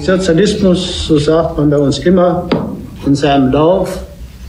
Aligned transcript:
Sozialismus, 0.00 1.06
so 1.08 1.18
sagt 1.18 1.58
man 1.58 1.68
bei 1.68 1.78
uns 1.78 1.98
immer, 1.98 2.48
in 3.04 3.14
seinem 3.14 3.50
Lauf 3.50 4.04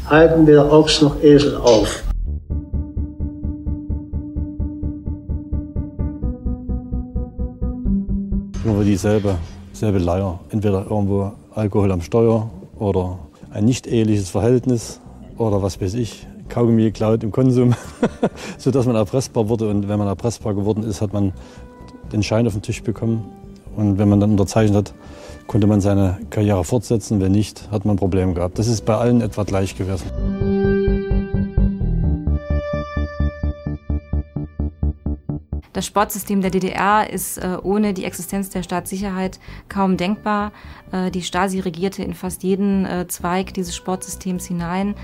halten 0.08 0.46
weder 0.46 0.72
Ochs 0.72 1.02
noch 1.02 1.22
Esel 1.24 1.56
auf. 1.58 2.04
Immer 8.64 8.84
dieselbe 8.84 9.36
selbe 9.78 10.00
Leier. 10.00 10.40
Entweder 10.50 10.86
irgendwo 10.90 11.32
Alkohol 11.54 11.92
am 11.92 12.02
Steuer 12.02 12.50
oder 12.78 13.20
ein 13.52 13.66
nicht 13.66 13.88
eheliches 13.88 14.30
Verhältnis 14.30 15.00
oder 15.38 15.62
was 15.62 15.80
weiß 15.80 15.94
ich, 15.96 16.28
Kaugummi 16.50 16.84
geklaut 16.84 17.24
im 17.24 17.32
Konsum, 17.32 17.76
sodass 18.58 18.86
man 18.86 18.96
erpressbar 18.96 19.50
wurde. 19.50 19.70
Und 19.70 19.88
wenn 19.88 20.00
man 20.00 20.08
erpressbar 20.08 20.54
geworden 20.54 20.84
ist, 20.84 21.02
hat 21.02 21.14
man 21.14 21.34
den 22.12 22.24
Schein 22.24 22.48
auf 22.48 22.54
den 22.54 22.62
Tisch 22.62 22.84
bekommen. 22.84 23.26
Und 23.76 24.00
wenn 24.00 24.10
man 24.10 24.20
dann 24.20 24.32
unterzeichnet 24.32 24.76
hat, 24.76 24.94
konnte 25.48 25.68
man 25.68 25.82
seine 25.82 26.18
Karriere 26.30 26.64
fortsetzen. 26.64 27.22
Wenn 27.22 27.32
nicht, 27.32 27.70
hat 27.72 27.86
man 27.86 27.96
ein 27.96 28.00
Problem 28.00 28.34
gehabt. 28.34 28.60
Das 28.60 28.68
ist 28.68 28.86
bei 28.86 28.96
allen 28.96 29.22
etwa 29.22 29.44
gleich 29.44 29.76
gewesen. 29.76 30.08
Das 35.78 35.86
Sportsystem 35.86 36.42
der 36.42 36.50
DDR 36.50 37.08
ist 37.08 37.38
äh, 37.38 37.56
ohne 37.62 37.94
die 37.94 38.06
Existenz 38.06 38.50
der 38.50 38.64
Staatssicherheit 38.64 39.40
kaum 39.70 39.96
denkbar. 39.96 40.52
Äh, 40.92 41.12
die 41.12 41.22
Stasi 41.22 41.60
regierte 41.60 42.02
in 42.02 42.16
fast 42.16 42.42
jeden 42.42 42.84
äh, 42.86 43.06
Zweig 43.08 43.54
dieses 43.54 43.76
Sportsystems 43.76 44.48
hinein. 44.48 44.96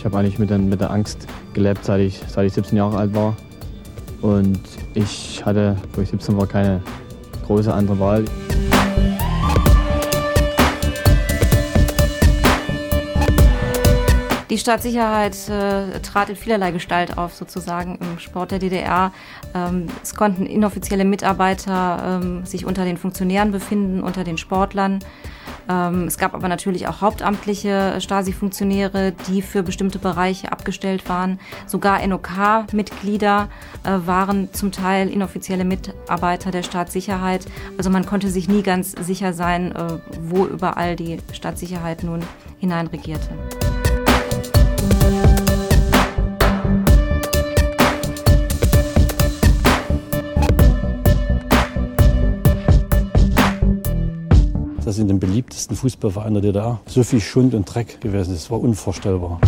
Ich 0.00 0.06
habe 0.06 0.16
eigentlich 0.16 0.38
mit 0.38 0.48
der, 0.48 0.56
mit 0.56 0.80
der 0.80 0.90
Angst 0.90 1.26
gelebt, 1.52 1.84
seit 1.84 2.00
ich, 2.00 2.22
seit 2.26 2.46
ich 2.46 2.54
17 2.54 2.78
Jahre 2.78 2.96
alt 2.96 3.14
war. 3.14 3.36
Und 4.22 4.58
ich 4.94 5.44
hatte, 5.44 5.76
wo 5.92 6.00
ich 6.00 6.08
17 6.08 6.38
war, 6.38 6.46
keine 6.46 6.80
große 7.44 7.70
andere 7.70 7.98
Wahl. 7.98 8.24
Die 14.48 14.56
Staatssicherheit 14.56 15.36
äh, 15.50 16.00
trat 16.00 16.30
in 16.30 16.36
vielerlei 16.36 16.70
Gestalt 16.70 17.18
auf, 17.18 17.34
sozusagen 17.34 17.98
im 18.00 18.18
Sport 18.18 18.52
der 18.52 18.58
DDR. 18.58 19.12
Ähm, 19.54 19.86
es 20.02 20.14
konnten 20.14 20.46
inoffizielle 20.46 21.04
Mitarbeiter 21.04 22.20
ähm, 22.22 22.46
sich 22.46 22.64
unter 22.64 22.86
den 22.86 22.96
Funktionären 22.96 23.52
befinden, 23.52 24.02
unter 24.02 24.24
den 24.24 24.38
Sportlern. 24.38 25.00
Ähm, 25.70 26.04
es 26.08 26.18
gab 26.18 26.34
aber 26.34 26.48
natürlich 26.48 26.88
auch 26.88 27.00
hauptamtliche 27.00 28.00
Stasi-Funktionäre, 28.00 29.12
die 29.28 29.40
für 29.40 29.62
bestimmte 29.62 29.98
Bereiche 29.98 30.50
abgestellt 30.50 31.08
waren. 31.08 31.38
Sogar 31.66 32.04
NOK-Mitglieder 32.04 33.48
äh, 33.84 34.06
waren 34.06 34.52
zum 34.52 34.72
Teil 34.72 35.08
inoffizielle 35.08 35.64
Mitarbeiter 35.64 36.50
der 36.50 36.64
Staatssicherheit. 36.64 37.46
Also 37.78 37.90
man 37.90 38.04
konnte 38.04 38.28
sich 38.28 38.48
nie 38.48 38.62
ganz 38.62 38.92
sicher 38.92 39.32
sein, 39.32 39.74
äh, 39.76 39.98
wo 40.22 40.46
überall 40.46 40.96
die 40.96 41.18
Staatssicherheit 41.32 42.02
nun 42.02 42.20
hineinregierte. 42.58 43.30
Das 54.90 54.98
in 54.98 55.06
dem 55.06 55.20
beliebtesten 55.20 55.76
Fußballverein 55.76 56.34
der 56.34 56.42
DDR 56.42 56.80
so 56.84 57.04
viel 57.04 57.20
Schund 57.20 57.54
und 57.54 57.64
Dreck 57.64 58.00
gewesen 58.00 58.34
ist. 58.34 58.46
Das 58.46 58.50
war 58.50 58.58
unvorstellbar. 58.58 59.40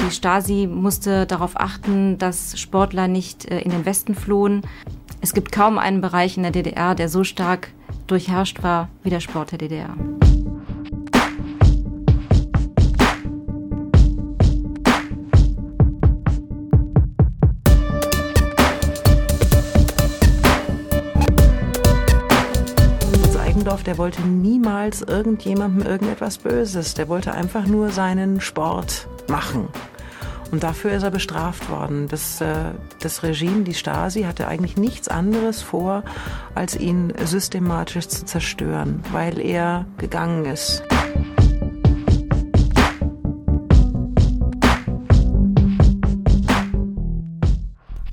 Die 0.00 0.10
Stasi 0.10 0.66
musste 0.66 1.26
darauf 1.26 1.60
achten, 1.60 2.16
dass 2.16 2.58
Sportler 2.58 3.06
nicht 3.06 3.44
äh, 3.50 3.60
in 3.60 3.70
den 3.70 3.84
Westen 3.84 4.14
flohen. 4.14 4.62
Es 5.20 5.34
gibt 5.34 5.52
kaum 5.52 5.76
einen 5.76 6.00
Bereich 6.00 6.38
in 6.38 6.42
der 6.42 6.52
DDR, 6.52 6.94
der 6.94 7.10
so 7.10 7.24
stark 7.24 7.68
durchherrscht 8.06 8.62
war 8.62 8.88
wie 9.02 9.10
der 9.10 9.20
Sport 9.20 9.52
der 9.52 9.58
DDR. 9.58 9.94
Der 23.88 23.96
wollte 23.96 24.20
niemals 24.20 25.00
irgendjemandem 25.00 25.86
irgendetwas 25.86 26.36
Böses. 26.36 26.92
Der 26.92 27.08
wollte 27.08 27.32
einfach 27.32 27.64
nur 27.64 27.88
seinen 27.88 28.38
Sport 28.38 29.08
machen. 29.28 29.68
Und 30.50 30.62
dafür 30.62 30.90
ist 30.90 31.04
er 31.04 31.10
bestraft 31.10 31.70
worden. 31.70 32.06
Das, 32.06 32.42
äh, 32.42 32.72
das 33.00 33.22
Regime, 33.22 33.62
die 33.62 33.72
Stasi, 33.72 34.24
hatte 34.24 34.46
eigentlich 34.46 34.76
nichts 34.76 35.08
anderes 35.08 35.62
vor, 35.62 36.02
als 36.54 36.76
ihn 36.76 37.14
systematisch 37.24 38.08
zu 38.08 38.26
zerstören, 38.26 39.02
weil 39.10 39.40
er 39.40 39.86
gegangen 39.96 40.44
ist. 40.44 40.82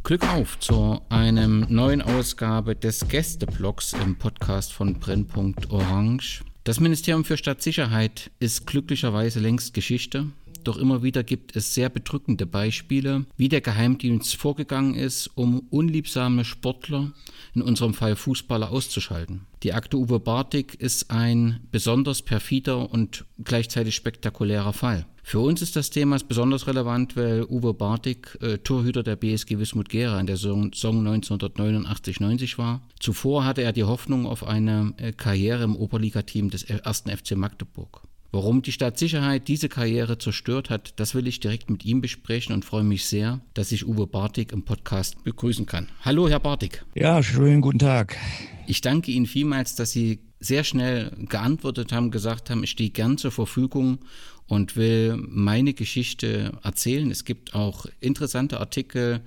Glück 0.06 0.32
auf 0.36 0.60
zu 0.60 1.02
einem 1.10 1.66
neuen 1.68 2.04
Ausgabe 2.04 2.76
des 2.76 3.08
Gästeblogs 3.08 3.94
im 3.94 4.16
Podcast 4.20 4.72
von 4.72 5.00
Brennpunkt 5.00 5.72
Orange. 5.72 6.44
Das 6.64 6.80
Ministerium 6.80 7.26
für 7.26 7.38
Stadtsicherheit 7.38 8.30
ist 8.38 8.68
glücklicherweise 8.68 9.40
längst 9.40 9.74
Geschichte. 9.74 10.28
Doch 10.64 10.78
immer 10.78 11.02
wieder 11.02 11.24
gibt 11.24 11.56
es 11.56 11.74
sehr 11.74 11.90
bedrückende 11.90 12.46
Beispiele, 12.46 13.26
wie 13.36 13.50
der 13.50 13.62
Geheimdienst 13.62 14.36
vorgegangen 14.36 14.94
ist, 14.94 15.32
um 15.34 15.62
unliebsame 15.72 16.46
Sportler, 16.46 17.12
in 17.56 17.64
unserem 17.64 17.96
Fall 17.96 18.16
Fußballer, 18.16 18.70
auszuschalten. 18.70 19.48
Die 19.64 19.74
Akte 19.74 19.98
Uwe 19.98 20.20
Bartik 20.20 20.76
ist 20.76 21.10
ein 21.10 21.62
besonders 21.72 22.22
perfider 22.22 22.92
und 22.92 23.26
gleichzeitig 23.44 23.96
spektakulärer 23.96 24.74
Fall. 24.74 25.08
Für 25.28 25.40
uns 25.40 25.64
ist 25.64 25.76
das 25.76 25.90
Thema 25.90 26.20
besonders 26.20 26.68
relevant, 26.68 27.18
weil 27.18 27.46
Uwe 27.46 27.74
Bartik 27.74 28.38
äh, 28.44 28.60
Torhüter 28.60 29.02
der 29.02 29.16
BSG 29.16 29.58
Wismut 29.58 29.90
Gera 29.90 30.20
in 30.20 30.28
der 30.28 30.38
Saison 30.38 30.70
1989-90 30.70 32.60
war. 32.60 32.84
Zuvor 33.00 33.44
hatte 33.44 33.64
er 33.64 33.74
die 33.74 33.86
Hoffnung 33.86 34.28
auf 34.28 34.46
eine 34.46 34.94
äh, 34.98 35.14
Karriere 35.14 35.64
im 35.64 35.76
Oberligateam 35.76 36.52
des 36.52 36.62
ersten 36.62 37.10
FC 37.10 37.36
Magdeburg. 37.36 38.04
Warum 38.32 38.62
die 38.62 38.72
Staatssicherheit 38.72 39.48
diese 39.48 39.68
Karriere 39.68 40.20
zerstört 40.20 40.70
hat, 40.70 40.94
das 41.00 41.16
will 41.16 41.26
ich 41.26 41.40
direkt 41.40 41.72
mit 41.72 41.84
ihm 41.86 42.02
besprechen 42.02 42.54
und 42.54 42.64
freue 42.64 42.84
mich 42.84 43.08
sehr, 43.08 43.42
dass 43.56 43.72
ich 43.72 43.88
Uwe 43.88 44.06
Bartik 44.06 44.52
im 44.52 44.64
Podcast 44.64 45.24
begrüßen 45.24 45.66
kann. 45.66 45.88
Hallo, 46.02 46.30
Herr 46.30 46.40
Bartik. 46.40 46.86
Ja, 46.94 47.24
schönen 47.24 47.62
guten 47.62 47.80
Tag. 47.80 48.16
Ich 48.68 48.82
danke 48.82 49.12
Ihnen 49.12 49.26
vielmals, 49.26 49.76
dass 49.76 49.92
Sie 49.92 50.20
sehr 50.46 50.64
schnell 50.64 51.12
geantwortet 51.30 51.92
haben, 51.92 52.12
gesagt 52.12 52.50
haben, 52.50 52.64
ich 52.64 52.72
stehe 52.72 52.90
gern 52.90 53.18
zur 53.18 53.32
Verfügung 53.32 54.00
und 54.48 54.76
will 54.76 55.18
meine 55.18 55.74
Geschichte 55.74 56.54
erzählen. 56.64 57.10
Es 57.12 57.26
gibt 57.26 57.56
auch 57.56 57.88
interessante 58.00 58.60
Artikel 58.60 59.22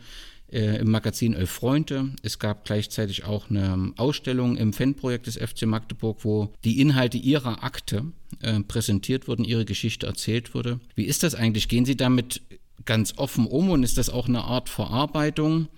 äh, 0.52 0.78
im 0.78 0.90
Magazin 0.90 1.34
Elf 1.34 1.50
Freunde. 1.50 2.10
Es 2.22 2.38
gab 2.38 2.64
gleichzeitig 2.64 3.24
auch 3.24 3.50
eine 3.50 3.92
Ausstellung 3.96 4.56
im 4.56 4.72
Fanprojekt 4.72 5.26
des 5.26 5.36
FC 5.36 5.66
Magdeburg, 5.66 6.24
wo 6.24 6.52
die 6.64 6.80
Inhalte 6.80 7.18
ihrer 7.18 7.64
Akte 7.64 8.04
äh, 8.40 8.60
präsentiert 8.60 9.28
wurden, 9.28 9.44
ihre 9.44 9.64
Geschichte 9.64 10.06
erzählt 10.06 10.54
wurde. 10.54 10.80
Wie 10.94 11.04
ist 11.04 11.22
das 11.22 11.34
eigentlich? 11.34 11.68
Gehen 11.68 11.84
Sie 11.84 11.96
damit 11.96 12.40
ganz 12.84 13.14
offen 13.16 13.46
um 13.46 13.70
und 13.70 13.82
ist 13.82 13.98
das 13.98 14.10
auch 14.10 14.28
eine 14.28 14.44
Art 14.44 14.68
Verarbeitung? 14.68 15.68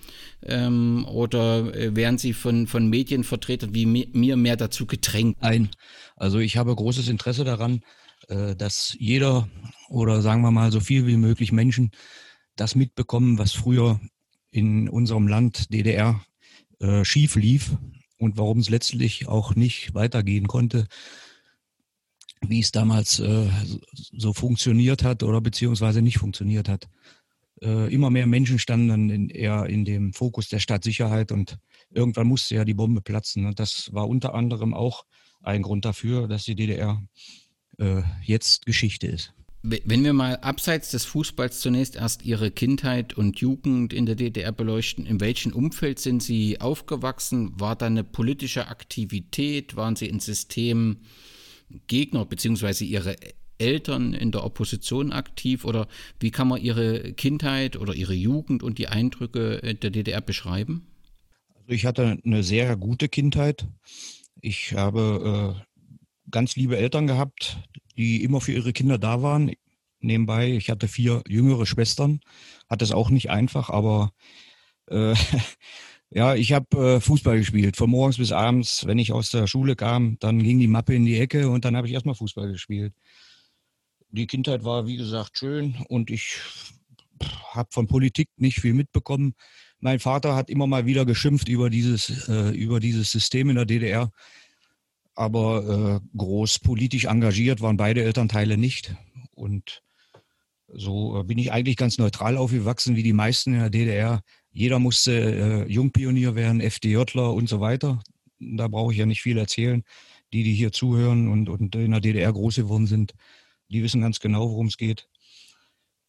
Ähm, 0.43 1.07
oder 1.09 1.75
äh, 1.75 1.95
werden 1.95 2.19
Sie 2.19 2.33
von, 2.33 2.67
von 2.67 2.89
Medienvertretern 2.89 3.75
wie 3.75 3.87
mir 3.87 4.37
mehr 4.37 4.57
dazu 4.57 4.87
gedrängt? 4.87 5.37
Ein. 5.41 5.71
Also 6.17 6.39
ich 6.39 6.57
habe 6.57 6.75
großes 6.75 7.09
Interesse 7.09 7.45
daran, 7.45 7.83
äh, 8.29 8.55
dass 8.57 8.97
jeder 8.99 9.49
oder 9.89 10.23
sagen 10.23 10.43
wir 10.43 10.51
mal 10.51 10.73
so 10.73 10.81
viel 10.81 11.07
wie 11.07 11.17
möglich 11.17 11.53
Menschen 11.53 11.91
das 12.57 12.75
mitbekommen, 12.75 13.39
was 13.39 13.53
früher 13.53 14.01
in 14.51 14.89
unserem 14.89 15.29
Land 15.29 15.73
DDR 15.73 16.21
äh, 16.81 17.05
schief 17.05 17.37
lief 17.37 17.77
und 18.19 18.37
warum 18.37 18.59
es 18.59 18.71
letztlich 18.71 19.29
auch 19.29 19.55
nicht 19.55 19.95
weitergehen 19.95 20.47
konnte, 20.47 20.87
wie 22.47 22.61
es 22.61 22.73
damals 22.73 23.21
äh, 23.21 23.49
so 23.93 24.33
funktioniert 24.33 25.03
hat 25.03 25.23
oder 25.23 25.41
beziehungsweise 25.41 26.03
nicht 26.03 26.19
funktioniert 26.19 26.69
hat. 26.69 26.89
Äh, 27.63 27.93
immer 27.93 28.11
mehr 28.11 28.27
Menschen 28.27 28.59
standen 28.59 29.11
in, 29.11 29.29
eher 29.29 29.67
in 29.67 29.85
dem 29.85 30.13
Fokus 30.13 30.49
der 30.49 30.61
Stadtsicherheit 30.61 31.33
und 31.33 31.59
irgendwann 31.91 32.27
musste 32.27 32.55
ja 32.55 32.65
die 32.65 32.75
Bombe 32.75 33.03
platzen. 33.03 33.45
Und 33.45 33.61
das 33.61 33.91
war 33.93 34.09
unter 34.09 34.35
anderem 34.35 34.73
auch 34.73 35.05
ein 35.43 35.63
Grund 35.63 35.85
dafür, 35.85 36.29
dass 36.29 36.45
die 36.45 36.55
DDR 36.55 37.03
äh, 37.79 38.03
jetzt 38.25 38.65
Geschichte 38.65 39.07
ist. 39.07 39.35
Wenn 39.63 40.05
wir 40.05 40.15
mal 40.15 40.37
abseits 40.37 40.91
des 40.91 41.05
Fußballs 41.05 41.61
zunächst 41.61 41.95
erst 41.95 42.25
Ihre 42.25 42.51
Kindheit 42.51 43.13
und 43.13 43.41
Jugend 43.41 43.93
in 43.93 44.07
der 44.07 44.15
DDR 44.15 44.53
beleuchten, 44.53 45.05
in 45.05 45.21
welchem 45.21 45.53
Umfeld 45.53 45.99
sind 45.99 46.23
Sie 46.23 46.63
aufgewachsen? 46.63 47.61
War 47.61 47.77
da 47.77 47.85
eine 47.85 48.03
politische 48.03 48.69
Aktivität? 48.69 49.77
Waren 49.77 49.97
Sie 49.97 50.07
in 50.07 50.19
System 50.19 51.01
Gegner 51.87 52.25
beziehungsweise 52.25 52.85
Ihre 52.85 53.17
Eltern 53.59 54.15
in 54.15 54.33
der 54.33 54.45
Opposition 54.45 55.13
aktiv? 55.13 55.65
Oder 55.65 55.87
wie 56.19 56.31
kann 56.31 56.49
man 56.49 56.61
Ihre 56.61 57.13
Kindheit 57.13 57.77
oder 57.77 57.95
Ihre 57.95 58.15
Jugend 58.15 58.63
und 58.63 58.79
die 58.79 58.89
Eindrücke 58.89 59.61
der 59.75 59.91
DDR 59.91 60.21
beschreiben? 60.21 60.87
Also 61.55 61.71
ich 61.73 61.87
hatte 61.87 62.19
eine 62.25 62.43
sehr 62.43 62.77
gute 62.77 63.09
Kindheit. 63.09 63.69
Ich 64.41 64.73
habe 64.73 65.57
äh, 65.57 66.31
ganz 66.31 66.57
liebe 66.57 66.77
Eltern 66.77 67.07
gehabt, 67.07 67.59
die 67.97 68.25
immer 68.25 68.41
für 68.41 68.53
ihre 68.53 68.73
Kinder 68.73 68.99
da 68.99 69.23
waren. 69.23 69.53
Nebenbei, 70.01 70.53
ich 70.53 70.71
hatte 70.71 70.89
vier 70.89 71.23
jüngere 71.29 71.67
Schwestern, 71.67 72.21
hatte 72.69 72.85
es 72.85 72.93
auch 72.93 73.11
nicht 73.11 73.31
einfach, 73.31 73.69
aber 73.69 74.13
äh, 74.87 75.15
ja, 76.11 76.35
ich 76.35 76.53
habe 76.53 76.97
äh, 76.97 77.01
Fußball 77.01 77.39
gespielt, 77.39 77.77
von 77.77 77.91
morgens 77.91 78.19
bis 78.19 78.33
abends. 78.33 78.87
Wenn 78.87 78.99
ich 78.99 79.13
aus 79.13 79.31
der 79.31 79.47
Schule 79.47 79.77
kam, 79.77 80.19
dann 80.21 80.43
ging 80.43 80.59
die 80.59 80.67
Mappe 80.67 80.95
in 80.95 81.05
die 81.05 81.19
Ecke 81.19 81.49
und 81.49 81.65
dann 81.65 81.77
habe 81.77 81.87
ich 81.87 81.93
erstmal 81.93 82.15
Fußball 82.15 82.51
gespielt. 82.51 82.95
Die 84.11 84.27
Kindheit 84.27 84.65
war, 84.65 84.87
wie 84.87 84.97
gesagt, 84.97 85.39
schön 85.39 85.77
und 85.89 86.11
ich 86.11 86.39
habe 87.53 87.69
von 87.71 87.87
Politik 87.87 88.29
nicht 88.37 88.61
viel 88.61 88.75
mitbekommen. 88.75 89.35
Mein 89.79 90.01
Vater 90.01 90.35
hat 90.35 90.51
immer 90.51 90.67
mal 90.67 90.87
wieder 90.87 91.05
geschimpft 91.05 91.49
über 91.49 91.71
dieses, 91.71 92.29
äh, 92.29 92.51
über 92.51 92.81
dieses 92.81 93.11
System 93.11 93.51
in 93.51 93.57
der 93.57 93.67
DDR 93.67 94.11
aber 95.21 96.01
äh, 96.03 96.17
groß 96.17 96.61
politisch 96.61 97.05
engagiert 97.05 97.61
waren 97.61 97.77
beide 97.77 98.03
Elternteile 98.03 98.57
nicht. 98.57 98.95
Und 99.33 99.83
so 100.69 101.21
äh, 101.21 101.25
bin 101.25 101.37
ich 101.37 101.53
eigentlich 101.53 101.77
ganz 101.77 101.99
neutral 101.99 102.39
aufgewachsen, 102.39 102.97
wie 102.97 103.03
die 103.03 103.13
meisten 103.13 103.53
in 103.53 103.61
der 103.61 103.69
DDR. 103.69 104.23
Jeder 104.53 104.79
musste 104.79 105.13
äh, 105.13 105.73
Jungpionier 105.73 106.35
werden, 106.35 106.61
FDJler 106.61 107.33
und 107.33 107.49
so 107.49 107.61
weiter. 107.61 108.03
Da 108.39 108.69
brauche 108.69 108.93
ich 108.93 108.99
ja 108.99 109.07
nicht 109.07 109.23
viel 109.23 109.39
erzählen. 109.39 109.85
Die, 110.33 110.45
die 110.45 110.55
hier 110.55 110.73
zuhören 110.73 111.29
und, 111.29 111.49
und 111.49 111.75
in 111.75 111.91
der 111.91 112.01
DDR 112.01 112.33
groß 112.33 112.57
geworden 112.57 112.87
sind, 112.87 113.15
die 113.69 113.83
wissen 113.83 114.01
ganz 114.01 114.21
genau, 114.21 114.51
worum 114.51 114.67
es 114.67 114.77
geht. 114.77 115.09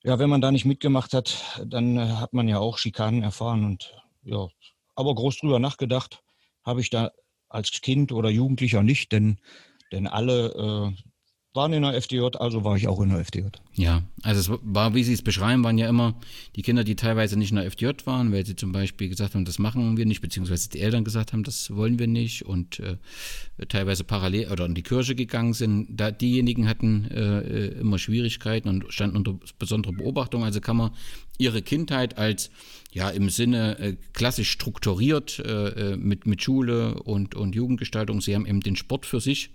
Ja, 0.04 0.20
wenn 0.20 0.30
man 0.30 0.42
da 0.42 0.52
nicht 0.52 0.66
mitgemacht 0.66 1.14
hat, 1.14 1.62
dann 1.66 1.98
äh, 1.98 2.08
hat 2.08 2.34
man 2.34 2.48
ja 2.48 2.58
auch 2.60 2.78
Schikanen 2.78 3.24
erfahren 3.24 3.64
und 3.66 3.96
ja, 4.24 4.48
aber 4.96 5.16
groß 5.16 5.38
drüber 5.38 5.60
nachgedacht 5.60 6.24
habe 6.64 6.82
ich 6.82 6.90
da 6.90 7.12
als 7.50 7.72
Kind 7.82 8.12
oder 8.12 8.30
Jugendlicher 8.30 8.84
nicht, 8.84 9.12
denn, 9.12 9.40
denn 9.92 10.08
alle 10.08 10.94
äh, 10.96 11.11
waren 11.54 11.74
in 11.74 11.82
der 11.82 11.94
FDJ, 11.96 12.38
also 12.40 12.64
war 12.64 12.78
ich 12.78 12.88
auch 12.88 13.02
in 13.02 13.10
der 13.10 13.20
FDJ. 13.20 13.48
Ja, 13.74 14.04
also 14.24 14.54
es 14.56 14.60
war, 14.64 14.96
wie 14.96 15.04
Sie 15.04 15.14
es 15.14 15.22
beschreiben, 15.22 15.64
waren 15.64 15.78
ja 15.78 15.90
immer 15.90 16.16
die 16.56 16.62
Kinder, 16.62 16.84
die 16.84 16.96
teilweise 16.96 17.38
nicht 17.38 17.52
in 17.52 17.58
der 17.58 17.66
FDJ 17.66 18.06
waren, 18.06 18.32
weil 18.32 18.46
sie 18.46 18.56
zum 18.56 18.72
Beispiel 18.72 19.10
gesagt 19.10 19.36
haben, 19.36 19.44
das 19.44 19.60
machen 19.60 19.98
wir 19.98 20.06
nicht, 20.06 20.22
beziehungsweise 20.22 20.70
die 20.70 20.80
Eltern 20.80 21.04
gesagt 21.04 21.34
haben, 21.34 21.44
das 21.44 21.76
wollen 21.76 22.00
wir 22.00 22.08
nicht 22.08 22.46
und 22.46 22.80
äh, 22.80 22.98
teilweise 23.68 24.04
parallel 24.04 24.50
oder 24.50 24.66
in 24.66 24.76
die 24.76 24.84
Kirche 24.84 25.16
gegangen 25.16 25.54
sind. 25.54 25.88
Da 25.90 26.12
diejenigen 26.12 26.70
hatten 26.70 27.10
äh, 27.12 27.40
äh 27.40 27.80
immer 27.80 27.98
Schwierigkeiten 27.98 28.70
und 28.70 28.94
standen 28.94 29.18
unter 29.18 29.38
besonderer 29.60 29.94
Beobachtung. 29.94 30.44
Also 30.44 30.62
kann 30.62 30.78
man 30.78 30.92
ihre 31.42 31.62
Kindheit 31.62 32.18
als 32.18 32.52
ja 32.92 33.10
im 33.10 33.30
Sinne 33.30 33.80
äh, 33.80 33.96
klassisch 34.14 34.52
strukturiert 34.52 35.40
äh, 35.40 35.94
äh 35.94 35.98
mit, 35.98 36.26
mit 36.28 36.42
Schule 36.42 36.96
und, 37.04 37.36
und 37.36 37.56
Jugendgestaltung. 37.56 38.22
Sie 38.22 38.36
haben 38.36 38.46
eben 38.46 38.62
den 38.62 38.76
Sport 38.76 39.06
für 39.06 39.20
sich 39.20 39.50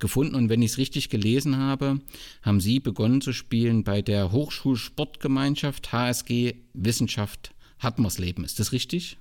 gefunden. 0.00 0.34
Und 0.34 0.48
wenn 0.48 0.62
ich 0.62 0.72
es 0.72 0.78
richtig 0.78 1.08
gelesen 1.08 1.56
habe, 1.56 2.00
haben 2.42 2.60
Sie 2.60 2.80
begonnen 2.80 3.20
zu 3.20 3.32
spielen 3.32 3.84
bei 3.84 4.02
der 4.02 4.32
Hochschulsportgemeinschaft 4.32 5.92
HSG 5.92 6.54
Wissenschaft 6.74 7.54
Hartmersleben. 7.78 8.44
Ist 8.44 8.58
das 8.58 8.72
richtig? 8.72 9.16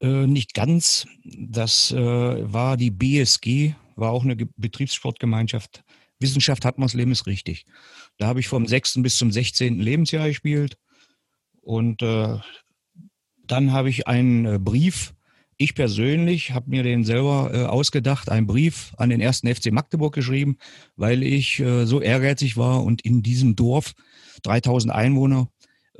Äh, 0.00 0.26
nicht 0.26 0.54
ganz. 0.54 1.06
Das 1.24 1.90
äh, 1.90 1.96
war 1.96 2.76
die 2.76 2.90
BSG, 2.90 3.74
war 3.96 4.12
auch 4.12 4.24
eine 4.24 4.36
Betriebssportgemeinschaft. 4.36 5.82
Wissenschaft 6.20 6.64
Hartmersleben 6.64 7.12
ist 7.12 7.26
richtig. 7.26 7.66
Da 8.18 8.28
habe 8.28 8.40
ich 8.40 8.48
vom 8.48 8.66
6. 8.66 9.02
bis 9.02 9.18
zum 9.18 9.32
16. 9.32 9.80
Lebensjahr 9.80 10.28
gespielt. 10.28 10.76
Und 11.62 12.02
äh, 12.02 12.38
dann 13.46 13.72
habe 13.72 13.88
ich 13.88 14.06
einen 14.06 14.44
äh, 14.44 14.58
Brief 14.58 15.14
ich 15.62 15.76
persönlich 15.76 16.50
habe 16.50 16.70
mir 16.70 16.82
den 16.82 17.04
selber 17.04 17.50
äh, 17.54 17.64
ausgedacht, 17.66 18.28
einen 18.28 18.48
Brief 18.48 18.92
an 18.96 19.10
den 19.10 19.20
ersten 19.20 19.46
FC 19.46 19.70
Magdeburg 19.70 20.12
geschrieben, 20.12 20.56
weil 20.96 21.22
ich 21.22 21.60
äh, 21.60 21.84
so 21.86 22.00
ehrgeizig 22.00 22.56
war 22.56 22.82
und 22.82 23.02
in 23.02 23.22
diesem 23.22 23.54
Dorf 23.54 23.92
3000 24.42 24.92
Einwohner 24.92 25.48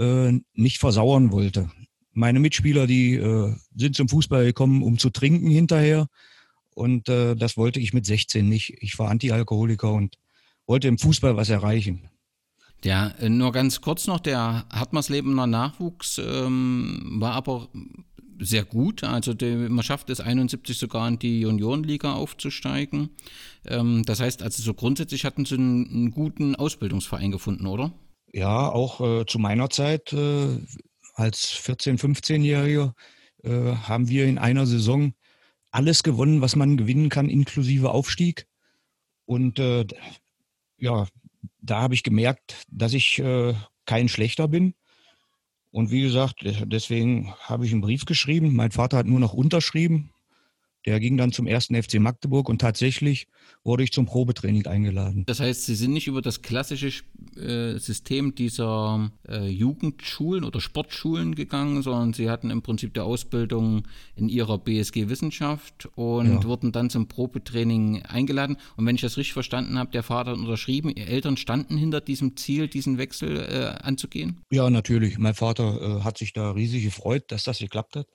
äh, 0.00 0.32
nicht 0.54 0.78
versauern 0.78 1.30
wollte. 1.30 1.70
Meine 2.12 2.40
Mitspieler, 2.40 2.88
die 2.88 3.14
äh, 3.14 3.54
sind 3.76 3.94
zum 3.94 4.08
Fußball 4.08 4.44
gekommen, 4.46 4.82
um 4.82 4.98
zu 4.98 5.10
trinken 5.10 5.48
hinterher. 5.48 6.08
Und 6.74 7.08
äh, 7.08 7.36
das 7.36 7.56
wollte 7.56 7.78
ich 7.78 7.92
mit 7.92 8.04
16 8.04 8.48
nicht. 8.48 8.74
Ich 8.80 8.98
war 8.98 9.10
Antialkoholiker 9.10 9.92
und 9.92 10.16
wollte 10.66 10.88
im 10.88 10.98
Fußball 10.98 11.36
was 11.36 11.50
erreichen. 11.50 12.10
Ja, 12.84 13.08
äh, 13.18 13.28
nur 13.28 13.52
ganz 13.52 13.80
kurz 13.80 14.06
noch, 14.06 14.20
der 14.20 14.66
Hartmannslebener 14.70 15.46
Nachwuchs 15.46 16.18
ähm, 16.18 17.16
war 17.20 17.32
aber 17.32 17.68
sehr 18.40 18.64
gut. 18.64 19.04
Also 19.04 19.34
die, 19.34 19.54
man 19.54 19.84
schafft 19.84 20.10
es 20.10 20.20
71 20.20 20.76
sogar 20.76 21.06
in 21.08 21.18
die 21.18 21.40
Juniorenliga 21.40 22.12
aufzusteigen. 22.14 23.10
Ähm, 23.66 24.02
das 24.04 24.20
heißt, 24.20 24.42
also 24.42 24.62
so 24.62 24.74
grundsätzlich 24.74 25.24
hatten 25.24 25.44
sie 25.44 25.54
einen, 25.54 25.88
einen 25.88 26.10
guten 26.10 26.56
Ausbildungsverein 26.56 27.30
gefunden, 27.30 27.66
oder? 27.66 27.92
Ja, 28.32 28.68
auch 28.68 29.00
äh, 29.00 29.26
zu 29.26 29.38
meiner 29.38 29.70
Zeit 29.70 30.12
äh, 30.12 30.58
als 31.14 31.52
14-, 31.52 32.00
15-Jähriger 32.00 32.94
äh, 33.44 33.76
haben 33.76 34.08
wir 34.08 34.26
in 34.26 34.38
einer 34.38 34.66
Saison 34.66 35.14
alles 35.70 36.02
gewonnen, 36.02 36.40
was 36.40 36.56
man 36.56 36.76
gewinnen 36.76 37.08
kann, 37.08 37.28
inklusive 37.28 37.90
Aufstieg. 37.90 38.46
Und 39.24 39.58
äh, 39.58 39.86
ja, 40.78 41.06
da 41.62 41.80
habe 41.80 41.94
ich 41.94 42.02
gemerkt, 42.02 42.64
dass 42.68 42.92
ich 42.92 43.18
äh, 43.18 43.54
kein 43.86 44.08
schlechter 44.08 44.48
bin 44.48 44.74
und 45.72 45.90
wie 45.90 46.02
gesagt, 46.02 46.44
deswegen 46.64 47.32
habe 47.40 47.64
ich 47.64 47.72
einen 47.72 47.80
Brief 47.80 48.04
geschrieben. 48.04 48.54
Mein 48.54 48.72
Vater 48.72 48.98
hat 48.98 49.06
nur 49.06 49.20
noch 49.20 49.32
unterschrieben. 49.32 50.11
Der 50.84 50.98
ging 50.98 51.16
dann 51.16 51.32
zum 51.32 51.46
ersten 51.46 51.80
FC 51.80 52.00
Magdeburg 52.00 52.48
und 52.48 52.60
tatsächlich 52.60 53.28
wurde 53.62 53.84
ich 53.84 53.92
zum 53.92 54.06
Probetraining 54.06 54.66
eingeladen. 54.66 55.24
Das 55.26 55.38
heißt, 55.38 55.66
Sie 55.66 55.76
sind 55.76 55.92
nicht 55.92 56.08
über 56.08 56.22
das 56.22 56.42
klassische 56.42 57.04
äh, 57.36 57.78
System 57.78 58.34
dieser 58.34 59.12
äh, 59.28 59.46
Jugendschulen 59.46 60.42
oder 60.42 60.60
Sportschulen 60.60 61.36
gegangen, 61.36 61.82
sondern 61.82 62.12
Sie 62.12 62.28
hatten 62.28 62.50
im 62.50 62.62
Prinzip 62.62 62.94
die 62.94 63.00
Ausbildung 63.00 63.86
in 64.16 64.28
Ihrer 64.28 64.58
BSG 64.58 65.08
Wissenschaft 65.08 65.88
und 65.94 66.26
ja. 66.26 66.44
wurden 66.44 66.72
dann 66.72 66.90
zum 66.90 67.06
Probetraining 67.06 68.02
eingeladen. 68.02 68.56
Und 68.76 68.84
wenn 68.84 68.96
ich 68.96 69.02
das 69.02 69.16
richtig 69.16 69.34
verstanden 69.34 69.78
habe, 69.78 69.92
der 69.92 70.02
Vater 70.02 70.32
hat 70.32 70.38
unterschrieben, 70.38 70.90
Ihre 70.90 71.06
Eltern 71.06 71.36
standen 71.36 71.76
hinter 71.76 72.00
diesem 72.00 72.36
Ziel, 72.36 72.66
diesen 72.66 72.98
Wechsel 72.98 73.36
äh, 73.36 73.84
anzugehen? 73.84 74.40
Ja, 74.50 74.68
natürlich. 74.68 75.18
Mein 75.18 75.34
Vater 75.34 76.00
äh, 76.00 76.02
hat 76.02 76.18
sich 76.18 76.32
da 76.32 76.50
riesig 76.50 76.82
gefreut, 76.82 77.24
dass 77.28 77.44
das 77.44 77.58
geklappt 77.58 77.94
hat. 77.94 78.08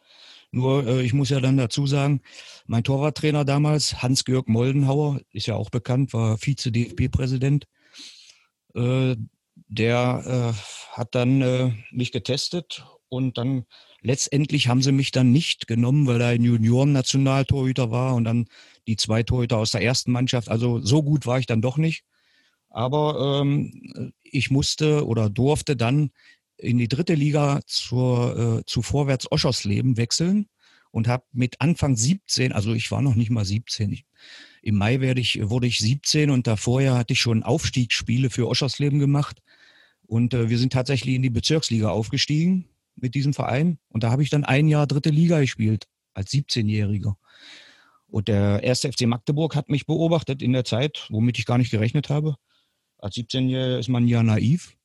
Nur 0.52 0.88
äh, 0.88 1.02
ich 1.04 1.14
muss 1.14 1.30
ja 1.30 1.40
dann 1.40 1.58
dazu 1.58 1.88
sagen, 1.88 2.22
mein 2.66 2.84
Torwarttrainer 2.84 3.46
damals, 3.46 4.02
Hans-Georg 4.02 4.48
Moldenhauer, 4.48 5.20
ist 5.32 5.48
ja 5.48 5.56
auch 5.56 5.70
bekannt, 5.70 6.14
war 6.14 6.38
Vize-DFB-Präsident. 6.38 7.66
Äh, 8.76 9.16
der 9.68 10.54
äh, 10.56 10.98
hat 10.98 11.16
dann 11.16 11.42
äh, 11.42 11.72
mich 11.92 12.12
getestet 12.12 12.86
und 13.10 13.38
dann 13.38 13.66
letztendlich 14.02 14.68
haben 14.68 14.82
sie 14.82 14.92
mich 14.92 15.12
dann 15.12 15.32
nicht 15.32 15.68
genommen, 15.68 16.08
weil 16.08 16.22
er 16.22 16.28
ein 16.28 16.44
Junioren-Nationaltorhüter 16.44 17.92
war 17.92 18.16
und 18.16 18.24
dann 18.24 18.46
die 18.88 18.96
zwei 18.96 19.24
Torhüter 19.24 19.58
aus 19.58 19.72
der 19.72 19.82
ersten 19.82 20.12
Mannschaft. 20.12 20.50
Also 20.50 20.80
so 20.80 21.04
gut 21.04 21.26
war 21.26 21.40
ich 21.40 21.46
dann 21.46 21.62
doch 21.62 21.78
nicht. 21.78 22.04
Aber 22.70 23.42
ähm, 23.42 24.14
ich 24.24 24.52
musste 24.52 25.06
oder 25.06 25.30
durfte 25.30 25.76
dann 25.76 26.12
in 26.58 26.78
die 26.78 26.88
dritte 26.88 27.14
Liga 27.14 27.62
zur, 27.66 28.60
äh, 28.60 28.66
zu 28.66 28.82
Vorwärts 28.82 29.32
Oschersleben 29.32 29.98
wechseln 29.98 30.48
und 30.92 31.08
habe 31.08 31.26
mit 31.32 31.62
Anfang 31.62 31.96
17, 31.96 32.52
also 32.52 32.74
ich 32.74 32.90
war 32.92 33.02
noch 33.02 33.16
nicht 33.16 33.30
mal 33.30 33.46
17, 33.46 33.92
ich, 33.92 34.06
im 34.62 34.76
Mai 34.76 35.00
werde 35.00 35.22
ich, 35.22 35.40
wurde 35.50 35.68
ich 35.68 35.80
17 35.80 36.30
und 36.30 36.48
davor 36.48 36.82
ja 36.82 36.98
hatte 36.98 37.14
ich 37.14 37.22
schon 37.22 37.44
Aufstiegsspiele 37.44 38.30
für 38.30 38.48
Oschersleben 38.48 39.00
gemacht. 39.00 39.42
Und 40.08 40.34
äh, 40.34 40.50
wir 40.50 40.58
sind 40.58 40.74
tatsächlich 40.74 41.16
in 41.16 41.22
die 41.22 41.30
Bezirksliga 41.30 41.90
aufgestiegen 41.90 42.68
mit 42.96 43.14
diesem 43.14 43.34
Verein. 43.34 43.78
Und 43.90 44.04
da 44.04 44.12
habe 44.12 44.24
ich 44.24 44.30
dann 44.30 44.44
ein 44.44 44.68
Jahr 44.68 44.88
dritte 44.88 45.10
Liga 45.10 45.40
gespielt, 45.40 45.88
als 46.14 46.32
17-Jähriger. 46.32 47.16
Und 48.08 48.30
der 48.30 48.64
erste 48.64 48.92
FC 48.92 49.02
Magdeburg 49.02 49.56
hat 49.56 49.70
mich 49.70 49.86
beobachtet 49.86 50.42
in 50.42 50.54
der 50.54 50.66
Zeit, 50.66 51.08
womit 51.10 51.38
ich 51.38 51.46
gar 51.46 51.58
nicht 51.58 51.72
gerechnet 51.72 52.10
habe. 52.10 52.36
Als 52.98 53.16
17-Jähriger 53.16 53.80
ist 53.80 53.90
man 53.90 54.08
ja 54.08 54.24
naiv. 54.24 54.76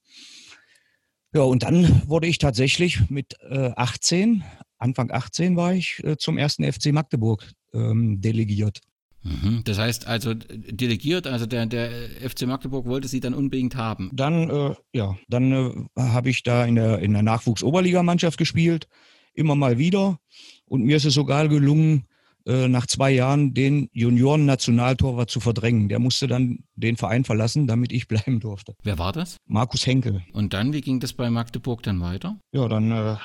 Ja, 1.35 1.43
und 1.43 1.63
dann 1.63 2.03
wurde 2.07 2.27
ich 2.27 2.39
tatsächlich 2.39 3.09
mit 3.09 3.37
äh, 3.49 3.71
18, 3.77 4.45
Anfang 4.79 5.11
18 5.11 5.57
war 5.57 5.75
ich, 5.75 6.03
äh, 6.05 6.17
zum 6.17 6.37
ersten 6.37 6.71
FC 6.71 6.93
Magdeburg 6.93 7.51
ähm, 7.73 8.21
delegiert. 8.21 8.81
Mhm. 9.23 9.63
Das 9.65 9.79
heißt 9.79 10.07
also 10.07 10.35
delegiert, 10.35 11.27
also 11.27 11.47
der, 11.47 11.67
der 11.67 11.91
FC 12.29 12.47
Magdeburg 12.47 12.87
wollte 12.87 13.09
sie 13.09 13.21
dann 13.21 13.35
unbedingt 13.35 13.77
haben. 13.77 14.11
Dann, 14.13 14.51
äh, 14.51 14.75
ja, 14.93 15.17
dann 15.29 15.53
äh, 15.97 16.01
habe 16.01 16.31
ich 16.31 16.43
da 16.43 16.65
in 16.65 16.75
der, 16.75 16.99
in 16.99 17.13
der 17.13 17.23
Nachwuchs-Oberligamannschaft 17.23 18.37
gespielt, 18.37 18.89
immer 19.33 19.55
mal 19.55 19.79
wieder. 19.79 20.19
Und 20.67 20.83
mir 20.83 20.97
ist 20.97 21.05
es 21.05 21.15
sogar 21.15 21.49
gelungen, 21.49 22.07
äh, 22.47 22.69
nach 22.69 22.87
zwei 22.87 23.11
Jahren 23.11 23.55
den 23.55 23.89
Junioren-Nationaltorwart 23.93 25.31
zu 25.31 25.41
verdrängen. 25.41 25.89
Der 25.89 25.99
musste 25.99 26.27
dann 26.27 26.65
den 26.75 26.97
Verein 26.97 27.25
verlassen, 27.25 27.67
damit 27.67 27.93
ich 27.93 28.09
bleiben 28.09 28.41
durfte. 28.41 28.75
Wer 28.83 28.99
war 28.99 29.13
das? 29.13 29.37
Markus 29.47 29.87
Henkel. 29.87 30.23
Und 30.33 30.53
dann, 30.53 30.73
wie 30.73 30.81
ging 30.81 31.01
das 31.01 31.13
bei 31.13 31.31
Magdeburg 31.31 31.83
dann 31.83 32.01
weiter? 32.01 32.39
Ja, 32.53 32.69
dann 32.69 32.91
äh, 32.91 33.17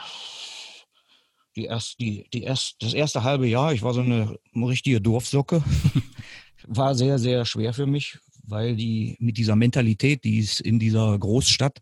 die 1.55 1.65
erst, 1.65 2.00
die, 2.00 2.27
die 2.31 2.43
erst, 2.43 2.75
das 2.79 2.93
erste 2.93 3.24
halbe 3.24 3.47
Jahr, 3.47 3.74
ich 3.74 3.81
war 3.81 3.93
so 3.93 4.01
eine 4.01 4.38
richtige 4.53 5.01
Dorfsocke, 5.01 5.63
war 6.67 6.93
sehr, 6.93 7.17
sehr 7.17 7.45
schwer 7.45 7.74
für 7.74 7.88
mich, 7.88 8.19
weil 8.43 8.75
die 8.75 9.17
mit 9.19 9.38
dieser 9.38 9.55
Mentalität, 9.55 10.24
die 10.24 10.39
es 10.39 10.59
in 10.59 10.77
dieser 10.79 11.17
Großstadt 11.17 11.81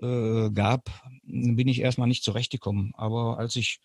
äh, 0.00 0.50
gab, 0.50 0.90
bin 1.22 1.68
ich 1.68 1.80
erstmal 1.80 2.08
nicht 2.08 2.24
zurechtgekommen. 2.24 2.92
Aber 2.96 3.38
als 3.38 3.56
ich 3.56 3.78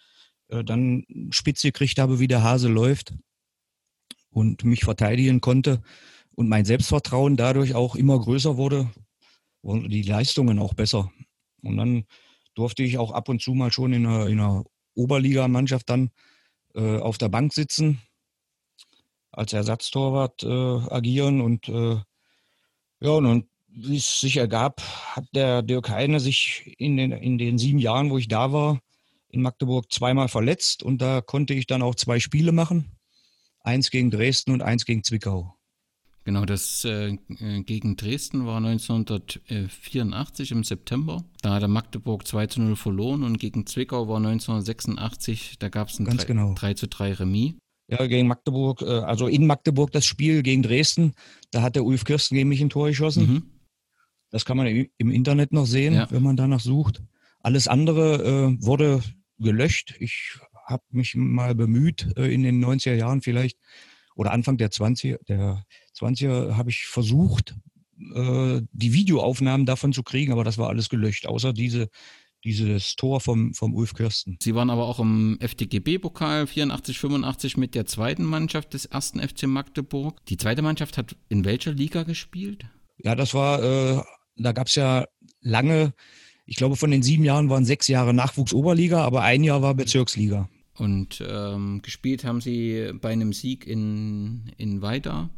äh, 0.51 0.63
dann 0.63 1.05
spitz 1.31 1.61
gekriegt 1.61 1.97
habe, 1.97 2.19
wie 2.19 2.27
der 2.27 2.43
Hase 2.43 2.67
läuft 2.67 3.13
und 4.29 4.63
mich 4.63 4.83
verteidigen 4.83 5.41
konnte 5.41 5.81
und 6.35 6.49
mein 6.49 6.65
Selbstvertrauen 6.65 7.37
dadurch 7.37 7.75
auch 7.75 7.95
immer 7.95 8.19
größer 8.19 8.57
wurde, 8.57 8.89
wurden 9.61 9.89
die 9.89 10.03
Leistungen 10.03 10.59
auch 10.59 10.73
besser. 10.73 11.11
Und 11.61 11.77
dann 11.77 12.05
durfte 12.55 12.83
ich 12.83 12.97
auch 12.97 13.11
ab 13.11 13.29
und 13.29 13.41
zu 13.41 13.53
mal 13.53 13.71
schon 13.71 13.93
in 13.93 14.05
einer, 14.05 14.27
in 14.27 14.39
einer 14.39 14.63
Oberligamannschaft 14.95 15.89
dann 15.89 16.11
äh, 16.75 16.97
auf 16.97 17.17
der 17.17 17.29
Bank 17.29 17.53
sitzen, 17.53 18.01
als 19.31 19.53
Ersatztorwart 19.53 20.43
äh, 20.43 20.93
agieren 20.93 21.41
und 21.41 21.69
äh, 21.69 21.99
ja, 22.99 23.09
und 23.09 23.47
wie 23.67 23.97
es 23.97 24.19
sich 24.19 24.37
ergab, 24.37 24.81
hat 25.15 25.25
der 25.33 25.61
Dirk 25.61 25.89
Heine 25.89 26.19
sich 26.19 26.75
in 26.77 26.97
den, 26.97 27.13
in 27.13 27.37
den 27.37 27.57
sieben 27.57 27.79
Jahren, 27.79 28.09
wo 28.09 28.17
ich 28.17 28.27
da 28.27 28.51
war, 28.51 28.81
in 29.31 29.41
Magdeburg 29.41 29.91
zweimal 29.91 30.27
verletzt 30.27 30.83
und 30.83 31.01
da 31.01 31.21
konnte 31.21 31.53
ich 31.53 31.67
dann 31.67 31.81
auch 31.81 31.95
zwei 31.95 32.19
Spiele 32.19 32.51
machen. 32.51 32.91
Eins 33.61 33.91
gegen 33.91 34.11
Dresden 34.11 34.51
und 34.51 34.61
eins 34.61 34.85
gegen 34.85 35.03
Zwickau. 35.03 35.55
Genau, 36.23 36.45
das 36.45 36.85
äh, 36.85 37.17
äh 37.39 37.63
gegen 37.63 37.95
Dresden 37.95 38.45
war 38.45 38.57
1984 38.57 40.51
im 40.51 40.63
September. 40.63 41.23
Da 41.41 41.55
hat 41.55 41.61
der 41.61 41.69
Magdeburg 41.69 42.27
2 42.27 42.47
zu 42.47 42.61
0 42.61 42.75
verloren 42.75 43.23
und 43.23 43.39
gegen 43.39 43.65
Zwickau 43.65 44.07
war 44.07 44.17
1986, 44.17 45.57
da 45.57 45.69
gab 45.69 45.89
es 45.89 45.99
ein 45.99 46.05
Ganz 46.05 46.21
3, 46.21 46.27
genau. 46.27 46.53
3 46.53 46.73
zu 46.75 46.87
3 46.87 47.13
Remis. 47.13 47.53
Ja, 47.87 48.05
gegen 48.05 48.27
Magdeburg, 48.27 48.83
äh, 48.83 48.85
also 48.85 49.27
in 49.27 49.47
Magdeburg 49.47 49.91
das 49.91 50.05
Spiel 50.05 50.43
gegen 50.43 50.63
Dresden, 50.63 51.13
da 51.49 51.61
hat 51.61 51.75
der 51.75 51.83
Ulf 51.83 52.05
Kirsten 52.05 52.35
gegen 52.35 52.49
mich 52.49 52.61
ein 52.61 52.69
Tor 52.69 52.87
geschossen. 52.87 53.27
Mhm. 53.27 53.43
Das 54.29 54.45
kann 54.45 54.57
man 54.57 54.67
im 54.67 55.11
Internet 55.11 55.51
noch 55.51 55.65
sehen, 55.65 55.95
ja. 55.95 56.09
wenn 56.09 56.23
man 56.23 56.37
danach 56.37 56.61
sucht. 56.61 57.03
Alles 57.41 57.67
andere 57.67 58.23
äh, 58.23 58.65
wurde 58.65 59.01
gelöscht. 59.41 59.95
Ich 59.99 60.37
habe 60.65 60.83
mich 60.91 61.15
mal 61.15 61.55
bemüht, 61.55 62.13
äh, 62.17 62.33
in 62.33 62.43
den 62.43 62.63
90er 62.63 62.95
Jahren 62.95 63.21
vielleicht 63.21 63.57
oder 64.15 64.31
Anfang 64.31 64.57
der 64.57 64.71
20er, 64.71 65.19
der 65.27 65.65
20er 65.97 66.55
habe 66.55 66.69
ich 66.69 66.85
versucht, 66.85 67.55
äh, 68.15 68.61
die 68.71 68.93
Videoaufnahmen 68.93 69.65
davon 69.65 69.93
zu 69.93 70.03
kriegen, 70.03 70.31
aber 70.31 70.43
das 70.43 70.57
war 70.57 70.69
alles 70.69 70.89
gelöscht, 70.89 71.27
außer 71.27 71.53
diese 71.53 71.89
dieses 72.43 72.95
Tor 72.95 73.21
vom, 73.21 73.53
vom 73.53 73.75
Ulf 73.75 73.93
Kirsten. 73.93 74.37
Sie 74.41 74.55
waren 74.55 74.69
aber 74.69 74.87
auch 74.87 74.99
im 74.99 75.37
FDGB-Pokal 75.39 76.47
84, 76.47 76.97
85 76.97 77.57
mit 77.57 77.75
der 77.75 77.85
zweiten 77.85 78.23
Mannschaft 78.23 78.73
des 78.73 78.85
ersten 78.85 79.19
FC 79.19 79.43
Magdeburg. 79.43 80.25
Die 80.25 80.37
zweite 80.37 80.61
Mannschaft 80.61 80.97
hat 80.97 81.15
in 81.29 81.45
welcher 81.45 81.71
Liga 81.71 82.03
gespielt? 82.03 82.65
Ja, 82.97 83.15
das 83.15 83.33
war, 83.33 83.61
äh, 83.61 84.01
da 84.37 84.51
gab 84.51 84.67
es 84.67 84.75
ja 84.75 85.05
lange, 85.41 85.93
ich 86.51 86.57
glaube 86.57 86.75
von 86.75 86.91
den 86.91 87.01
sieben 87.01 87.23
Jahren 87.23 87.49
waren 87.49 87.63
sechs 87.63 87.87
Jahre 87.87 88.13
Nachwuchs-Oberliga, 88.13 89.01
aber 89.05 89.21
ein 89.21 89.41
Jahr 89.41 89.61
war 89.61 89.73
Bezirksliga. 89.73 90.49
Und 90.75 91.23
ähm, 91.25 91.81
gespielt 91.81 92.25
haben 92.25 92.41
sie 92.41 92.91
bei 92.99 93.13
einem 93.13 93.31
Sieg 93.31 93.65
in, 93.65 94.51
in 94.57 94.81
Weida, 94.81 95.29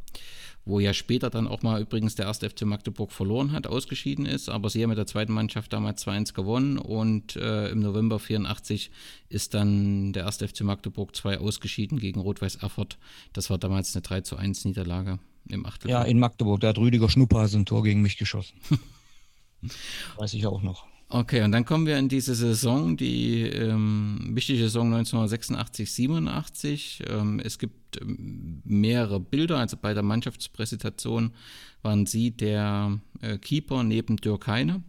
wo 0.66 0.80
ja 0.80 0.92
später 0.92 1.30
dann 1.30 1.48
auch 1.48 1.62
mal 1.62 1.80
übrigens 1.80 2.16
der 2.16 2.26
erste 2.26 2.50
FC 2.50 2.64
Magdeburg 2.64 3.12
verloren 3.12 3.52
hat, 3.52 3.68
ausgeschieden 3.68 4.26
ist. 4.26 4.50
Aber 4.50 4.72
sie 4.72 4.82
haben 4.82 4.90
mit 4.90 4.98
der 4.98 5.06
zweiten 5.06 5.34
Mannschaft 5.34 5.72
damals 5.72 6.04
2-1 6.04 6.34
gewonnen 6.34 6.80
und 6.80 7.36
äh, 7.36 7.70
im 7.70 7.82
November 7.82 8.18
84 8.18 8.90
ist 9.30 9.54
dann 9.54 10.14
der 10.14 10.24
erste 10.24 10.48
FC 10.48 10.62
Magdeburg 10.62 11.16
2 11.16 11.38
ausgeschieden 11.38 12.00
gegen 12.00 12.22
Rot-Weiß 12.22 12.56
Erfurt. 12.56 12.98
Das 13.34 13.52
war 13.52 13.60
damals 13.60 13.96
eine 13.96 14.02
3 14.02 14.36
1 14.36 14.66
Niederlage 14.66 15.20
im 15.48 15.68
Achtelfinale. 15.68 16.06
Ja, 16.06 16.10
in 16.10 16.18
Magdeburg. 16.18 16.62
Da 16.62 16.70
hat 16.70 16.80
Rüdiger 16.80 17.08
Schnupphase 17.08 17.60
ein 17.60 17.68
Tor 17.68 17.84
gegen 17.84 18.02
mich 18.02 18.18
geschossen. 18.18 18.58
Weiß 20.18 20.34
ich 20.34 20.48
auch 20.48 20.64
noch. 20.64 20.88
Okay, 21.16 21.44
und 21.44 21.52
dann 21.52 21.64
kommen 21.64 21.86
wir 21.86 22.00
in 22.00 22.10
diese 22.10 22.34
Saison, 22.34 22.98
die 22.98 23.44
ähm, 23.44 24.32
wichtige 24.32 24.64
Saison 24.64 24.88
1986, 24.88 25.92
87. 25.92 27.04
Ähm, 27.08 27.40
es 27.40 27.60
gibt 27.60 28.02
ähm, 28.02 28.64
mehrere 28.66 29.20
Bilder, 29.20 29.60
also 29.60 29.78
bei 29.80 29.94
der 29.94 30.02
Mannschaftspräsentation 30.02 31.34
waren 31.84 32.08
Sie 32.08 32.32
der 32.32 33.00
äh, 33.22 33.38
Keeper 33.38 33.84
neben 33.84 34.18
Dirk 34.18 34.48
Heine. 34.48 34.82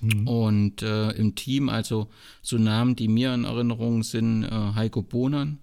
Mhm. 0.00 0.28
Und 0.28 0.82
äh, 0.82 1.12
im 1.12 1.34
Team, 1.34 1.70
also 1.70 2.10
so 2.42 2.58
Namen, 2.58 2.94
die 2.94 3.08
mir 3.08 3.32
in 3.32 3.44
Erinnerung 3.44 4.02
sind, 4.02 4.44
äh, 4.44 4.50
Heiko 4.50 5.00
Bohnan 5.00 5.60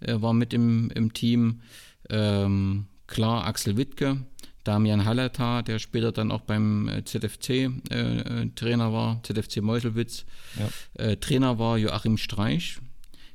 äh, 0.00 0.18
war 0.18 0.32
mit 0.32 0.54
im, 0.54 0.90
im 0.94 1.12
Team. 1.12 1.60
Ähm, 2.08 2.86
klar, 3.06 3.44
Axel 3.44 3.76
Wittke, 3.76 4.24
Damian 4.64 5.04
Hallertar, 5.04 5.62
der 5.62 5.78
später 5.78 6.12
dann 6.12 6.30
auch 6.30 6.42
beim 6.42 6.88
äh, 6.88 7.04
ZFC 7.04 7.50
äh, 7.50 7.64
äh, 7.90 8.50
Trainer 8.54 8.92
war, 8.92 9.22
ZFC 9.22 9.62
Meuselwitz, 9.62 10.24
ja. 10.58 11.02
äh, 11.02 11.16
Trainer 11.16 11.58
war 11.58 11.78
Joachim 11.78 12.16
Streich. 12.16 12.78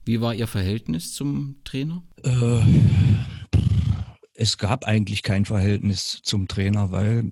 Wie 0.04 0.22
war 0.22 0.36
Ihr 0.36 0.48
Verhältnis 0.48 1.14
zum 1.14 1.58
Trainer? 1.64 2.04
Äh, 2.24 2.62
es 4.36 4.58
gab 4.58 4.86
eigentlich 4.86 5.24
kein 5.24 5.46
Verhältnis 5.46 6.22
zum 6.24 6.48
Trainer, 6.48 6.92
weil 6.92 7.32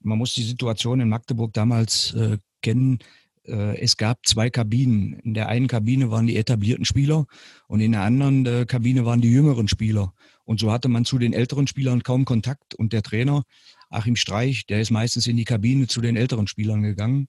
man 0.00 0.18
muss 0.18 0.32
die 0.32 0.44
Situation 0.44 1.00
in 1.00 1.08
Magdeburg 1.08 1.52
damals 1.52 2.16
kennen. 2.62 3.00
Es 3.46 3.96
gab 3.96 4.26
zwei 4.26 4.50
Kabinen. 4.50 5.14
In 5.20 5.34
der 5.34 5.48
einen 5.48 5.68
Kabine 5.68 6.10
waren 6.10 6.26
die 6.26 6.36
etablierten 6.36 6.84
Spieler 6.84 7.26
und 7.68 7.80
in 7.80 7.92
der 7.92 8.02
anderen 8.02 8.66
Kabine 8.66 9.04
waren 9.04 9.20
die 9.20 9.30
jüngeren 9.30 9.68
Spieler. 9.68 10.12
Und 10.44 10.60
so 10.60 10.72
hatte 10.72 10.88
man 10.88 11.04
zu 11.04 11.18
den 11.18 11.32
älteren 11.32 11.66
Spielern 11.66 12.02
kaum 12.02 12.24
Kontakt. 12.24 12.74
Und 12.74 12.92
der 12.92 13.02
Trainer, 13.02 13.42
Achim 13.90 14.16
Streich, 14.16 14.66
der 14.66 14.80
ist 14.80 14.90
meistens 14.90 15.26
in 15.26 15.36
die 15.36 15.44
Kabine 15.44 15.86
zu 15.86 16.00
den 16.00 16.16
älteren 16.16 16.46
Spielern 16.46 16.82
gegangen. 16.82 17.28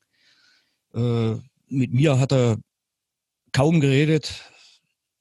Äh, 0.93 1.35
mit 1.69 1.93
mir 1.93 2.19
hat 2.19 2.31
er 2.31 2.57
kaum 3.51 3.79
geredet. 3.79 4.43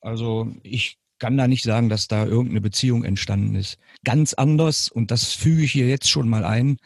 Also 0.01 0.55
ich 0.63 0.99
kann 1.19 1.37
da 1.37 1.49
nicht 1.49 1.65
sagen, 1.65 1.89
dass 1.89 2.09
da 2.09 2.27
irgendeine 2.27 2.61
Beziehung 2.61 3.05
entstanden 3.05 3.55
ist. 3.55 3.79
Ganz 4.05 4.35
anders, 4.35 4.91
und 4.91 5.11
das 5.11 5.33
füge 5.33 5.63
ich 5.63 5.73
hier 5.73 5.89
jetzt 5.89 6.09
schon 6.09 6.29
mal 6.29 6.45
ein, 6.45 6.77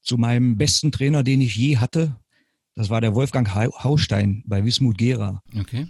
zu 0.00 0.16
meinem 0.16 0.56
besten 0.56 0.92
Trainer, 0.92 1.22
den 1.22 1.40
ich 1.40 1.56
je 1.56 1.78
hatte. 1.78 2.16
Das 2.74 2.90
war 2.90 3.00
der 3.00 3.14
Wolfgang 3.14 3.54
Haustein 3.54 4.42
bei 4.46 4.64
Wismut 4.64 4.98
Gera. 4.98 5.42
Okay. 5.58 5.88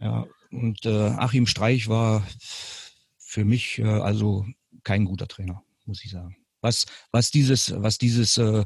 Ja, 0.00 0.26
und 0.50 0.84
äh, 0.84 1.08
Achim 1.08 1.46
Streich 1.46 1.88
war 1.88 2.26
für 3.18 3.44
mich 3.44 3.78
äh, 3.78 3.84
also 3.84 4.44
kein 4.84 5.04
guter 5.04 5.28
Trainer, 5.28 5.62
muss 5.86 6.04
ich 6.04 6.10
sagen. 6.10 6.36
Was, 6.60 6.86
was 7.10 7.30
dieses, 7.30 7.72
was 7.76 7.98
dieses, 7.98 8.36
äh, 8.36 8.64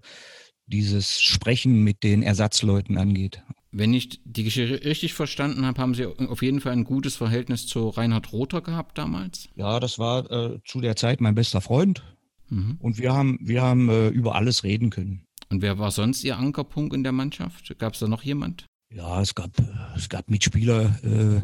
dieses 0.67 1.21
Sprechen 1.21 1.83
mit 1.85 2.03
den 2.03 2.23
Ersatzleuten 2.23 2.99
angeht. 2.99 3.43
Wenn 3.71 3.95
ich 3.95 4.21
die 4.25 4.45
Geschichte 4.45 4.85
richtig 4.85 5.15
verstanden 5.15 5.67
habe, 5.67 5.81
haben 5.81 5.95
Sie 5.95 6.07
auf 6.07 6.43
jeden 6.43 6.61
Fall 6.61 6.73
ein 6.73 6.85
gutes 6.85 7.17
Verhältnis 7.17 7.67
zu 7.67 7.89
Reinhard 7.91 8.33
Rother 8.33 8.63
gehabt 8.63 8.99
damals? 8.99 9.49
Ja, 9.55 9.81
das 9.81 9.99
war 9.99 10.31
äh, 10.31 10.59
zu 10.65 10.81
der 10.81 10.97
Zeit 10.97 11.21
mein 11.21 11.35
bester 11.35 11.61
Freund. 11.61 12.03
Mhm. 12.49 12.79
Und 12.81 12.99
wir 12.99 13.13
haben, 13.13 13.39
wir 13.43 13.63
haben 13.63 13.89
äh, 13.89 14.09
über 14.09 14.35
alles 14.35 14.65
reden 14.65 14.91
können. 14.91 15.25
Und 15.49 15.62
wer 15.62 15.79
war 15.79 15.91
sonst 15.91 16.25
Ihr 16.25 16.37
Ankerpunkt 16.37 16.95
in 16.95 17.03
der 17.03 17.12
Mannschaft? 17.12 17.79
Gab 17.79 17.95
es 17.95 18.00
da 18.00 18.09
noch 18.09 18.23
jemand? 18.23 18.67
Ja, 18.91 19.21
es 19.21 19.35
gab, 19.35 19.50
es 19.97 20.09
gab 20.09 20.31
Mitspieler, 20.31 20.99
äh, 21.05 21.41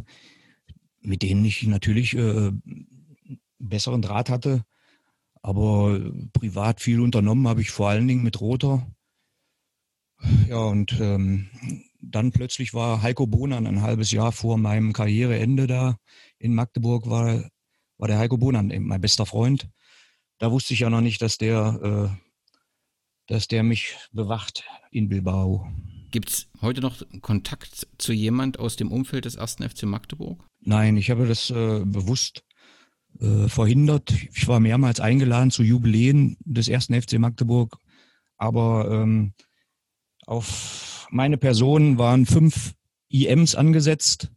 mit 1.00 1.22
denen 1.22 1.44
ich 1.44 1.62
natürlich 1.64 2.16
äh, 2.16 2.52
besseren 3.58 4.02
Draht 4.02 4.30
hatte. 4.30 4.64
Aber 5.42 5.98
privat 6.32 6.80
viel 6.80 7.00
unternommen 7.00 7.48
habe 7.48 7.62
ich 7.62 7.70
vor 7.70 7.88
allen 7.88 8.06
Dingen 8.06 8.22
mit 8.22 8.40
Roter. 8.40 8.86
Ja, 10.48 10.58
und 10.58 11.00
ähm, 11.00 11.50
dann 12.00 12.30
plötzlich 12.30 12.74
war 12.74 13.02
Heiko 13.02 13.26
Bonan 13.26 13.66
ein 13.66 13.82
halbes 13.82 14.12
Jahr 14.12 14.32
vor 14.32 14.56
meinem 14.56 14.92
Karriereende 14.92 15.66
da 15.66 15.96
in 16.38 16.54
Magdeburg, 16.54 17.08
war, 17.08 17.48
war 17.98 18.08
der 18.08 18.18
Heiko 18.18 18.36
Bonan 18.36 18.72
mein 18.80 19.00
bester 19.00 19.26
Freund. 19.26 19.68
Da 20.38 20.50
wusste 20.50 20.74
ich 20.74 20.80
ja 20.80 20.90
noch 20.90 21.00
nicht, 21.00 21.22
dass 21.22 21.38
der, 21.38 22.12
äh, 22.12 22.31
dass 23.32 23.48
der 23.48 23.62
mich 23.62 23.96
bewacht 24.12 24.62
in 24.90 25.08
Bilbao. 25.08 25.66
Gibt 26.10 26.28
es 26.28 26.50
heute 26.60 26.82
noch 26.82 27.02
Kontakt 27.22 27.88
zu 27.96 28.12
jemand 28.12 28.58
aus 28.58 28.76
dem 28.76 28.92
Umfeld 28.92 29.24
des 29.24 29.36
ersten 29.36 29.66
FC 29.66 29.84
Magdeburg? 29.84 30.44
Nein, 30.60 30.98
ich 30.98 31.10
habe 31.10 31.26
das 31.26 31.48
äh, 31.48 31.80
bewusst 31.82 32.44
äh, 33.20 33.48
verhindert. 33.48 34.12
Ich 34.34 34.48
war 34.48 34.60
mehrmals 34.60 35.00
eingeladen 35.00 35.50
zu 35.50 35.62
Jubiläen 35.62 36.36
des 36.40 36.68
ersten 36.68 36.92
FC 37.00 37.18
Magdeburg, 37.18 37.78
aber 38.36 38.90
ähm, 38.90 39.32
auf 40.26 41.08
meine 41.10 41.38
Person 41.38 41.96
waren 41.96 42.26
fünf 42.26 42.74
IMs 43.08 43.54
angesetzt 43.54 44.30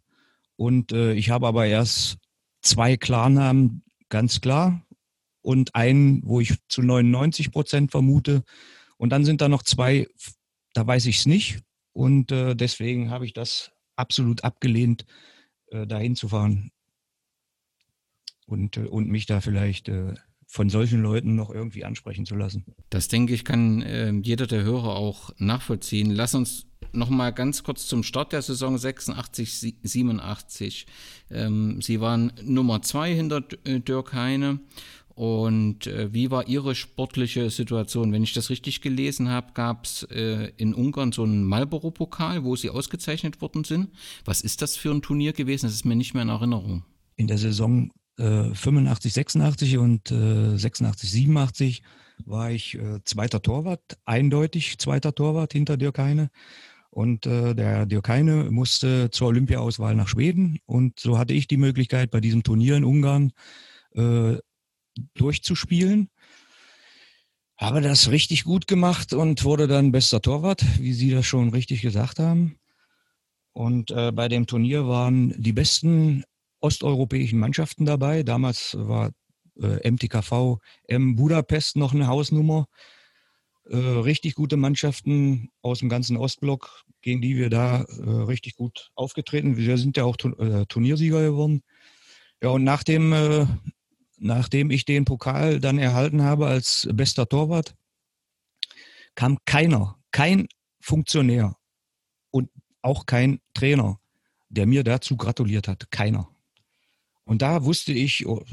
und 0.56 0.94
äh, 0.94 1.12
ich 1.16 1.32
habe 1.32 1.48
aber 1.48 1.66
erst 1.66 2.16
zwei 2.62 2.96
Klarnamen, 2.96 3.84
ganz 4.08 4.40
klar, 4.40 4.86
und 5.42 5.76
einen, 5.76 6.22
wo 6.26 6.40
ich 6.40 6.56
zu 6.70 6.82
99 6.82 7.52
Prozent 7.52 7.92
vermute. 7.92 8.44
Und 8.98 9.10
dann 9.10 9.26
sind 9.26 9.42
da 9.42 9.50
noch 9.50 9.64
zwei, 9.64 10.08
da 10.74 10.86
weiß 10.86 11.06
ich 11.08 11.20
es 11.20 11.26
nicht. 11.26 11.60
Und 11.94 12.32
äh, 12.32 12.56
deswegen 12.56 13.10
habe 13.10 13.26
ich 13.26 13.34
das 13.34 13.72
absolut 13.96 14.44
abgelehnt, 14.44 15.06
äh, 15.68 15.88
dahin 15.88 16.16
zu 16.16 16.30
fahren 16.30 16.72
und, 18.46 18.78
äh, 18.78 18.82
und 18.82 19.10
mich 19.10 19.26
da 19.26 19.42
vielleicht 19.42 19.90
äh, 19.90 20.14
von 20.48 20.70
solchen 20.70 21.02
Leuten 21.02 21.36
noch 21.36 21.50
irgendwie 21.50 21.86
ansprechen 21.86 22.26
zu 22.26 22.36
lassen. 22.36 22.66
Das 22.90 23.08
denke 23.08 23.34
ich, 23.34 23.44
kann 23.44 23.82
äh, 23.82 24.12
jeder 24.22 24.48
der 24.48 24.64
Hörer 24.64 24.96
auch 24.96 25.32
nachvollziehen. 25.38 26.12
Lass 26.12 26.36
uns 26.36 26.68
noch 26.94 27.10
mal 27.10 27.32
ganz 27.32 27.64
kurz 27.64 27.88
zum 27.88 28.04
Start 28.04 28.32
der 28.32 28.42
Saison 28.42 28.78
86, 28.78 29.76
87. 29.84 30.86
Ähm, 31.30 31.82
Sie 31.82 32.00
waren 32.00 32.32
Nummer 32.44 32.82
zwei 32.82 33.14
hinter 33.14 33.44
äh, 33.66 33.80
Dirk 33.80 34.14
Heine. 34.14 34.60
Und 35.16 35.88
äh, 35.88 36.14
wie 36.14 36.30
war 36.30 36.48
Ihre 36.48 36.76
sportliche 36.76 37.50
Situation? 37.50 38.12
Wenn 38.12 38.24
ich 38.24 38.34
das 38.34 38.50
richtig 38.50 38.82
gelesen 38.82 39.30
habe, 39.30 39.54
gab 39.54 39.86
es 39.86 40.04
äh, 40.12 40.52
in 40.58 40.74
Ungarn 40.74 41.14
so 41.14 41.24
einen 41.24 41.46
Marlboro-Pokal, 41.46 42.44
wo 42.44 42.58
Sie 42.58 42.70
ausgezeichnet 42.70 43.42
worden 43.42 43.64
sind. 43.64 43.90
Was 44.26 44.42
ist 44.42 44.62
das 44.62 44.76
für 44.76 44.92
ein 44.92 45.02
Turnier 45.02 45.32
gewesen? 45.32 45.68
Das 45.68 45.74
ist 45.74 45.86
mir 45.86 45.96
nicht 45.96 46.14
mehr 46.14 46.24
in 46.24 46.30
Erinnerung. 46.30 46.84
In 47.16 47.28
der 47.28 47.38
Saison 47.38 47.92
äh, 48.18 48.54
85, 48.54 49.14
86 49.14 49.78
und 49.78 50.12
äh, 50.12 50.58
86, 50.58 51.10
87 51.10 51.82
war 52.26 52.52
ich 52.52 52.76
äh, 52.76 53.00
zweiter 53.06 53.42
Torwart, 53.42 53.98
eindeutig 54.04 54.78
zweiter 54.80 55.16
Torwart 55.16 55.54
hinter 55.54 55.78
Dirk 55.78 55.98
Heine. 55.98 56.30
Und 56.90 57.26
äh, 57.26 57.54
der 57.56 57.86
Dirk 57.86 58.10
Heine 58.10 58.52
musste 58.52 59.10
zur 59.12 59.28
Olympiaauswahl 59.28 59.96
nach 59.96 60.10
Schweden. 60.10 60.60
Und 60.66 61.00
so 61.00 61.18
hatte 61.18 61.34
ich 61.34 61.48
die 61.48 61.58
Möglichkeit, 61.58 62.12
bei 62.12 62.22
diesem 62.22 62.44
Turnier 62.44 62.76
in 62.76 62.86
Ungarn 62.86 63.32
äh, 63.96 64.38
durchzuspielen. 65.14 66.10
Habe 67.58 67.82
das 67.82 68.12
richtig 68.12 68.44
gut 68.44 68.68
gemacht 68.68 69.14
und 69.14 69.44
wurde 69.44 69.68
dann 69.68 69.92
bester 69.92 70.22
Torwart, 70.22 70.64
wie 70.80 70.94
Sie 70.94 71.10
das 71.10 71.26
schon 71.26 71.50
richtig 71.50 71.82
gesagt 71.82 72.20
haben. 72.20 72.58
Und 73.54 73.92
äh, 73.92 74.12
bei 74.12 74.28
dem 74.28 74.48
Turnier 74.48 74.88
waren 74.88 75.34
die 75.42 75.54
besten 75.54 76.26
osteuropäischen 76.60 77.40
Mannschaften 77.40 77.86
dabei. 77.86 78.24
Damals 78.24 78.76
war 78.78 79.12
äh, 79.62 79.90
MTKV 79.90 80.58
M 80.88 81.16
Budapest 81.16 81.78
noch 81.78 81.94
eine 81.94 82.08
Hausnummer. 82.08 82.68
Äh, 83.70 83.78
richtig 83.78 84.36
gute 84.36 84.58
Mannschaften 84.58 85.50
aus 85.62 85.80
dem 85.80 85.90
ganzen 85.90 86.18
Ostblock, 86.18 86.84
gegen 87.02 87.22
die 87.22 87.38
wir 87.38 87.50
da 87.50 87.84
äh, 87.84 88.10
richtig 88.10 88.56
gut 88.56 88.92
aufgetreten. 88.96 89.58
Wir 89.58 89.78
sind 89.78 89.98
ja 89.98 90.04
auch 90.04 90.18
äh, 90.38 90.66
Turniersieger 90.68 91.22
geworden. 91.22 91.64
Ja, 92.44 92.50
und 92.50 92.64
nach 92.64 92.84
dem, 92.84 93.14
äh, 93.14 93.48
nachdem 94.26 94.72
ich 94.72 94.86
den 94.86 95.06
Pokal 95.06 95.60
dann 95.60 95.78
erhalten 95.78 96.24
habe 96.24 96.48
als 96.48 96.88
bester 96.92 97.30
Torwart, 97.30 97.76
kam 99.14 99.38
keiner, 99.46 99.98
kein 100.12 100.48
Funktionär 100.82 101.56
und 102.32 102.50
auch 102.82 103.06
kein 103.06 103.40
Trainer, 103.54 104.00
der 104.50 104.66
mir 104.66 104.84
dazu 104.84 105.16
gratuliert 105.16 105.68
hat. 105.68 105.92
Keiner. 105.92 106.28
Und 107.24 107.42
da 107.42 107.64
wusste 107.66 107.94
ich, 107.94 108.26
oh, 108.28 108.44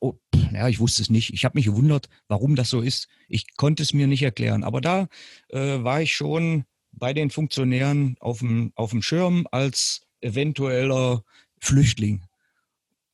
oh, 0.00 0.14
ja, 0.52 0.68
ich 0.68 0.80
wusste 0.80 1.02
es 1.02 1.10
nicht. 1.10 1.32
Ich 1.32 1.44
habe 1.44 1.58
mich 1.58 1.66
gewundert, 1.66 2.08
warum 2.28 2.56
das 2.56 2.70
so 2.70 2.80
ist. 2.80 3.08
Ich 3.28 3.56
konnte 3.56 3.82
es 3.82 3.92
mir 3.92 4.06
nicht 4.06 4.22
erklären. 4.22 4.64
Aber 4.64 4.80
da 4.80 5.08
äh, 5.48 5.82
war 5.82 6.02
ich 6.02 6.14
schon 6.14 6.64
bei 6.92 7.12
den 7.12 7.30
Funktionären 7.30 8.16
auf 8.20 8.38
dem, 8.38 8.72
auf 8.74 8.90
dem 8.90 9.02
Schirm 9.02 9.46
als 9.50 10.02
eventueller 10.20 11.22
Flüchtling. 11.60 12.22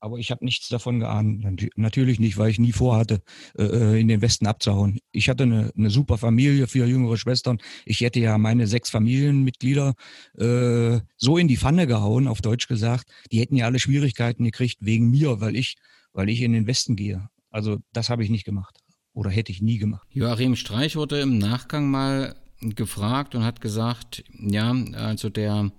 Aber 0.02 0.18
ich 0.18 0.32
habe 0.32 0.44
nichts 0.44 0.68
davon 0.68 0.98
geahnt. 0.98 1.46
Natürlich 1.76 2.18
nicht, 2.18 2.36
weil 2.36 2.50
ich 2.50 2.58
nie 2.58 2.72
vorhatte, 2.72 3.22
äh, 3.56 3.62
äh, 3.62 4.00
in 4.00 4.08
den 4.08 4.20
Westen 4.20 4.48
abzuhauen. 4.48 4.98
Ich 5.12 5.28
hatte 5.28 5.44
eine, 5.44 5.70
eine 5.76 5.90
super 5.90 6.18
Familie, 6.18 6.66
vier 6.66 6.88
jüngere 6.88 7.16
Schwestern. 7.16 7.58
Ich 7.86 8.00
hätte 8.00 8.18
ja 8.18 8.36
meine 8.36 8.66
sechs 8.66 8.90
Familienmitglieder 8.90 9.94
äh, 10.36 10.98
so 11.16 11.38
in 11.38 11.46
die 11.46 11.56
Pfanne 11.56 11.86
gehauen, 11.86 12.26
auf 12.26 12.40
Deutsch 12.40 12.66
gesagt. 12.66 13.12
Die 13.30 13.38
hätten 13.38 13.54
ja 13.54 13.66
alle 13.66 13.78
Schwierigkeiten 13.78 14.42
gekriegt 14.42 14.78
wegen 14.80 15.08
mir, 15.08 15.40
weil 15.40 15.54
ich, 15.54 15.76
weil 16.12 16.28
ich 16.28 16.42
in 16.42 16.52
den 16.52 16.66
Westen 16.66 16.96
gehe. 16.96 17.28
Also 17.50 17.78
das 17.92 18.10
habe 18.10 18.24
ich 18.24 18.30
nicht 18.30 18.44
gemacht. 18.44 18.80
Oder 19.12 19.30
hätte 19.30 19.52
ich 19.52 19.62
nie 19.62 19.78
gemacht. 19.78 20.08
Joachim 20.10 20.56
Streich 20.56 20.96
wurde 20.96 21.20
im 21.20 21.38
Nachgang 21.38 21.88
mal 21.88 22.34
gefragt 22.60 23.36
und 23.36 23.44
hat 23.44 23.60
gesagt, 23.60 24.24
ja, 24.32 24.74
also 24.94 25.28
der 25.28 25.70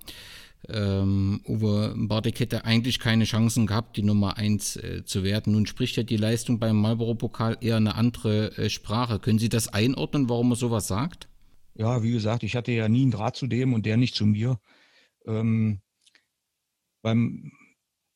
ähm, 0.70 1.42
Uwe 1.46 1.94
Bartek 1.98 2.40
hätte 2.40 2.64
eigentlich 2.64 3.00
keine 3.00 3.26
Chancen 3.26 3.68
gehabt, 3.68 3.98
die 3.98 4.04
Nummer 4.04 4.38
1 4.38 4.78
äh, 4.78 5.04
zu 5.06 5.24
werden. 5.24 5.54
Nun 5.54 5.66
spricht 5.66 5.98
ja 5.98 6.04
die 6.04 6.18
Leistung 6.18 6.60
beim 6.60 6.80
Marlboro-Pokal 6.80 7.58
eher 7.60 7.78
eine 7.78 7.96
andere 7.96 8.58
äh, 8.58 8.70
Sprache. 8.70 9.20
Können 9.20 9.40
Sie 9.40 9.50
das 9.50 9.68
einordnen, 9.68 10.30
warum 10.30 10.52
er 10.52 10.56
sowas 10.56 10.88
sagt? 10.88 11.28
Ja, 11.76 12.04
wie 12.04 12.12
gesagt, 12.12 12.44
ich 12.44 12.56
hatte 12.56 12.72
ja 12.72 12.88
nie 12.88 13.02
einen 13.02 13.12
Draht 13.12 13.36
zu 13.36 13.48
dem 13.48 13.74
und 13.74 13.86
der 13.86 13.98
nicht 13.98 14.16
zu 14.16 14.26
mir. 14.26 14.60
Ähm, 15.26 15.82
beim, 17.02 17.52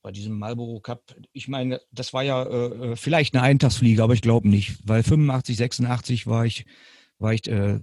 bei 0.02 0.12
diesem 0.12 0.38
Marlboro 0.38 0.80
Cup, 0.80 1.16
ich 1.34 1.48
meine, 1.48 1.82
das 1.92 2.14
war 2.14 2.24
ja 2.24 2.44
äh, 2.44 2.92
äh 2.92 2.96
vielleicht 2.96 3.36
eine 3.36 3.44
Eintagsfliege, 3.44 4.04
aber 4.04 4.14
ich 4.14 4.22
glaube 4.22 4.48
nicht, 4.48 4.78
weil 4.88 5.04
85, 5.04 5.58
86 5.58 6.28
war 6.28 6.46
ich, 6.46 6.66
war 7.18 7.34
ich 7.34 7.48
äh, 7.48 7.80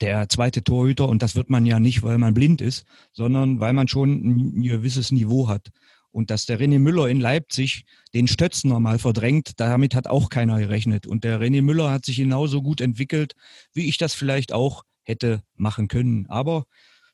der 0.00 0.28
zweite 0.28 0.64
Torhüter 0.64 1.08
und 1.08 1.22
das 1.22 1.36
wird 1.36 1.50
man 1.50 1.66
ja 1.66 1.78
nicht, 1.78 2.02
weil 2.02 2.18
man 2.18 2.34
blind 2.34 2.60
ist, 2.60 2.84
sondern 3.12 3.60
weil 3.60 3.72
man 3.72 3.88
schon 3.88 4.58
ein 4.58 4.62
gewisses 4.62 5.12
Niveau 5.12 5.48
hat. 5.48 5.70
Und 6.12 6.30
dass 6.30 6.44
der 6.44 6.58
René 6.58 6.80
Müller 6.80 7.06
in 7.06 7.20
Leipzig 7.20 7.84
den 8.14 8.26
Stötzner 8.26 8.80
mal 8.80 8.98
verdrängt, 8.98 9.60
damit 9.60 9.94
hat 9.94 10.08
auch 10.08 10.28
keiner 10.28 10.58
gerechnet. 10.58 11.06
Und 11.06 11.22
der 11.22 11.40
René 11.40 11.62
Müller 11.62 11.90
hat 11.90 12.04
sich 12.04 12.16
genauso 12.16 12.62
gut 12.62 12.80
entwickelt, 12.80 13.34
wie 13.74 13.88
ich 13.88 13.96
das 13.96 14.14
vielleicht 14.14 14.52
auch 14.52 14.82
hätte 15.04 15.42
machen 15.54 15.86
können. 15.86 16.26
Aber 16.28 16.64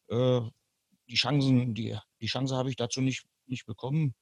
äh, 0.09 0.41
die 1.11 1.17
Chancen, 1.17 1.75
die, 1.75 1.97
die 2.21 2.27
Chance 2.27 2.57
habe 2.57 2.71
ich 2.71 2.77
dazu 2.77 3.03
nicht, 3.03 3.25
nicht 3.47 3.67
bekommen. 3.67 4.15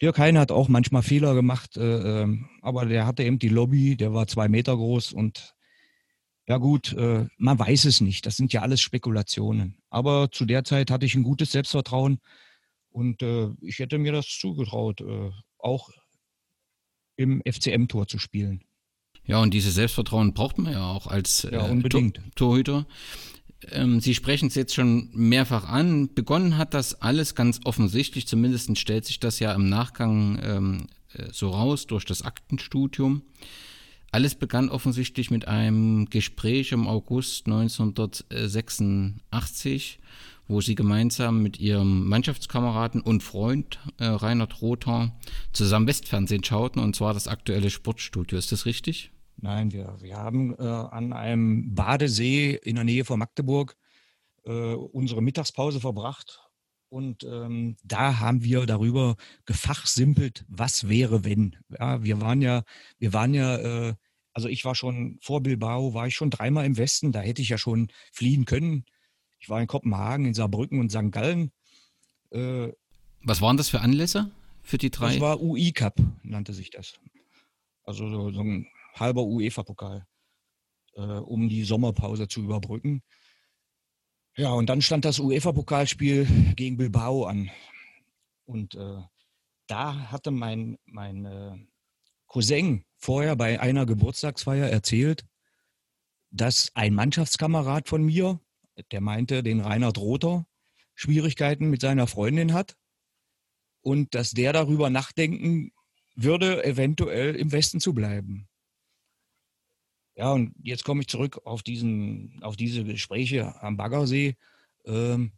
Dirk 0.00 0.18
Hein 0.18 0.38
hat 0.38 0.50
auch 0.50 0.68
manchmal 0.68 1.02
Fehler 1.02 1.34
gemacht, 1.34 1.76
äh, 1.76 2.22
ähm, 2.22 2.48
aber 2.62 2.86
der 2.86 3.06
hatte 3.06 3.22
eben 3.22 3.38
die 3.38 3.48
Lobby, 3.48 3.96
der 3.96 4.14
war 4.14 4.26
zwei 4.26 4.48
Meter 4.48 4.74
groß 4.74 5.12
und 5.12 5.54
ja 6.46 6.56
gut, 6.56 6.92
äh, 6.94 7.26
man 7.38 7.58
weiß 7.58 7.84
es 7.84 8.00
nicht. 8.00 8.26
Das 8.26 8.36
sind 8.36 8.52
ja 8.52 8.62
alles 8.62 8.80
Spekulationen. 8.80 9.76
Aber 9.88 10.30
zu 10.30 10.44
der 10.44 10.64
Zeit 10.64 10.90
hatte 10.90 11.06
ich 11.06 11.14
ein 11.14 11.22
gutes 11.22 11.52
Selbstvertrauen 11.52 12.20
und 12.90 13.22
äh, 13.22 13.50
ich 13.60 13.78
hätte 13.78 13.98
mir 13.98 14.12
das 14.12 14.26
zugetraut, 14.26 15.00
äh, 15.00 15.30
auch 15.58 15.90
im 17.16 17.42
FCM-Tor 17.44 18.08
zu 18.08 18.18
spielen. 18.18 18.64
Ja, 19.24 19.40
und 19.40 19.54
dieses 19.54 19.74
Selbstvertrauen 19.74 20.34
braucht 20.34 20.58
man 20.58 20.72
ja 20.72 20.90
auch 20.90 21.06
als 21.06 21.46
ja, 21.50 21.68
äh, 21.68 21.82
Tor 21.82 22.10
Torhüter. 22.34 22.86
Ähm, 23.70 24.00
Sie 24.00 24.14
sprechen 24.14 24.48
es 24.48 24.54
jetzt 24.54 24.74
schon 24.74 25.10
mehrfach 25.12 25.68
an. 25.68 26.14
Begonnen 26.14 26.56
hat 26.56 26.74
das 26.74 27.00
alles 27.00 27.34
ganz 27.34 27.60
offensichtlich, 27.64 28.26
zumindest 28.26 28.76
stellt 28.78 29.04
sich 29.04 29.20
das 29.20 29.38
ja 29.38 29.52
im 29.52 29.68
Nachgang 29.68 30.40
ähm, 30.42 30.86
äh, 31.12 31.26
so 31.32 31.50
raus 31.50 31.86
durch 31.86 32.04
das 32.04 32.22
Aktenstudium. 32.22 33.22
Alles 34.12 34.34
begann 34.34 34.70
offensichtlich 34.70 35.30
mit 35.30 35.46
einem 35.46 36.06
Gespräch 36.06 36.72
im 36.72 36.88
August 36.88 37.46
1986, 37.46 40.00
wo 40.48 40.60
sie 40.60 40.74
gemeinsam 40.74 41.40
mit 41.42 41.60
ihrem 41.60 42.08
Mannschaftskameraden 42.08 43.02
und 43.02 43.22
Freund 43.22 43.78
äh, 43.98 44.06
Reinhard 44.06 44.62
Rother 44.62 45.16
zusammen 45.52 45.86
Westfernsehen 45.86 46.42
schauten, 46.42 46.82
und 46.82 46.96
zwar 46.96 47.14
das 47.14 47.28
aktuelle 47.28 47.70
Sportstudio. 47.70 48.36
Ist 48.36 48.50
das 48.50 48.66
richtig? 48.66 49.12
Nein, 49.36 49.70
wir, 49.72 49.96
wir 50.00 50.16
haben 50.16 50.56
äh, 50.58 50.62
an 50.62 51.12
einem 51.12 51.72
Badesee 51.74 52.58
in 52.62 52.74
der 52.74 52.82
Nähe 52.84 53.04
von 53.04 53.20
Magdeburg 53.20 53.76
äh, 54.44 54.74
unsere 54.74 55.22
Mittagspause 55.22 55.78
verbracht 55.78 56.49
und 56.90 57.22
ähm, 57.22 57.76
da 57.84 58.18
haben 58.18 58.42
wir 58.42 58.66
darüber 58.66 59.16
gefachsimpelt, 59.46 60.44
was 60.48 60.88
wäre, 60.88 61.24
wenn. 61.24 61.56
Ja, 61.78 62.02
wir 62.02 62.20
waren 62.20 62.42
ja, 62.42 62.64
wir 62.98 63.12
waren 63.12 63.32
ja, 63.32 63.56
äh, 63.58 63.94
also 64.32 64.48
ich 64.48 64.64
war 64.64 64.74
schon 64.74 65.18
vor 65.22 65.40
Bilbao, 65.40 65.94
war 65.94 66.08
ich 66.08 66.16
schon 66.16 66.30
dreimal 66.30 66.66
im 66.66 66.76
Westen, 66.76 67.12
da 67.12 67.20
hätte 67.20 67.42
ich 67.42 67.48
ja 67.48 67.58
schon 67.58 67.92
fliehen 68.12 68.44
können. 68.44 68.84
Ich 69.38 69.48
war 69.48 69.60
in 69.60 69.68
Kopenhagen, 69.68 70.26
in 70.26 70.34
Saarbrücken 70.34 70.80
und 70.80 70.90
St. 70.90 71.12
Gallen. 71.12 71.52
Äh, 72.30 72.72
was 73.22 73.40
waren 73.40 73.56
das 73.56 73.68
für 73.68 73.80
Anlässe 73.80 74.30
für 74.62 74.78
die 74.78 74.90
drei? 74.90 75.12
Das 75.12 75.20
war 75.20 75.40
UI 75.40 75.72
Cup, 75.72 75.96
nannte 76.22 76.52
sich 76.52 76.70
das. 76.70 76.98
Also 77.84 78.08
so, 78.08 78.30
so 78.32 78.40
ein 78.40 78.66
halber 78.94 79.24
UEFA-Pokal, 79.24 80.06
äh, 80.94 81.00
um 81.02 81.48
die 81.48 81.62
Sommerpause 81.62 82.26
zu 82.26 82.42
überbrücken. 82.42 83.02
Ja, 84.36 84.52
und 84.52 84.66
dann 84.70 84.80
stand 84.80 85.04
das 85.04 85.18
UEFA-Pokalspiel 85.18 86.54
gegen 86.56 86.76
Bilbao 86.76 87.24
an. 87.24 87.50
Und 88.44 88.74
äh, 88.74 89.02
da 89.66 90.10
hatte 90.10 90.30
mein, 90.30 90.78
mein 90.86 91.24
äh, 91.24 91.58
Cousin 92.26 92.84
vorher 92.96 93.36
bei 93.36 93.60
einer 93.60 93.86
Geburtstagsfeier 93.86 94.68
erzählt, 94.68 95.24
dass 96.30 96.70
ein 96.74 96.94
Mannschaftskamerad 96.94 97.88
von 97.88 98.04
mir, 98.04 98.40
der 98.92 99.00
meinte, 99.00 99.42
den 99.42 99.60
Reinhard 99.60 99.98
Rother, 99.98 100.46
Schwierigkeiten 100.94 101.70
mit 101.70 101.80
seiner 101.80 102.06
Freundin 102.06 102.52
hat 102.52 102.76
und 103.80 104.14
dass 104.14 104.32
der 104.32 104.52
darüber 104.52 104.90
nachdenken 104.90 105.72
würde, 106.14 106.62
eventuell 106.64 107.34
im 107.36 107.52
Westen 107.52 107.80
zu 107.80 107.94
bleiben. 107.94 108.49
Ja, 110.20 110.32
und 110.32 110.52
jetzt 110.62 110.84
komme 110.84 111.00
ich 111.00 111.08
zurück 111.08 111.40
auf, 111.46 111.62
diesen, 111.62 112.40
auf 112.42 112.54
diese 112.54 112.84
Gespräche 112.84 113.54
am 113.62 113.78
Baggersee. 113.78 114.36
Ähm, 114.84 115.32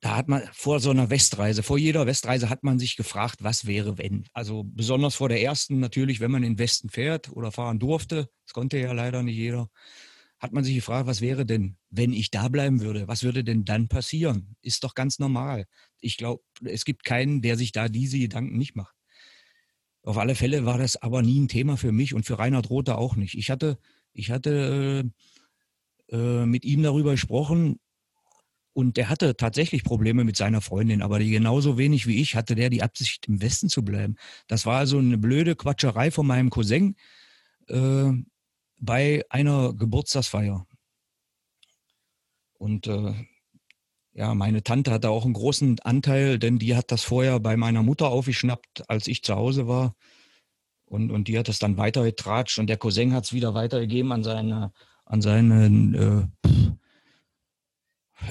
da 0.00 0.16
hat 0.16 0.28
man 0.28 0.42
vor 0.52 0.78
so 0.78 0.90
einer 0.90 1.10
Westreise, 1.10 1.64
vor 1.64 1.76
jeder 1.76 2.06
Westreise 2.06 2.50
hat 2.50 2.62
man 2.62 2.78
sich 2.78 2.94
gefragt, 2.96 3.38
was 3.40 3.66
wäre, 3.66 3.98
wenn. 3.98 4.26
Also 4.32 4.62
besonders 4.62 5.16
vor 5.16 5.28
der 5.28 5.42
ersten 5.42 5.80
natürlich, 5.80 6.20
wenn 6.20 6.30
man 6.30 6.44
in 6.44 6.52
den 6.52 6.58
Westen 6.60 6.88
fährt 6.88 7.32
oder 7.32 7.50
fahren 7.50 7.80
durfte, 7.80 8.28
das 8.44 8.52
konnte 8.52 8.78
ja 8.78 8.92
leider 8.92 9.24
nicht 9.24 9.36
jeder, 9.36 9.68
hat 10.38 10.52
man 10.52 10.62
sich 10.62 10.76
gefragt, 10.76 11.08
was 11.08 11.20
wäre 11.20 11.44
denn, 11.44 11.76
wenn 11.90 12.12
ich 12.12 12.30
da 12.30 12.46
bleiben 12.46 12.80
würde? 12.80 13.08
Was 13.08 13.24
würde 13.24 13.42
denn 13.42 13.64
dann 13.64 13.88
passieren? 13.88 14.54
Ist 14.62 14.84
doch 14.84 14.94
ganz 14.94 15.18
normal. 15.18 15.66
Ich 15.98 16.16
glaube, 16.16 16.44
es 16.64 16.84
gibt 16.84 17.02
keinen, 17.02 17.42
der 17.42 17.56
sich 17.56 17.72
da 17.72 17.88
diese 17.88 18.20
Gedanken 18.20 18.56
nicht 18.56 18.76
macht. 18.76 18.93
Auf 20.04 20.18
alle 20.18 20.34
Fälle 20.34 20.66
war 20.66 20.78
das 20.78 20.96
aber 20.96 21.22
nie 21.22 21.40
ein 21.40 21.48
Thema 21.48 21.76
für 21.76 21.90
mich 21.90 22.14
und 22.14 22.26
für 22.26 22.38
Reinhard 22.38 22.68
Rothe 22.68 22.96
auch 22.98 23.16
nicht. 23.16 23.34
Ich 23.34 23.50
hatte, 23.50 23.78
ich 24.12 24.30
hatte 24.30 25.10
äh, 26.10 26.14
äh, 26.14 26.46
mit 26.46 26.64
ihm 26.64 26.82
darüber 26.82 27.12
gesprochen 27.12 27.80
und 28.74 28.98
der 28.98 29.08
hatte 29.08 29.36
tatsächlich 29.36 29.82
Probleme 29.82 30.24
mit 30.24 30.36
seiner 30.36 30.60
Freundin, 30.60 31.00
aber 31.00 31.20
die 31.20 31.30
genauso 31.30 31.78
wenig 31.78 32.06
wie 32.06 32.20
ich 32.20 32.36
hatte 32.36 32.54
der 32.54 32.68
die 32.68 32.82
Absicht, 32.82 33.26
im 33.28 33.40
Westen 33.40 33.70
zu 33.70 33.82
bleiben. 33.82 34.16
Das 34.46 34.66
war 34.66 34.78
also 34.78 34.98
eine 34.98 35.16
blöde 35.16 35.56
Quatscherei 35.56 36.10
von 36.10 36.26
meinem 36.26 36.50
Cousin 36.50 36.96
äh, 37.68 38.12
bei 38.78 39.24
einer 39.30 39.72
Geburtstagsfeier. 39.72 40.66
Und 42.58 42.86
äh, 42.88 43.14
ja, 44.14 44.32
meine 44.34 44.62
Tante 44.62 44.92
hatte 44.92 45.10
auch 45.10 45.24
einen 45.24 45.34
großen 45.34 45.80
Anteil, 45.80 46.38
denn 46.38 46.58
die 46.60 46.76
hat 46.76 46.92
das 46.92 47.02
vorher 47.02 47.40
bei 47.40 47.56
meiner 47.56 47.82
Mutter 47.82 48.08
aufgeschnappt, 48.08 48.88
als 48.88 49.08
ich 49.08 49.24
zu 49.24 49.34
Hause 49.34 49.66
war. 49.66 49.96
Und, 50.86 51.10
und 51.10 51.26
die 51.26 51.36
hat 51.36 51.48
es 51.48 51.58
dann 51.58 51.76
weitergetratscht 51.76 52.58
und 52.58 52.68
der 52.68 52.76
Cousin 52.76 53.12
hat 53.12 53.24
es 53.24 53.32
wieder 53.32 53.54
weitergegeben 53.54 54.12
an 54.12 54.22
seine, 54.22 54.72
an 55.04 55.20
seinen 55.20 55.94
äh, 55.94 56.26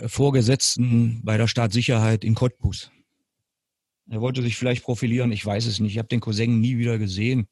Vorgesetzten 0.08 1.22
bei 1.24 1.36
der 1.36 1.48
Staatssicherheit 1.48 2.24
in 2.24 2.36
Cottbus. 2.36 2.89
Er 4.10 4.22
wollte 4.22 4.41
sich 4.41 4.56
vielleicht 4.56 4.84
profilieren, 4.84 5.34
ich 5.34 5.46
weiß 5.46 5.65
es 5.65 5.82
nicht. 5.82 5.93
Ich 5.93 5.98
habe 5.98 6.08
den 6.08 6.22
Cousin 6.22 6.62
nie 6.62 6.78
wieder 6.78 6.98
gesehen. 6.98 7.48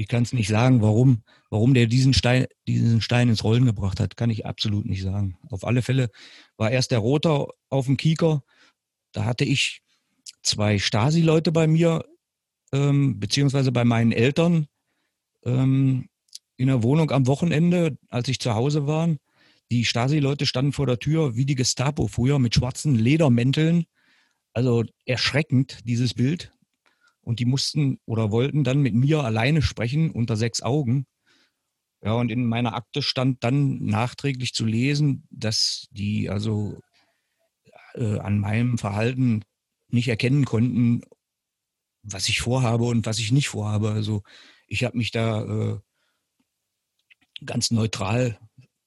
Ich 0.00 0.08
kann 0.08 0.22
es 0.22 0.32
nicht 0.32 0.48
sagen, 0.48 0.80
warum, 0.80 1.24
warum 1.50 1.74
der 1.74 1.86
diesen 1.86 2.14
Stein, 2.14 2.46
diesen 2.66 3.02
Stein 3.02 3.28
ins 3.28 3.44
Rollen 3.44 3.66
gebracht 3.66 4.00
hat, 4.00 4.16
kann 4.16 4.30
ich 4.30 4.46
absolut 4.46 4.86
nicht 4.86 5.02
sagen. 5.02 5.36
Auf 5.50 5.62
alle 5.62 5.82
Fälle 5.82 6.08
war 6.56 6.70
erst 6.70 6.90
der 6.90 7.00
Roter 7.00 7.48
auf 7.68 7.84
dem 7.84 7.98
Kieker. 7.98 8.42
Da 9.12 9.26
hatte 9.26 9.44
ich 9.44 9.82
zwei 10.42 10.78
Stasi-Leute 10.78 11.52
bei 11.52 11.66
mir, 11.66 12.02
ähm, 12.72 13.20
beziehungsweise 13.20 13.72
bei 13.72 13.84
meinen 13.84 14.12
Eltern 14.12 14.68
ähm, 15.44 16.08
in 16.56 16.68
der 16.68 16.82
Wohnung 16.82 17.10
am 17.10 17.26
Wochenende, 17.26 17.98
als 18.08 18.28
ich 18.28 18.40
zu 18.40 18.54
Hause 18.54 18.86
war. 18.86 19.14
Die 19.70 19.84
Stasi-Leute 19.84 20.46
standen 20.46 20.72
vor 20.72 20.86
der 20.86 20.98
Tür 20.98 21.36
wie 21.36 21.44
die 21.44 21.56
Gestapo 21.56 22.06
früher 22.06 22.38
mit 22.38 22.54
schwarzen 22.54 22.94
Ledermänteln. 22.94 23.84
Also 24.54 24.82
erschreckend, 25.04 25.80
dieses 25.84 26.14
Bild. 26.14 26.52
Und 27.22 27.38
die 27.38 27.44
mussten 27.44 27.98
oder 28.06 28.30
wollten 28.30 28.64
dann 28.64 28.80
mit 28.80 28.94
mir 28.94 29.22
alleine 29.24 29.62
sprechen 29.62 30.10
unter 30.10 30.36
sechs 30.36 30.62
Augen. 30.62 31.06
Ja, 32.02 32.14
und 32.14 32.30
in 32.30 32.46
meiner 32.46 32.74
Akte 32.74 33.02
stand 33.02 33.44
dann 33.44 33.84
nachträglich 33.84 34.54
zu 34.54 34.64
lesen, 34.64 35.26
dass 35.30 35.86
die 35.90 36.30
also 36.30 36.80
äh, 37.94 38.18
an 38.18 38.38
meinem 38.38 38.78
Verhalten 38.78 39.44
nicht 39.88 40.08
erkennen 40.08 40.44
konnten, 40.44 41.02
was 42.02 42.28
ich 42.28 42.40
vorhabe 42.40 42.84
und 42.84 43.04
was 43.06 43.18
ich 43.18 43.32
nicht 43.32 43.48
vorhabe. 43.48 43.90
Also 43.90 44.22
ich 44.66 44.84
habe 44.84 44.96
mich 44.96 45.10
da 45.10 45.42
äh, 45.42 45.78
ganz 47.44 47.70
neutral 47.70 48.38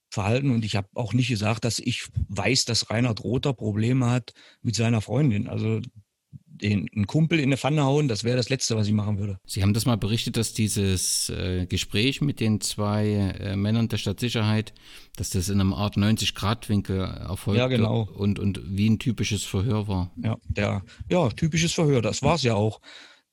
verhalten 0.09 0.51
und 0.51 0.63
ich 0.63 0.75
habe 0.75 0.87
auch 0.93 1.13
nicht 1.13 1.27
gesagt, 1.27 1.65
dass 1.65 1.79
ich 1.79 2.07
weiß, 2.29 2.65
dass 2.65 2.89
Reinhard 2.89 3.23
Rother 3.23 3.53
Probleme 3.53 4.09
hat 4.09 4.33
mit 4.61 4.75
seiner 4.75 5.01
Freundin. 5.01 5.47
Also 5.47 5.81
den 6.61 6.87
einen 6.95 7.07
Kumpel 7.07 7.39
in 7.39 7.45
eine 7.45 7.57
Pfanne 7.57 7.83
hauen, 7.83 8.07
das 8.07 8.23
wäre 8.23 8.37
das 8.37 8.49
Letzte, 8.49 8.75
was 8.75 8.87
ich 8.87 8.93
machen 8.93 9.17
würde. 9.17 9.39
Sie 9.45 9.61
haben 9.61 9.73
das 9.73 9.85
mal 9.85 9.97
berichtet, 9.97 10.37
dass 10.37 10.53
dieses 10.53 11.29
äh, 11.29 11.65
Gespräch 11.65 12.21
mit 12.21 12.39
den 12.39 12.61
zwei 12.61 13.07
äh, 13.39 13.55
Männern 13.55 13.89
der 13.89 13.97
Stadtsicherheit, 13.97 14.73
dass 15.15 15.31
das 15.31 15.49
in 15.49 15.59
einem 15.59 15.73
Art 15.73 15.97
90-Grad-Winkel 15.97 16.99
erfolgte 16.99 17.61
ja, 17.61 17.67
genau. 17.67 18.03
und, 18.03 18.39
und 18.39 18.61
wie 18.65 18.89
ein 18.89 18.99
typisches 18.99 19.43
Verhör 19.43 19.87
war. 19.87 20.11
Ja, 20.23 20.37
der, 20.47 20.83
ja 21.09 21.29
typisches 21.29 21.73
Verhör, 21.73 22.01
das 22.01 22.21
war 22.21 22.35
es 22.35 22.43
ja 22.43 22.55
auch. 22.55 22.79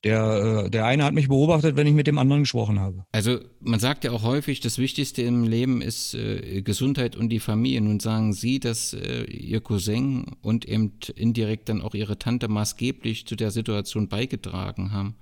Der, 0.03 0.63
äh, 0.65 0.69
der 0.69 0.85
eine 0.85 1.03
hat 1.03 1.13
mich 1.13 1.27
beobachtet, 1.27 1.75
wenn 1.75 1.85
ich 1.85 1.93
mit 1.93 2.07
dem 2.07 2.17
anderen 2.17 2.41
gesprochen 2.41 2.79
habe. 2.79 3.05
Also 3.11 3.39
man 3.59 3.79
sagt 3.79 4.03
ja 4.03 4.11
auch 4.11 4.23
häufig, 4.23 4.59
das 4.59 4.79
Wichtigste 4.79 5.21
im 5.21 5.43
Leben 5.43 5.81
ist 5.81 6.15
äh, 6.15 6.61
Gesundheit 6.63 7.15
und 7.15 7.29
die 7.29 7.39
Familie. 7.39 7.81
Nun 7.81 7.99
sagen 7.99 8.33
Sie, 8.33 8.59
dass 8.59 8.93
äh, 8.93 9.25
Ihr 9.25 9.61
Cousin 9.61 10.25
und 10.41 10.65
eben 10.65 10.93
indirekt 11.15 11.69
dann 11.69 11.81
auch 11.81 11.93
Ihre 11.93 12.17
Tante 12.17 12.47
maßgeblich 12.47 13.27
zu 13.27 13.35
der 13.35 13.51
Situation 13.51 14.07
beigetragen 14.07 14.91
haben. 14.91 15.15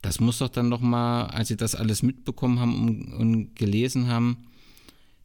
Das 0.00 0.18
muss 0.18 0.38
doch 0.38 0.48
dann 0.48 0.68
nochmal, 0.68 1.26
als 1.26 1.48
Sie 1.48 1.56
das 1.56 1.76
alles 1.76 2.02
mitbekommen 2.02 2.58
haben 2.58 2.84
und, 2.84 3.12
und 3.12 3.56
gelesen 3.56 4.08
haben, 4.08 4.48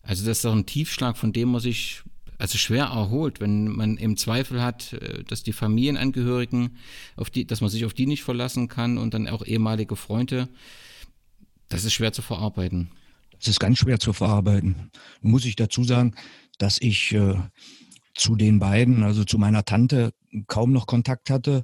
also 0.07 0.25
das 0.25 0.37
ist 0.37 0.45
doch 0.45 0.55
ein 0.55 0.65
Tiefschlag, 0.65 1.17
von 1.17 1.33
dem 1.33 1.51
man 1.51 1.59
sich 1.59 2.01
also 2.37 2.57
schwer 2.57 2.85
erholt, 2.85 3.39
wenn 3.39 3.67
man 3.67 3.97
im 3.97 4.17
Zweifel 4.17 4.61
hat, 4.61 4.93
äh, 4.93 5.23
dass 5.23 5.43
die 5.43 5.53
Familienangehörigen, 5.53 6.77
auf 7.15 7.29
die, 7.29 7.45
dass 7.45 7.61
man 7.61 7.69
sich 7.69 7.85
auf 7.85 7.93
die 7.93 8.05
nicht 8.05 8.23
verlassen 8.23 8.67
kann 8.67 8.97
und 8.97 9.13
dann 9.13 9.27
auch 9.27 9.45
ehemalige 9.45 9.95
Freunde, 9.95 10.49
das 11.69 11.83
ist 11.83 11.93
schwer 11.93 12.13
zu 12.13 12.21
verarbeiten. 12.21 12.91
Das 13.39 13.47
ist 13.47 13.59
ganz 13.59 13.77
schwer 13.79 13.99
zu 13.99 14.13
verarbeiten. 14.13 14.91
Muss 15.21 15.45
ich 15.45 15.55
dazu 15.55 15.83
sagen, 15.83 16.15
dass 16.57 16.79
ich 16.79 17.11
äh, 17.13 17.35
zu 18.13 18.35
den 18.35 18.59
beiden, 18.59 19.03
also 19.03 19.23
zu 19.23 19.37
meiner 19.37 19.63
Tante, 19.63 20.13
kaum 20.47 20.71
noch 20.71 20.87
Kontakt 20.87 21.29
hatte, 21.29 21.63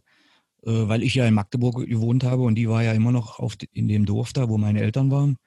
äh, 0.63 0.71
weil 0.71 1.03
ich 1.03 1.15
ja 1.15 1.25
in 1.25 1.33
Magdeburg 1.33 1.85
gewohnt 1.87 2.23
habe 2.23 2.43
und 2.43 2.55
die 2.55 2.69
war 2.69 2.83
ja 2.83 2.93
immer 2.93 3.11
noch 3.11 3.39
auf, 3.39 3.55
in 3.71 3.87
dem 3.87 4.05
Dorf 4.05 4.33
da, 4.33 4.49
wo 4.49 4.57
meine 4.57 4.81
Eltern 4.81 5.11
waren. 5.11 5.37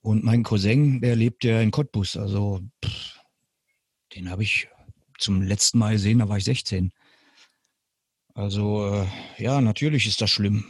Und 0.00 0.24
mein 0.24 0.42
Cousin, 0.42 1.00
der 1.00 1.16
lebt 1.16 1.44
ja 1.44 1.60
in 1.60 1.70
Cottbus, 1.70 2.16
also 2.16 2.60
pff, 2.84 3.17
den 4.14 4.30
habe 4.30 4.42
ich 4.42 4.68
zum 5.18 5.42
letzten 5.42 5.78
Mal 5.78 5.92
gesehen, 5.92 6.20
da 6.20 6.28
war 6.28 6.38
ich 6.38 6.44
16. 6.44 6.90
Also 8.34 8.86
äh, 8.86 9.42
ja, 9.42 9.60
natürlich 9.60 10.06
ist 10.06 10.20
das 10.20 10.30
schlimm. 10.30 10.64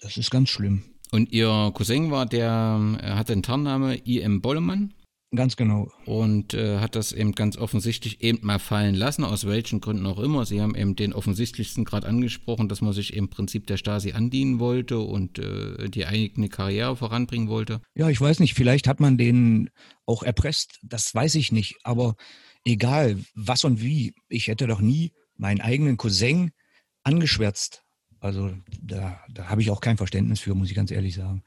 Das 0.00 0.16
ist 0.16 0.30
ganz 0.30 0.50
schlimm. 0.50 0.84
Und 1.10 1.32
Ihr 1.32 1.72
Cousin 1.74 2.10
war 2.10 2.26
der, 2.26 2.98
er 3.00 3.16
hatte 3.16 3.32
den 3.32 3.42
Tarnname 3.42 3.96
I.M. 4.06 4.42
Bollemann? 4.42 4.92
Ganz 5.34 5.56
genau. 5.56 5.90
Und 6.04 6.54
äh, 6.54 6.78
hat 6.78 6.94
das 6.94 7.12
eben 7.12 7.32
ganz 7.32 7.56
offensichtlich 7.56 8.22
eben 8.22 8.46
mal 8.46 8.58
fallen 8.58 8.94
lassen, 8.94 9.24
aus 9.24 9.46
welchen 9.46 9.80
Gründen 9.80 10.06
auch 10.06 10.18
immer. 10.18 10.44
Sie 10.44 10.60
haben 10.60 10.74
eben 10.74 10.96
den 10.96 11.12
offensichtlichsten 11.12 11.84
gerade 11.84 12.06
angesprochen, 12.06 12.68
dass 12.68 12.80
man 12.80 12.92
sich 12.92 13.14
im 13.14 13.30
Prinzip 13.30 13.66
der 13.66 13.76
Stasi 13.76 14.12
andienen 14.12 14.60
wollte 14.60 14.98
und 15.00 15.38
äh, 15.38 15.88
die 15.88 16.06
eigene 16.06 16.48
Karriere 16.48 16.96
voranbringen 16.96 17.48
wollte. 17.48 17.80
Ja, 17.94 18.08
ich 18.10 18.20
weiß 18.20 18.40
nicht, 18.40 18.54
vielleicht 18.54 18.86
hat 18.86 19.00
man 19.00 19.18
den 19.18 19.70
auch 20.06 20.22
erpresst, 20.22 20.78
das 20.82 21.14
weiß 21.14 21.34
ich 21.36 21.50
nicht. 21.50 21.78
Aber 21.82 22.14
egal 22.64 23.18
was 23.34 23.64
und 23.64 23.80
wie, 23.80 24.14
ich 24.28 24.48
hätte 24.48 24.66
doch 24.66 24.80
nie 24.80 25.12
meinen 25.36 25.60
eigenen 25.60 25.96
Cousin 25.96 26.52
angeschwärzt. 27.02 27.84
Also 28.20 28.52
da, 28.80 29.20
da 29.30 29.48
habe 29.48 29.60
ich 29.60 29.70
auch 29.70 29.80
kein 29.80 29.98
Verständnis 29.98 30.40
für, 30.40 30.54
muss 30.54 30.70
ich 30.70 30.74
ganz 30.74 30.90
ehrlich 30.90 31.14
sagen. 31.14 31.42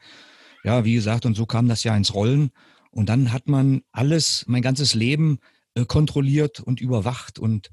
Ja, 0.64 0.86
wie 0.86 0.94
gesagt, 0.94 1.26
und 1.26 1.36
so 1.36 1.46
kam 1.46 1.68
das 1.68 1.84
ja 1.84 1.96
ins 1.96 2.14
Rollen. 2.14 2.52
Und 2.92 3.10
dann 3.10 3.32
hat 3.32 3.48
man 3.48 3.82
alles, 3.92 4.46
mein 4.48 4.62
ganzes 4.62 4.94
Leben 4.94 5.40
äh, 5.76 5.86
kontrolliert 5.86 6.60
und 6.60 6.82
überwacht. 6.82 7.40
Und 7.40 7.72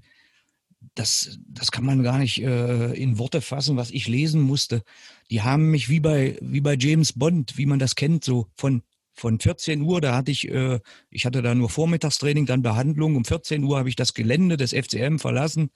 das, 0.95 1.39
das 1.47 1.71
kann 1.71 1.85
man 1.85 2.03
gar 2.03 2.19
nicht 2.19 2.43
äh, 2.43 2.93
in 2.93 3.19
Worte 3.19 3.41
fassen, 3.41 3.77
was 3.77 3.91
ich 3.91 4.09
lesen 4.09 4.41
musste. 4.41 4.83
Die 5.31 5.43
haben 5.43 5.71
mich 5.71 5.89
wie 5.89 6.01
bei, 6.01 6.39
wie 6.41 6.61
bei 6.61 6.77
James 6.79 7.13
Bond, 7.13 7.59
wie 7.59 7.67
man 7.67 7.79
das 7.79 7.97
kennt, 7.97 8.25
so 8.25 8.49
von 8.55 8.83
von 9.15 9.39
14 9.39 9.81
Uhr, 9.83 10.01
da 10.01 10.15
hatte 10.17 10.31
ich, 10.31 10.49
äh, 10.49 10.81
ich 11.09 11.25
hatte 11.25 11.41
da 11.41 11.55
nur 11.55 11.71
Vormittagstraining, 11.71 12.47
dann 12.47 12.63
Behandlung. 12.63 13.17
Um 13.17 13.25
14 13.25 13.63
Uhr 13.65 13.79
habe 13.79 13.89
ich 13.89 13.97
das 13.97 14.13
Gelände 14.13 14.57
des 14.57 14.73
FCM 14.73 15.19
verlassen. 15.19 15.71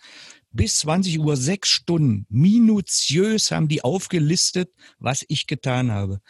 Bis 0.50 0.80
20 0.80 1.20
Uhr 1.20 1.36
sechs 1.36 1.68
Stunden. 1.68 2.26
Minutiös 2.28 3.50
haben 3.50 3.68
die 3.68 3.82
aufgelistet, 3.84 4.70
was 4.98 5.24
ich 5.28 5.46
getan 5.46 5.92
habe. 5.92 6.20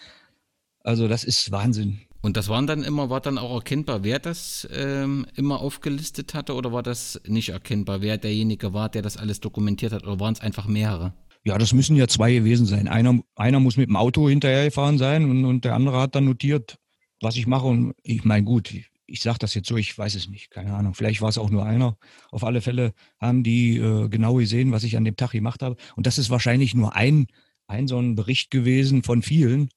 Also 0.81 1.09
das 1.09 1.25
ist 1.25 1.51
Wahnsinn. 1.51 2.01
Und 2.21 2.37
das 2.37 2.49
waren 2.49 2.66
dann 2.66 2.83
immer, 2.83 3.11
war 3.11 3.21
dann 3.21 3.38
auch 3.38 3.55
erkennbar, 3.55 4.03
wer 4.03 4.18
das 4.18 4.68
ähm, 4.73 5.27
immer 5.37 5.61
aufgelistet 5.61 6.35
hatte 6.35 6.55
oder 6.55 6.73
war 6.73 6.83
das 6.83 7.21
nicht 7.27 7.51
erkennbar, 7.51 8.03
wer 8.03 8.18
derjenige 8.18 8.75
war, 8.75 8.88
der 8.88 9.03
das 9.03 9.16
alles 9.16 9.40
dokumentiert 9.40 9.92
hat 9.92 10.03
oder 10.03 10.18
waren 10.18 10.35
es 10.35 10.40
einfach 10.40 10.66
mehrere? 10.66 11.14
Ja, 11.44 11.57
das 11.57 11.73
müssen 11.73 11.97
ja 11.97 12.09
zwei 12.09 12.35
gewesen 12.35 12.66
sein. 12.66 12.88
Einer, 12.88 13.21
einer 13.37 13.61
muss 13.61 13.77
mit 13.77 13.88
dem 13.88 13.97
Auto 13.97 14.29
hinterhergefahren 14.29 14.99
sein 14.99 15.31
und, 15.31 15.44
und 15.44 15.64
der 15.64 15.75
andere 15.75 16.01
hat 16.01 16.16
dann 16.16 16.25
notiert, 16.25 16.79
was 17.20 17.37
ich 17.37 17.46
mache. 17.46 17.66
Und 17.66 17.94
ich 18.02 18.24
meine, 18.24 18.44
gut, 18.44 18.72
ich, 18.72 18.90
ich 19.07 19.20
sage 19.20 19.38
das 19.38 19.54
jetzt 19.54 19.68
so, 19.68 19.76
ich 19.76 19.96
weiß 19.96 20.14
es 20.14 20.28
nicht, 20.28 20.50
keine 20.50 20.74
Ahnung. 20.74 20.94
Vielleicht 20.94 21.20
war 21.20 21.28
es 21.28 21.38
auch 21.38 21.50
nur 21.50 21.64
einer. 21.64 21.96
Auf 22.31 22.44
alle 22.44 22.61
Fälle 22.61 22.92
haben 23.18 23.42
die 23.42 23.78
äh, 23.78 24.09
genau 24.09 24.35
gesehen, 24.35 24.72
was 24.72 24.85
ich 24.85 24.96
an 24.96 25.04
dem 25.04 25.16
Tag 25.16 25.31
gemacht 25.31 25.62
habe. 25.62 25.76
Und 25.96 26.07
das 26.07 26.18
ist 26.18 26.31
wahrscheinlich 26.31 26.74
nur 26.74 26.94
ein, 26.94 27.26
ein 27.66 27.88
so 27.88 27.98
ein 27.98 28.14
Bericht 28.14 28.50
gewesen 28.50 29.02
von 29.02 29.22
vielen. 29.22 29.70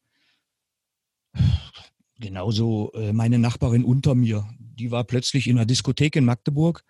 Genauso 2.19 2.91
äh, 2.93 3.13
meine 3.13 3.39
Nachbarin 3.39 3.83
unter 3.83 4.15
mir, 4.15 4.47
die 4.59 4.91
war 4.91 5.03
plötzlich 5.03 5.47
in 5.47 5.57
einer 5.57 5.65
Diskothek 5.65 6.15
in 6.15 6.25
Magdeburg 6.25 6.83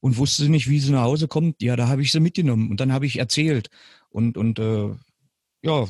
und 0.00 0.18
wusste 0.18 0.48
nicht, 0.48 0.68
wie 0.68 0.80
sie 0.80 0.92
nach 0.92 1.02
Hause 1.02 1.28
kommt. 1.28 1.62
Ja, 1.62 1.76
da 1.76 1.88
habe 1.88 2.02
ich 2.02 2.12
sie 2.12 2.20
mitgenommen 2.20 2.70
und 2.70 2.80
dann 2.80 2.92
habe 2.92 3.06
ich 3.06 3.18
erzählt 3.18 3.70
und, 4.10 4.36
und 4.36 4.58
äh, 4.58 4.94
ja, 5.62 5.86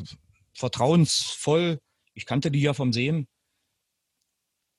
vertrauensvoll, 0.54 1.80
ich 2.14 2.26
kannte 2.26 2.50
die 2.50 2.60
ja 2.60 2.74
vom 2.74 2.92
Sehen, 2.92 3.26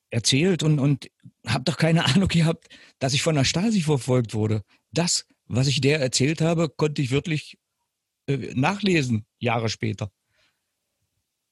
erzählt 0.10 0.64
und, 0.64 0.80
und 0.80 1.10
habe 1.46 1.64
doch 1.64 1.78
keine 1.78 2.06
Ahnung 2.16 2.28
gehabt, 2.28 2.68
dass 3.00 3.14
ich 3.14 3.22
von 3.22 3.36
der 3.36 3.44
Stasi 3.44 3.82
verfolgt 3.82 4.34
wurde. 4.34 4.64
Das, 4.92 5.26
was 5.46 5.68
ich 5.68 5.82
der 5.82 6.00
erzählt 6.00 6.42
habe, 6.42 6.70
konnte 6.70 7.02
ich 7.02 7.12
wirklich 7.12 7.58
äh, 8.28 8.54
nachlesen, 8.56 9.26
Jahre 9.40 9.70
später. 9.70 10.12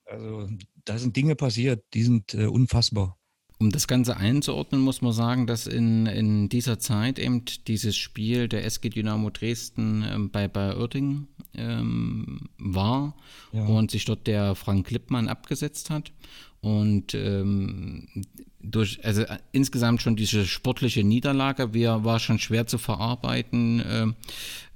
Also 0.05 0.49
da 0.85 0.97
sind 0.97 1.15
Dinge 1.15 1.35
passiert, 1.35 1.83
die 1.93 2.03
sind 2.03 2.33
äh, 2.33 2.45
unfassbar. 2.45 3.17
Um 3.57 3.71
das 3.71 3.87
Ganze 3.87 4.17
einzuordnen, 4.17 4.81
muss 4.81 5.01
man 5.01 5.13
sagen, 5.13 5.47
dass 5.47 5.65
in, 5.65 6.07
in 6.07 6.49
dieser 6.49 6.77
Zeit 6.77 7.19
eben 7.19 7.43
dieses 7.67 7.95
Spiel 7.95 8.49
der 8.49 8.65
SG 8.65 8.89
Dynamo 8.89 9.29
Dresden 9.29 10.03
ähm, 10.07 10.29
bei 10.29 10.49
Bayer 10.49 10.77
Oerding 10.77 11.27
ähm, 11.53 12.49
war 12.57 13.15
ja. 13.53 13.65
und 13.65 13.91
sich 13.91 14.03
dort 14.03 14.27
der 14.27 14.55
Frank 14.55 14.87
Klippmann 14.87 15.29
abgesetzt 15.29 15.89
hat. 15.89 16.11
Und 16.59 17.13
ähm, 17.13 18.07
durch, 18.61 19.05
also 19.05 19.21
äh, 19.21 19.37
insgesamt 19.51 20.01
schon 20.01 20.15
diese 20.15 20.45
sportliche 20.45 21.03
Niederlage 21.03 21.73
wir, 21.73 22.03
war 22.03 22.19
schon 22.19 22.39
schwer 22.39 22.67
zu 22.67 22.77
verarbeiten 22.77 24.15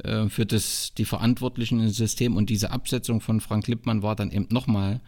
äh, 0.04 0.08
äh, 0.08 0.30
für 0.30 0.46
das, 0.46 0.94
die 0.98 1.06
Verantwortlichen 1.06 1.80
im 1.80 1.90
System. 1.90 2.36
Und 2.36 2.50
diese 2.50 2.72
Absetzung 2.72 3.22
von 3.22 3.42
Frank 3.42 3.66
Klippmann 3.66 4.04
war 4.04 4.16
dann 4.16 4.32
eben 4.32 4.48
nochmal 4.52 5.02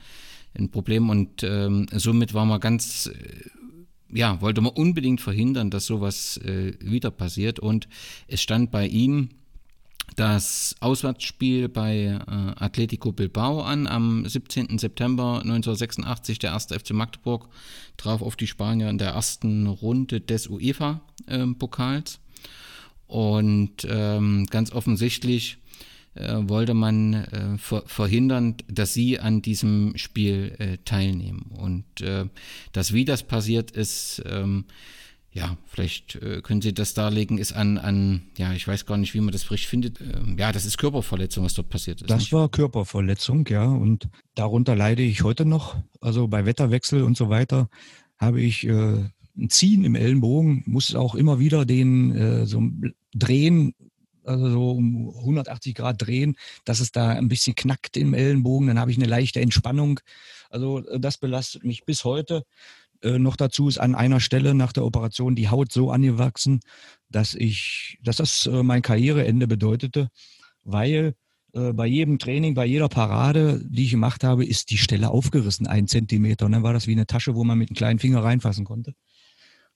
ein 0.57 0.69
Problem. 0.69 1.09
Und 1.09 1.43
ähm, 1.43 1.87
somit 1.93 2.33
war 2.33 2.45
man 2.45 2.59
ganz 2.59 3.07
äh, 3.07 3.49
ja, 4.13 4.41
wollte 4.41 4.61
man 4.61 4.73
unbedingt 4.73 5.21
verhindern, 5.21 5.69
dass 5.69 5.85
sowas 5.85 6.37
äh, 6.37 6.73
wieder 6.79 7.11
passiert. 7.11 7.59
Und 7.59 7.87
es 8.27 8.41
stand 8.41 8.71
bei 8.71 8.87
ihm 8.87 9.29
das 10.15 10.75
Auswärtsspiel 10.81 11.69
bei 11.69 11.95
äh, 11.95 12.19
Atletico 12.27 13.11
Bilbao 13.13 13.61
an 13.61 13.87
am 13.87 14.27
17. 14.27 14.77
September 14.77 15.41
1986. 15.41 16.39
Der 16.39 16.51
erste 16.51 16.77
FC 16.77 16.91
Magdeburg 16.91 17.47
traf 17.97 18.21
auf 18.21 18.35
die 18.35 18.47
Spanier 18.47 18.89
in 18.89 18.97
der 18.97 19.11
ersten 19.11 19.67
Runde 19.67 20.19
des 20.19 20.47
UEFA-Pokals. 20.47 22.15
Äh, 22.15 22.19
Und 23.07 23.87
ähm, 23.89 24.47
ganz 24.49 24.71
offensichtlich 24.71 25.60
äh, 26.13 26.35
wollte 26.41 26.73
man 26.73 27.13
äh, 27.13 27.57
ver 27.57 27.83
verhindern, 27.85 28.55
dass 28.67 28.93
sie 28.93 29.19
an 29.19 29.41
diesem 29.41 29.93
Spiel 29.95 30.55
äh, 30.59 30.77
teilnehmen. 30.83 31.51
Und 31.57 32.01
äh, 32.01 32.25
das, 32.73 32.93
wie 32.93 33.05
das 33.05 33.23
passiert 33.23 33.71
ist, 33.71 34.21
ähm, 34.25 34.65
ja, 35.33 35.57
vielleicht 35.67 36.15
äh, 36.15 36.41
können 36.41 36.61
Sie 36.61 36.73
das 36.73 36.93
darlegen, 36.93 37.37
ist 37.37 37.53
an, 37.53 37.77
an, 37.77 38.23
ja, 38.37 38.51
ich 38.51 38.67
weiß 38.67 38.85
gar 38.85 38.97
nicht, 38.97 39.13
wie 39.13 39.21
man 39.21 39.31
das 39.31 39.43
frisch 39.43 39.65
findet. 39.65 40.01
Ähm, 40.01 40.35
ja, 40.37 40.51
das 40.51 40.65
ist 40.65 40.77
Körperverletzung, 40.77 41.45
was 41.45 41.53
dort 41.53 41.69
passiert 41.69 42.01
ist. 42.01 42.09
Das 42.09 42.19
nicht? 42.19 42.33
war 42.33 42.49
Körperverletzung, 42.49 43.47
ja, 43.47 43.63
und 43.63 44.09
darunter 44.35 44.75
leide 44.75 45.03
ich 45.03 45.23
heute 45.23 45.45
noch. 45.45 45.77
Also 46.01 46.27
bei 46.27 46.45
Wetterwechsel 46.45 47.03
und 47.03 47.15
so 47.15 47.29
weiter 47.29 47.69
habe 48.17 48.41
ich 48.41 48.67
äh, 48.67 49.05
ein 49.37 49.49
Ziehen 49.49 49.85
im 49.85 49.95
Ellenbogen, 49.95 50.63
muss 50.65 50.93
auch 50.93 51.15
immer 51.15 51.39
wieder 51.39 51.65
den 51.65 52.45
so 52.45 52.61
drehen, 53.13 53.73
also 54.23 54.49
so 54.49 54.71
um 54.71 55.09
180 55.09 55.75
Grad 55.75 56.01
drehen, 56.01 56.35
dass 56.65 56.79
es 56.79 56.91
da 56.91 57.09
ein 57.09 57.27
bisschen 57.27 57.55
knackt 57.55 57.97
im 57.97 58.13
Ellenbogen, 58.13 58.67
dann 58.67 58.79
habe 58.79 58.91
ich 58.91 58.97
eine 58.97 59.07
leichte 59.07 59.41
Entspannung. 59.41 59.99
Also 60.49 60.85
äh, 60.87 60.99
das 60.99 61.17
belastet 61.17 61.63
mich 61.63 61.85
bis 61.85 62.03
heute. 62.03 62.43
Äh, 63.01 63.19
noch 63.19 63.35
dazu 63.35 63.67
ist 63.67 63.79
an 63.79 63.95
einer 63.95 64.19
Stelle 64.19 64.53
nach 64.53 64.73
der 64.73 64.85
Operation 64.85 65.35
die 65.35 65.49
Haut 65.49 65.71
so 65.71 65.91
angewachsen, 65.91 66.59
dass 67.09 67.33
ich, 67.33 67.97
dass 68.03 68.17
das 68.17 68.45
äh, 68.45 68.63
mein 68.63 68.81
Karriereende 68.81 69.47
bedeutete, 69.47 70.09
weil 70.63 71.15
äh, 71.53 71.73
bei 71.73 71.87
jedem 71.87 72.19
Training, 72.19 72.53
bei 72.53 72.65
jeder 72.65 72.89
Parade, 72.89 73.61
die 73.65 73.85
ich 73.85 73.91
gemacht 73.91 74.23
habe, 74.23 74.45
ist 74.45 74.69
die 74.69 74.77
Stelle 74.77 75.09
aufgerissen, 75.09 75.67
ein 75.67 75.87
Zentimeter. 75.87 76.45
Und 76.45 76.53
dann 76.53 76.63
war 76.63 76.73
das 76.73 76.87
wie 76.87 76.93
eine 76.93 77.07
Tasche, 77.07 77.35
wo 77.35 77.43
man 77.43 77.57
mit 77.57 77.69
einem 77.69 77.75
kleinen 77.75 77.99
Finger 77.99 78.23
reinfassen 78.23 78.65
konnte. 78.65 78.93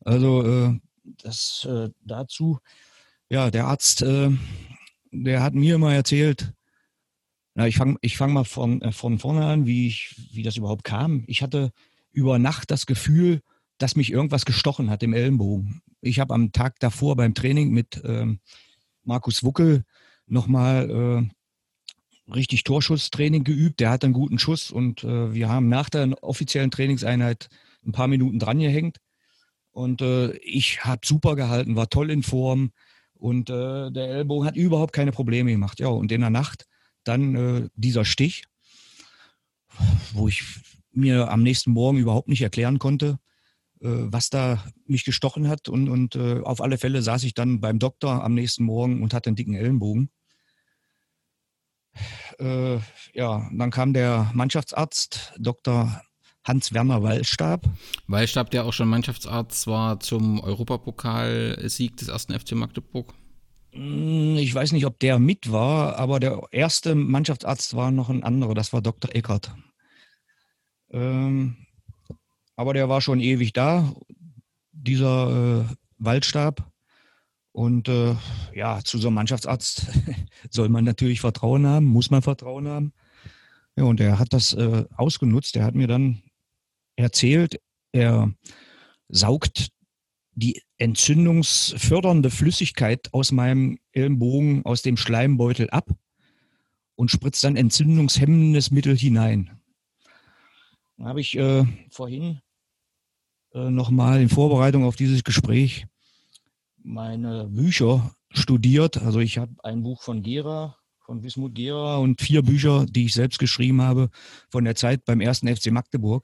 Also 0.02 0.44
äh, 0.44 0.80
das 1.24 1.68
äh, 1.70 1.90
dazu 2.04 2.60
ja, 3.36 3.52
der 3.52 3.66
Arzt, 3.66 4.02
äh, 4.02 4.32
der 5.12 5.44
hat 5.44 5.56
mir 5.56 5.76
immer 5.76 5.94
erzählt, 5.94 6.54
na, 7.54 7.68
ich 7.68 7.76
fange 7.76 7.98
ich 8.00 8.16
fang 8.16 8.32
mal 8.32 8.46
von, 8.46 8.82
äh, 8.82 8.94
von 8.94 9.20
vorne 9.20 9.46
an, 9.46 9.66
wie, 9.66 9.88
ich, 9.88 10.16
wie 10.32 10.42
das 10.42 10.56
überhaupt 10.56 10.86
kam. 10.86 11.26
Ich 11.28 11.42
hatte 11.42 11.72
über 12.14 12.40
Nacht 12.40 12.72
das 12.72 12.86
Gefühl, 12.86 13.42
dass 13.78 13.98
mich 13.98 14.10
irgendwas 14.10 14.46
gestochen 14.46 14.90
hat 14.90 15.04
im 15.04 15.12
Ellenbogen. 15.12 15.82
Ich 16.00 16.22
habe 16.22 16.34
am 16.34 16.54
Tag 16.54 16.80
davor 16.80 17.18
beim 17.18 17.34
Training 17.34 17.72
mit 17.72 18.02
ähm, 18.06 18.40
Markus 19.04 19.44
Wuckel 19.44 19.84
nochmal 20.28 21.30
äh, 22.30 22.32
richtig 22.32 22.64
Torschusstraining 22.64 23.44
geübt. 23.44 23.82
Der 23.82 23.90
hat 23.90 24.06
einen 24.06 24.14
guten 24.14 24.40
Schuss 24.40 24.72
und 24.72 25.04
äh, 25.04 25.34
wir 25.34 25.50
haben 25.50 25.68
nach 25.68 25.90
der 25.90 26.24
offiziellen 26.24 26.72
Trainingseinheit 26.72 27.50
ein 27.86 27.92
paar 27.92 28.08
Minuten 28.08 28.40
dran 28.40 28.60
gehängt. 28.60 29.00
Und 29.72 30.02
äh, 30.02 30.38
ich 30.38 30.86
habe 30.86 31.02
super 31.04 31.36
gehalten, 31.36 31.76
war 31.76 31.90
toll 31.90 32.12
in 32.12 32.24
Form, 32.24 32.72
und 33.18 33.50
äh, 33.50 33.92
der 33.92 34.10
Ellbogen 34.10 34.48
hat 34.48 34.56
überhaupt 34.56 34.94
keine 34.94 35.12
Probleme 35.12 35.52
gemacht. 35.52 35.80
Ja, 35.80 35.88
und 35.88 36.12
in 36.12 36.22
der 36.22 36.30
Nacht 36.30 36.66
dann 37.04 37.36
äh, 37.36 37.70
dieser 37.76 38.06
Stich, 38.06 38.46
wo 40.14 40.28
ich 40.28 40.44
mir 40.92 41.30
am 41.30 41.44
nächsten 41.44 41.72
Morgen 41.72 41.98
überhaupt 41.98 42.28
nicht 42.28 42.42
erklären 42.42 42.80
konnte, 42.80 43.20
äh, 43.82 43.88
was 43.88 44.30
da 44.30 44.64
mich 44.86 45.06
gestochen 45.06 45.48
hat. 45.48 45.70
Und, 45.70 45.90
und 45.90 46.16
äh, 46.16 46.42
auf 46.42 46.62
alle 46.62 46.78
Fälle 46.78 47.02
saß 47.02 47.24
ich 47.24 47.34
dann 47.34 47.60
beim 47.60 47.80
Doktor 47.80 48.24
am 48.24 48.34
nächsten 48.34 48.64
Morgen 48.64 49.04
und 49.04 49.14
hatte 49.14 49.30
einen 49.30 49.36
dicken 49.36 49.56
Ellenbogen. 49.56 50.10
Äh, 52.40 52.78
ja, 53.14 53.50
dann 53.52 53.72
kam 53.72 53.94
der 53.94 54.32
Mannschaftsarzt, 54.34 55.34
Dr. 55.38 56.02
Hans-Werner 56.46 57.02
Wallstab. 57.02 57.68
Wallstab, 58.08 58.52
der 58.52 58.66
auch 58.66 58.74
schon 58.74 58.88
Mannschaftsarzt 58.88 59.68
war 59.68 60.00
zum 60.00 60.40
Europapokalsieg 60.40 61.98
des 61.98 62.08
ersten 62.08 62.40
FC 62.40 62.54
Magdeburg. 62.54 63.14
Hm, 63.72 64.38
ich 64.38 64.54
weiß 64.54 64.72
nicht, 64.72 64.86
ob 64.86 65.00
der 65.00 65.20
mit 65.20 65.52
war, 65.52 65.98
aber 65.98 66.20
der 66.20 66.42
erste 66.52 66.96
Mannschaftsarzt 66.96 67.76
war 67.76 67.92
noch 67.92 68.10
ein 68.10 68.24
anderer, 68.24 68.54
das 68.54 68.74
war 68.74 68.82
Dr. 68.82 69.14
Eckert. 69.14 69.54
Ähm, 70.92 71.58
aber 72.56 72.74
der 72.74 72.88
war 72.90 73.02
schon 73.02 73.20
ewig 73.20 73.52
da, 73.52 73.94
dieser 74.72 75.66
äh, 75.70 75.76
Waldstab. 75.98 76.72
Und 77.52 77.88
äh, 77.88 78.16
ja, 78.54 78.82
zu 78.84 78.98
so 78.98 79.08
einem 79.08 79.16
Mannschaftsarzt 79.16 79.88
soll 80.50 80.70
man 80.70 80.84
natürlich 80.84 81.22
Vertrauen 81.22 81.66
haben, 81.66 81.86
muss 81.86 82.12
man 82.12 82.22
Vertrauen 82.22 82.68
haben. 82.68 82.94
Ja, 83.78 83.86
und 83.86 84.00
er 84.00 84.20
hat 84.20 84.34
das 84.34 84.54
äh, 84.54 84.86
ausgenutzt. 84.96 85.56
Er 85.56 85.66
hat 85.66 85.76
mir 85.76 85.88
dann 85.88 86.22
erzählt, 86.96 87.60
er 87.92 88.34
saugt 89.10 89.70
die 90.34 90.62
entzündungsfördernde 90.78 92.30
Flüssigkeit 92.30 93.14
aus 93.14 93.32
meinem 93.32 93.80
Ellenbogen, 93.94 94.66
aus 94.66 94.82
dem 94.82 94.98
Schleimbeutel 94.98 95.70
ab 95.70 95.90
und 96.96 97.12
spritzt 97.12 97.44
dann 97.44 97.56
entzündungshemmendes 97.56 98.72
Mittel 98.72 98.98
hinein. 98.98 99.62
Da 100.98 101.06
habe 101.06 101.22
ich 101.22 101.38
äh, 101.38 101.66
vorhin 101.90 102.42
äh, 103.54 103.70
nochmal 103.70 104.22
in 104.22 104.30
Vorbereitung 104.30 104.84
auf 104.84 104.96
dieses 104.96 105.24
Gespräch 105.24 105.88
meine 106.78 107.48
Bücher 107.48 108.16
studiert. 108.32 108.98
Also 109.02 109.20
ich 109.20 109.38
habe 109.38 109.54
ein 109.64 109.84
Buch 109.84 110.04
von 110.04 110.22
Gera, 110.22 110.78
von 111.00 111.24
Wismut 111.24 111.56
Gera 111.56 111.98
und 111.98 112.22
vier 112.22 112.44
Bücher, 112.44 112.86
die 112.86 113.06
ich 113.06 113.14
selbst 113.14 113.40
geschrieben 113.40 113.82
habe 113.82 114.10
von 114.50 114.64
der 114.66 114.76
Zeit 114.76 115.06
beim 115.06 115.22
ersten 115.22 115.54
FC 115.54 115.72
Magdeburg. 115.72 116.24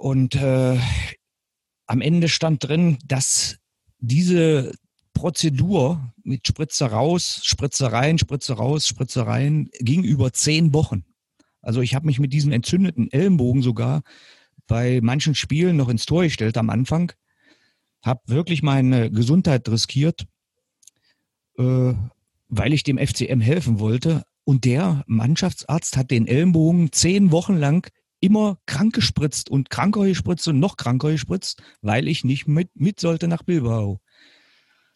Und 0.00 0.34
äh, 0.34 0.78
am 1.86 2.00
Ende 2.00 2.30
stand 2.30 2.66
drin, 2.66 2.96
dass 3.04 3.58
diese 3.98 4.72
Prozedur 5.12 6.14
mit 6.24 6.46
Spritzer 6.46 6.86
raus, 6.86 7.42
Spritzer 7.44 7.92
rein, 7.92 8.16
Spritzer 8.16 8.54
raus, 8.54 8.88
Spritzer 8.88 9.26
rein 9.26 9.68
ging 9.78 10.02
über 10.02 10.32
zehn 10.32 10.72
Wochen. 10.72 11.04
Also 11.60 11.82
ich 11.82 11.94
habe 11.94 12.06
mich 12.06 12.18
mit 12.18 12.32
diesem 12.32 12.50
entzündeten 12.50 13.12
Ellenbogen 13.12 13.60
sogar 13.60 14.00
bei 14.66 15.00
manchen 15.02 15.34
Spielen 15.34 15.76
noch 15.76 15.90
ins 15.90 16.06
Tor 16.06 16.22
gestellt 16.22 16.56
am 16.56 16.70
Anfang, 16.70 17.12
habe 18.02 18.22
wirklich 18.24 18.62
meine 18.62 19.10
Gesundheit 19.10 19.68
riskiert, 19.68 20.26
äh, 21.58 21.92
weil 22.48 22.72
ich 22.72 22.84
dem 22.84 22.96
FCM 22.96 23.42
helfen 23.42 23.80
wollte 23.80 24.24
Und 24.44 24.64
der 24.64 25.04
Mannschaftsarzt 25.06 25.98
hat 25.98 26.10
den 26.10 26.26
Ellenbogen 26.26 26.90
zehn 26.90 27.32
Wochen 27.32 27.58
lang 27.58 27.90
immer 28.20 28.58
krank 28.66 28.94
gespritzt 28.94 29.50
und 29.50 29.70
kranker 29.70 30.04
gespritzt 30.04 30.46
und 30.48 30.58
noch 30.58 30.76
kranker 30.76 31.10
gespritzt, 31.10 31.62
weil 31.80 32.08
ich 32.08 32.24
nicht 32.24 32.46
mit, 32.46 32.68
mit 32.74 33.00
sollte 33.00 33.28
nach 33.28 33.42
Bilbao. 33.42 34.00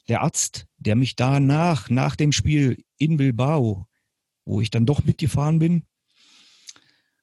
Der 0.09 0.21
Arzt, 0.21 0.67
der 0.77 0.97
mich 0.97 1.17
danach, 1.17 1.89
nach 1.89 2.17
dem 2.17 2.33
Spiel 2.33 2.85
in 2.99 3.17
Bilbao, 3.17 3.87
wo 4.45 4.61
ich 4.61 4.71
dann 4.71 4.87
doch 4.87 5.05
mitgefahren 5.05 5.59
bin, 5.59 5.85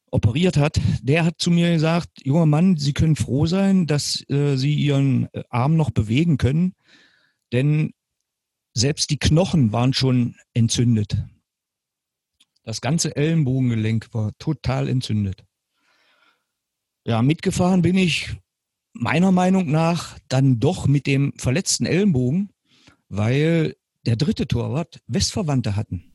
operiert 0.10 0.58
hat, 0.58 0.80
der 1.02 1.24
hat 1.24 1.36
zu 1.38 1.52
mir 1.52 1.72
gesagt, 1.72 2.10
junger 2.24 2.48
Mann, 2.48 2.78
Sie 2.78 2.94
können 2.94 3.16
froh 3.16 3.46
sein, 3.46 3.88
dass 3.88 4.28
äh, 4.30 4.58
Sie 4.58 4.74
Ihren 4.74 5.30
äh, 5.34 5.44
Arm 5.50 5.78
noch 5.78 5.92
bewegen 5.92 6.38
können, 6.38 6.74
denn 7.54 7.94
selbst 8.74 9.10
die 9.10 9.20
Knochen 9.20 9.72
waren 9.72 9.94
schon 9.94 10.36
entzündet. 10.54 11.24
Das 12.64 12.82
ganze 12.82 13.16
Ellenbogengelenk 13.16 14.14
war 14.14 14.32
total 14.38 14.88
entzündet. 14.88 15.46
Ja, 17.06 17.22
mitgefahren 17.22 17.82
bin 17.82 17.98
ich 17.98 18.30
meiner 18.94 19.32
Meinung 19.32 19.72
nach 19.72 20.18
dann 20.28 20.60
doch 20.60 20.88
mit 20.88 21.08
dem 21.08 21.34
verletzten 21.38 21.86
Ellenbogen, 21.86 22.52
weil 23.10 23.76
der 24.06 24.16
dritte 24.16 24.48
Torwart 24.48 25.02
Westverwandte 25.08 25.76
hatten. 25.76 26.14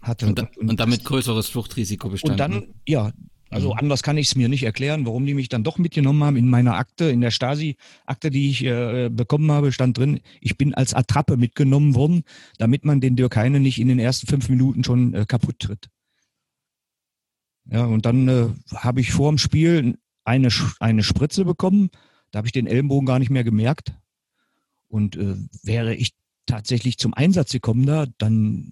Hatte. 0.00 0.26
Und, 0.26 0.40
und, 0.40 0.70
und 0.70 0.80
damit 0.80 1.04
größeres 1.04 1.48
Fluchtrisiko 1.48 2.08
bestand. 2.08 2.32
Und 2.32 2.38
dann, 2.38 2.74
ja, 2.86 3.12
also 3.50 3.72
mhm. 3.72 3.78
anders 3.78 4.02
kann 4.02 4.16
ich 4.16 4.28
es 4.28 4.36
mir 4.36 4.48
nicht 4.48 4.62
erklären, 4.62 5.06
warum 5.06 5.24
die 5.26 5.34
mich 5.34 5.48
dann 5.48 5.64
doch 5.64 5.78
mitgenommen 5.78 6.22
haben. 6.22 6.36
In 6.36 6.48
meiner 6.48 6.74
Akte, 6.74 7.06
in 7.06 7.20
der 7.20 7.30
Stasi-Akte, 7.30 8.30
die 8.30 8.50
ich 8.50 8.64
äh, 8.64 9.08
bekommen 9.10 9.50
habe, 9.50 9.72
stand 9.72 9.98
drin, 9.98 10.20
ich 10.40 10.58
bin 10.58 10.74
als 10.74 10.94
Attrappe 10.94 11.36
mitgenommen 11.36 11.94
worden, 11.94 12.22
damit 12.58 12.84
man 12.84 13.00
den 13.00 13.16
Dürkeine 13.16 13.60
nicht 13.60 13.80
in 13.80 13.88
den 13.88 13.98
ersten 13.98 14.26
fünf 14.26 14.48
Minuten 14.48 14.84
schon 14.84 15.14
äh, 15.14 15.24
kaputt 15.26 15.58
tritt. 15.58 15.88
Ja, 17.70 17.84
und 17.84 18.06
dann 18.06 18.28
äh, 18.28 18.48
habe 18.74 19.00
ich 19.00 19.12
vor 19.12 19.30
dem 19.30 19.38
Spiel 19.38 19.98
eine, 20.24 20.48
eine 20.80 21.02
Spritze 21.02 21.44
bekommen. 21.44 21.90
Da 22.30 22.38
habe 22.38 22.48
ich 22.48 22.52
den 22.52 22.66
Ellenbogen 22.66 23.06
gar 23.06 23.18
nicht 23.18 23.30
mehr 23.30 23.44
gemerkt. 23.44 23.94
Und 24.88 25.16
äh, 25.16 25.36
wäre 25.62 25.94
ich 25.94 26.14
tatsächlich 26.46 26.98
zum 26.98 27.12
Einsatz 27.14 27.52
gekommen 27.52 27.86
da, 27.86 28.06
dann 28.16 28.70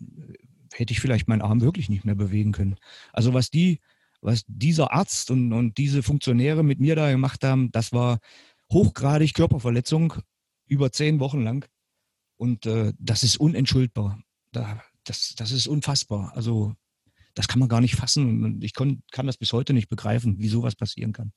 hätte 0.72 0.92
ich 0.92 1.00
vielleicht 1.00 1.28
meinen 1.28 1.42
Arm 1.42 1.60
wirklich 1.60 1.88
nicht 1.88 2.04
mehr 2.04 2.14
bewegen 2.14 2.52
können. 2.52 2.76
Also 3.12 3.34
was 3.34 3.50
die, 3.50 3.80
was 4.20 4.44
dieser 4.46 4.92
Arzt 4.92 5.30
und, 5.30 5.52
und 5.52 5.78
diese 5.78 6.02
Funktionäre 6.02 6.62
mit 6.62 6.80
mir 6.80 6.96
da 6.96 7.10
gemacht 7.10 7.44
haben, 7.44 7.70
das 7.72 7.92
war 7.92 8.18
hochgradig 8.72 9.34
Körperverletzung 9.34 10.14
über 10.66 10.90
zehn 10.90 11.20
Wochen 11.20 11.42
lang. 11.42 11.68
Und 12.36 12.66
äh, 12.66 12.92
das 12.98 13.22
ist 13.22 13.38
unentschuldbar. 13.38 14.18
Da, 14.52 14.82
das, 15.04 15.34
das 15.36 15.52
ist 15.52 15.66
unfassbar. 15.66 16.32
Also 16.34 16.74
das 17.36 17.46
kann 17.48 17.60
man 17.60 17.68
gar 17.68 17.80
nicht 17.80 17.94
fassen 17.94 18.44
und 18.44 18.64
ich 18.64 18.72
kann 18.72 19.02
das 19.12 19.36
bis 19.36 19.52
heute 19.52 19.72
nicht 19.74 19.88
begreifen, 19.88 20.40
wie 20.40 20.48
sowas 20.48 20.74
passieren 20.74 21.12
kann. 21.12 21.30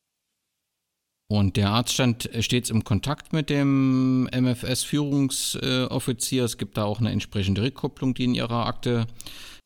Und 1.31 1.57
der 1.57 1.69
Arzt 1.69 1.93
stand 1.93 2.27
stets 2.39 2.71
im 2.71 2.83
Kontakt 2.83 3.33
mit 3.33 3.51
dem 3.51 4.27
MFS-Führungsoffizier. 4.33 6.43
Es 6.43 6.57
gibt 6.57 6.75
da 6.77 6.85
auch 6.85 6.99
eine 6.99 7.11
entsprechende 7.11 7.61
Rückkopplung, 7.61 8.15
die 8.15 8.23
in 8.23 8.33
Ihrer 8.33 8.65
Akte. 8.65 9.05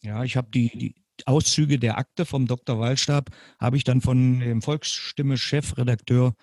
Ja, 0.02 0.26
ich 0.26 0.36
habe 0.36 0.50
die, 0.54 0.78
die, 0.78 0.94
Auszüge 1.26 1.80
der 1.80 1.98
Akte 1.98 2.26
vom 2.26 2.48
Dr. 2.48 2.80
Wallstab, 2.80 3.30
habe 3.60 3.78
ich 3.78 3.86
dann 3.86 4.02
von 4.02 4.40
dem 4.40 4.62
Volksstimme-Chefredakteur 4.62 6.36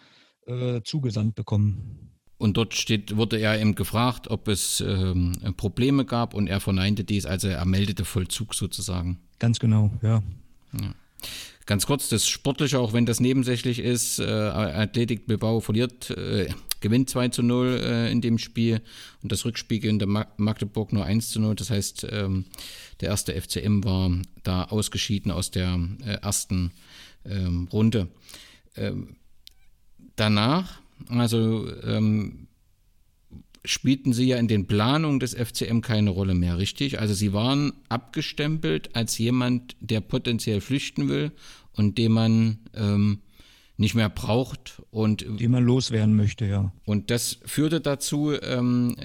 äh, 0.46 0.80
zugesandt 0.84 1.34
bekommen. 1.34 2.09
Und 2.40 2.56
dort 2.56 2.74
steht, 2.74 3.18
wurde 3.18 3.38
er 3.38 3.60
eben 3.60 3.74
gefragt, 3.74 4.28
ob 4.28 4.48
es 4.48 4.80
ähm, 4.80 5.34
Probleme 5.58 6.06
gab 6.06 6.32
und 6.32 6.46
er 6.46 6.58
verneinte 6.58 7.04
dies, 7.04 7.26
also 7.26 7.48
er 7.48 7.66
meldete 7.66 8.06
Vollzug 8.06 8.54
sozusagen. 8.54 9.20
Ganz 9.38 9.58
genau, 9.58 9.90
ja. 10.00 10.22
ja. 10.72 10.94
Ganz 11.66 11.84
kurz, 11.84 12.08
das 12.08 12.26
Sportliche, 12.26 12.78
auch 12.78 12.94
wenn 12.94 13.04
das 13.04 13.20
nebensächlich 13.20 13.78
ist, 13.78 14.20
äh, 14.20 14.24
Athletik 14.24 15.26
Bilbao 15.26 15.60
verliert, 15.60 16.08
äh, 16.12 16.48
gewinnt 16.80 17.10
2 17.10 17.28
zu 17.28 17.42
0 17.42 17.78
äh, 17.84 18.10
in 18.10 18.22
dem 18.22 18.38
Spiel 18.38 18.80
und 19.22 19.30
das 19.30 19.44
Rückspiel 19.44 19.84
in 19.84 19.98
der 19.98 20.08
Magdeburg 20.08 20.94
nur 20.94 21.04
1 21.04 21.28
zu 21.28 21.40
0. 21.40 21.56
Das 21.56 21.68
heißt, 21.68 22.06
ähm, 22.10 22.46
der 23.02 23.10
erste 23.10 23.38
FCM 23.38 23.84
war 23.84 24.10
da 24.44 24.64
ausgeschieden 24.64 25.30
aus 25.30 25.50
der 25.50 25.78
äh, 26.06 26.14
ersten 26.22 26.72
ähm, 27.26 27.68
Runde. 27.70 28.08
Ähm, 28.76 29.16
danach, 30.16 30.80
also 31.08 31.68
ähm, 31.82 32.48
spielten 33.64 34.12
sie 34.12 34.26
ja 34.26 34.38
in 34.38 34.48
den 34.48 34.66
Planungen 34.66 35.20
des 35.20 35.34
FCM 35.34 35.80
keine 35.80 36.10
Rolle 36.10 36.34
mehr, 36.34 36.58
richtig? 36.58 36.98
Also 36.98 37.14
sie 37.14 37.32
waren 37.32 37.72
abgestempelt 37.88 38.94
als 38.96 39.18
jemand, 39.18 39.76
der 39.80 40.00
potenziell 40.00 40.60
flüchten 40.60 41.08
will 41.08 41.32
und 41.72 41.98
den 41.98 42.12
man 42.12 42.58
ähm, 42.74 43.20
nicht 43.76 43.94
mehr 43.94 44.10
braucht 44.10 44.82
und 44.90 45.24
den 45.26 45.50
man 45.50 45.64
loswerden 45.64 46.14
möchte, 46.14 46.46
ja. 46.46 46.72
Und 46.84 47.10
das 47.10 47.38
führte 47.44 47.80
dazu, 47.80 48.32
ähm, 48.42 48.96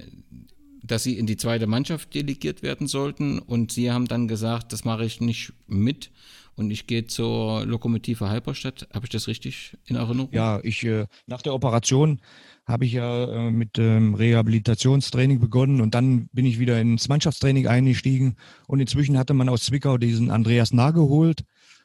dass 0.83 1.03
sie 1.03 1.17
in 1.17 1.25
die 1.25 1.37
zweite 1.37 1.67
Mannschaft 1.67 2.13
delegiert 2.13 2.61
werden 2.61 2.87
sollten 2.87 3.39
und 3.39 3.71
sie 3.71 3.91
haben 3.91 4.07
dann 4.07 4.27
gesagt, 4.27 4.73
das 4.73 4.85
mache 4.85 5.05
ich 5.05 5.21
nicht 5.21 5.53
mit 5.67 6.11
und 6.55 6.71
ich 6.71 6.87
gehe 6.87 7.05
zur 7.05 7.65
Lokomotive 7.65 8.29
Halberstadt. 8.29 8.87
Habe 8.93 9.05
ich 9.05 9.09
das 9.09 9.27
richtig 9.27 9.77
in 9.85 9.95
Erinnerung? 9.95 10.29
Ja, 10.31 10.59
ich 10.63 10.83
äh, 10.83 11.05
nach 11.27 11.41
der 11.41 11.53
Operation 11.53 12.19
habe 12.65 12.85
ich 12.85 12.93
ja 12.93 13.25
äh, 13.25 13.51
mit 13.51 13.77
ähm, 13.77 14.15
Rehabilitationstraining 14.15 15.39
begonnen 15.39 15.81
und 15.81 15.93
dann 15.93 16.27
bin 16.31 16.45
ich 16.45 16.59
wieder 16.59 16.79
ins 16.79 17.07
Mannschaftstraining 17.07 17.67
eingestiegen 17.67 18.35
und 18.67 18.79
inzwischen 18.79 19.17
hatte 19.17 19.33
man 19.33 19.49
aus 19.49 19.63
Zwickau 19.63 19.97
diesen 19.97 20.31
Andreas 20.31 20.73
Nah 20.73 20.91
geholt, 20.91 21.43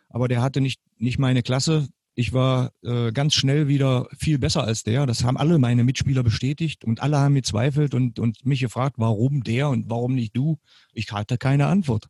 aber 0.08 0.28
der 0.28 0.42
hatte 0.42 0.60
nicht, 0.60 0.80
nicht 0.98 1.18
meine 1.18 1.42
Klasse. 1.42 1.88
Ich 2.14 2.32
war 2.32 2.72
äh, 2.82 3.12
ganz 3.12 3.34
schnell 3.34 3.68
wieder 3.68 4.08
viel 4.18 4.38
besser 4.38 4.64
als 4.64 4.82
der. 4.82 5.06
Das 5.06 5.22
haben 5.22 5.36
alle 5.36 5.58
meine 5.58 5.84
Mitspieler 5.84 6.22
bestätigt 6.22 6.84
und 6.84 7.00
alle 7.00 7.18
haben 7.18 7.34
gezweifelt 7.34 7.94
und, 7.94 8.18
und 8.18 8.44
mich 8.44 8.60
gefragt, 8.60 8.96
warum 8.98 9.44
der 9.44 9.68
und 9.68 9.88
warum 9.88 10.14
nicht 10.14 10.36
du. 10.36 10.58
Ich 10.92 11.12
hatte 11.12 11.38
keine 11.38 11.66
Antwort. 11.66 12.08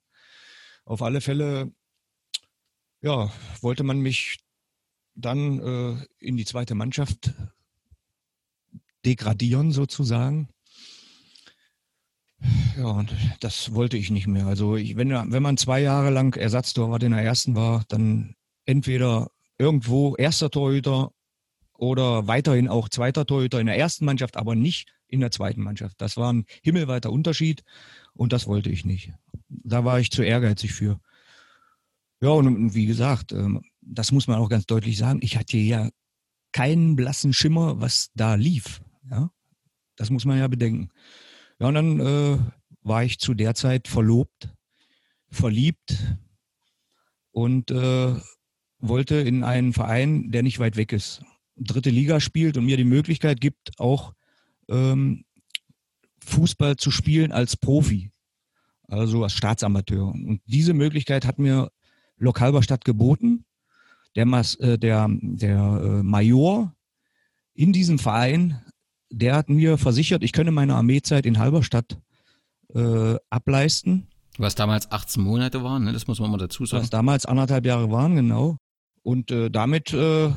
Auf 0.84 1.02
alle 1.02 1.20
Fälle, 1.20 1.70
ja, 3.02 3.30
wollte 3.60 3.82
man 3.82 4.00
mich 4.00 4.38
dann 5.14 5.60
äh, 5.60 6.06
in 6.18 6.36
die 6.36 6.44
zweite 6.44 6.74
Mannschaft 6.74 7.32
degradieren 9.04 9.72
sozusagen. 9.72 10.48
Ja, 12.76 12.86
und 12.86 13.14
das 13.40 13.74
wollte 13.74 13.96
ich 13.96 14.10
nicht 14.10 14.26
mehr. 14.26 14.46
Also 14.46 14.76
ich, 14.76 14.96
wenn, 14.96 15.10
wenn 15.10 15.42
man 15.42 15.56
zwei 15.56 15.80
Jahre 15.80 16.10
lang 16.10 16.36
Ersatztorwart 16.36 17.02
in 17.02 17.12
der 17.12 17.22
ersten 17.22 17.54
war, 17.54 17.84
dann 17.88 18.34
entweder 18.64 19.30
irgendwo 19.58 20.16
erster 20.16 20.50
Torhüter 20.50 21.12
oder 21.74 22.26
weiterhin 22.26 22.68
auch 22.68 22.88
zweiter 22.88 23.26
Torhüter 23.26 23.60
in 23.60 23.66
der 23.66 23.78
ersten 23.78 24.04
Mannschaft, 24.04 24.36
aber 24.36 24.54
nicht 24.54 24.88
in 25.06 25.20
der 25.20 25.30
zweiten 25.30 25.62
Mannschaft. 25.62 26.00
Das 26.00 26.16
war 26.16 26.32
ein 26.32 26.46
himmelweiter 26.62 27.10
Unterschied 27.10 27.62
und 28.14 28.32
das 28.32 28.46
wollte 28.46 28.70
ich 28.70 28.84
nicht. 28.84 29.12
Da 29.48 29.84
war 29.84 30.00
ich 30.00 30.10
zu 30.10 30.22
ehrgeizig 30.22 30.72
für. 30.72 31.00
Ja, 32.20 32.30
und 32.30 32.74
wie 32.74 32.86
gesagt, 32.86 33.32
ähm, 33.32 33.62
das 33.80 34.12
muss 34.12 34.26
man 34.26 34.38
auch 34.38 34.48
ganz 34.48 34.66
deutlich 34.66 34.98
sagen, 34.98 35.20
ich 35.22 35.36
hatte 35.36 35.56
ja 35.56 35.88
keinen 36.52 36.96
blassen 36.96 37.32
Schimmer, 37.32 37.80
was 37.80 38.10
da 38.14 38.34
lief. 38.34 38.82
Ja, 39.10 39.30
das 39.96 40.10
muss 40.10 40.24
man 40.24 40.38
ja 40.38 40.48
bedenken. 40.48 40.90
Ja, 41.58 41.68
und 41.68 41.74
dann 41.74 42.00
äh, 42.00 42.38
war 42.82 43.04
ich 43.04 43.18
zu 43.18 43.34
der 43.34 43.54
Zeit 43.54 43.88
verlobt, 43.88 44.50
verliebt 45.30 45.96
und 47.30 47.70
äh, 47.70 48.14
wollte 48.78 49.16
in 49.16 49.44
einen 49.44 49.72
Verein, 49.72 50.30
der 50.30 50.42
nicht 50.42 50.58
weit 50.58 50.76
weg 50.76 50.92
ist, 50.92 51.22
dritte 51.56 51.90
Liga 51.90 52.20
spielt 52.20 52.56
und 52.56 52.64
mir 52.64 52.76
die 52.76 52.84
Möglichkeit 52.84 53.40
gibt, 53.40 53.78
auch 53.78 54.14
ähm, 54.68 55.24
Fußball 56.24 56.76
zu 56.76 56.90
spielen 56.90 57.32
als 57.32 57.56
Profi, 57.56 58.10
also 58.88 59.22
als 59.22 59.34
Staatsamateur. 59.34 60.06
Und 60.06 60.40
diese 60.46 60.74
Möglichkeit 60.74 61.26
hat 61.26 61.38
mir 61.38 61.70
Lok 62.20 62.40
Halberstadt 62.40 62.84
geboten. 62.84 63.44
Der, 64.14 64.26
Mas, 64.26 64.54
äh, 64.56 64.78
der, 64.78 65.08
der 65.10 65.58
äh, 65.58 66.02
Major 66.02 66.72
in 67.54 67.72
diesem 67.72 67.98
Verein 67.98 68.60
der 69.10 69.34
hat 69.34 69.48
mir 69.48 69.76
versichert, 69.76 70.22
ich 70.22 70.32
könne 70.32 70.52
meine 70.52 70.76
Armeezeit 70.76 71.26
in 71.26 71.38
Halberstadt 71.38 71.98
äh, 72.74 73.16
ableisten. 73.28 74.06
Was 74.38 74.54
damals 74.54 74.90
18 74.90 75.22
Monate 75.22 75.62
waren, 75.62 75.84
ne? 75.84 75.92
das 75.92 76.06
muss 76.06 76.20
man 76.20 76.30
mal 76.30 76.38
dazu 76.38 76.64
sagen. 76.64 76.82
Was 76.82 76.90
damals 76.90 77.26
anderthalb 77.26 77.66
Jahre 77.66 77.90
waren, 77.90 78.14
genau. 78.14 78.56
Und 79.02 79.30
äh, 79.30 79.50
damit 79.50 79.92
äh, 79.92 80.32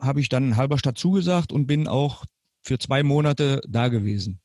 habe 0.00 0.20
ich 0.20 0.28
dann 0.28 0.48
in 0.48 0.56
Halberstadt 0.56 0.98
zugesagt 0.98 1.52
und 1.52 1.66
bin 1.66 1.86
auch 1.86 2.24
für 2.62 2.78
zwei 2.78 3.02
Monate 3.02 3.60
da 3.68 3.88
gewesen. 3.88 4.40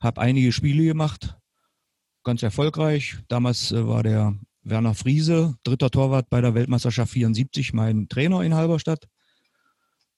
Habe 0.00 0.20
einige 0.20 0.52
Spiele 0.52 0.84
gemacht, 0.84 1.36
ganz 2.24 2.42
erfolgreich. 2.42 3.18
Damals 3.28 3.72
äh, 3.72 3.86
war 3.86 4.02
der 4.02 4.34
Werner 4.66 4.94
Friese, 4.94 5.56
dritter 5.62 5.90
Torwart 5.90 6.28
bei 6.28 6.40
der 6.40 6.54
Weltmeisterschaft 6.54 7.12
74, 7.12 7.72
mein 7.72 8.08
Trainer 8.08 8.42
in 8.42 8.54
Halberstadt. 8.54 9.06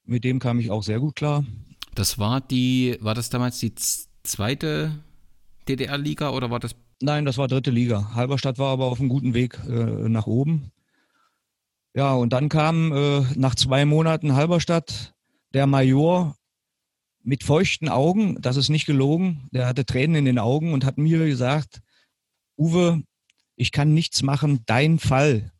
Mit 0.05 0.25
dem 0.25 0.39
kam 0.39 0.59
ich 0.59 0.71
auch 0.71 0.83
sehr 0.83 1.01
gut 1.01 1.17
klar. 1.17 1.45
Das 1.95 2.19
war 2.19 2.41
die, 2.41 2.97
war 3.01 3.15
das 3.15 3.29
damals 3.29 3.59
die 3.59 3.75
zweite 4.23 4.99
DDR-Liga 5.69 6.31
oder 6.31 6.51
war 6.51 6.61
das 6.61 6.75
Nein, 7.01 7.25
das 7.25 7.39
war 7.39 7.47
dritte 7.47 7.71
Liga. 7.71 8.15
Halberstadt 8.15 8.59
war 8.59 8.73
aber 8.73 8.87
auf 8.87 8.99
einem 8.99 9.09
guten 9.09 9.33
Weg 9.33 9.57
äh, 9.69 10.09
nach 10.09 10.27
oben. 10.27 10.73
Ja, 11.95 12.15
und 12.15 12.33
dann 12.33 12.49
kam 12.49 12.93
äh, 12.93 13.21
nach 13.37 13.55
zwei 13.55 13.85
Monaten 13.85 14.35
Halberstadt 14.35 15.15
der 15.55 15.67
Major 15.67 16.37
mit 17.23 17.45
feuchten 17.45 17.89
Augen, 17.89 18.41
das 18.41 18.57
ist 18.57 18.69
nicht 18.69 18.87
gelogen, 18.87 19.49
der 19.53 19.67
hatte 19.67 19.85
Tränen 19.85 20.17
in 20.17 20.25
den 20.25 20.39
Augen 20.39 20.73
und 20.73 20.85
hat 20.85 20.99
mir 20.99 21.25
gesagt, 21.27 21.81
Uwe, 22.57 23.03
ich 23.59 23.73
kann 23.73 23.93
nichts 23.93 24.23
machen, 24.23 24.63
dein 24.67 24.99
Fall 24.99 25.53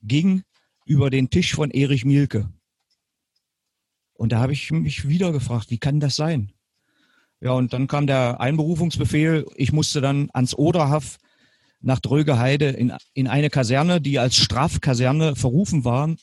ging 0.00 0.42
über 0.86 1.10
den 1.10 1.28
Tisch 1.28 1.54
von 1.54 1.70
Erich 1.70 2.04
Mielke. 2.04 2.48
Und 4.14 4.30
da 4.30 4.38
habe 4.38 4.52
ich 4.52 4.70
mich 4.70 5.08
wieder 5.08 5.32
gefragt, 5.32 5.70
wie 5.70 5.78
kann 5.78 5.98
das 5.98 6.14
sein? 6.14 6.52
Ja, 7.40 7.52
und 7.52 7.72
dann 7.72 7.88
kam 7.88 8.06
der 8.06 8.40
Einberufungsbefehl. 8.40 9.46
Ich 9.56 9.72
musste 9.72 10.00
dann 10.00 10.30
ans 10.32 10.54
Oderhaff 10.54 11.18
nach 11.80 11.98
Drögeheide 11.98 12.68
in, 12.68 12.92
in 13.12 13.26
eine 13.26 13.50
Kaserne, 13.50 14.00
die 14.00 14.20
als 14.20 14.36
Strafkaserne 14.36 15.34
verrufen 15.34 15.84
waren, 15.84 16.18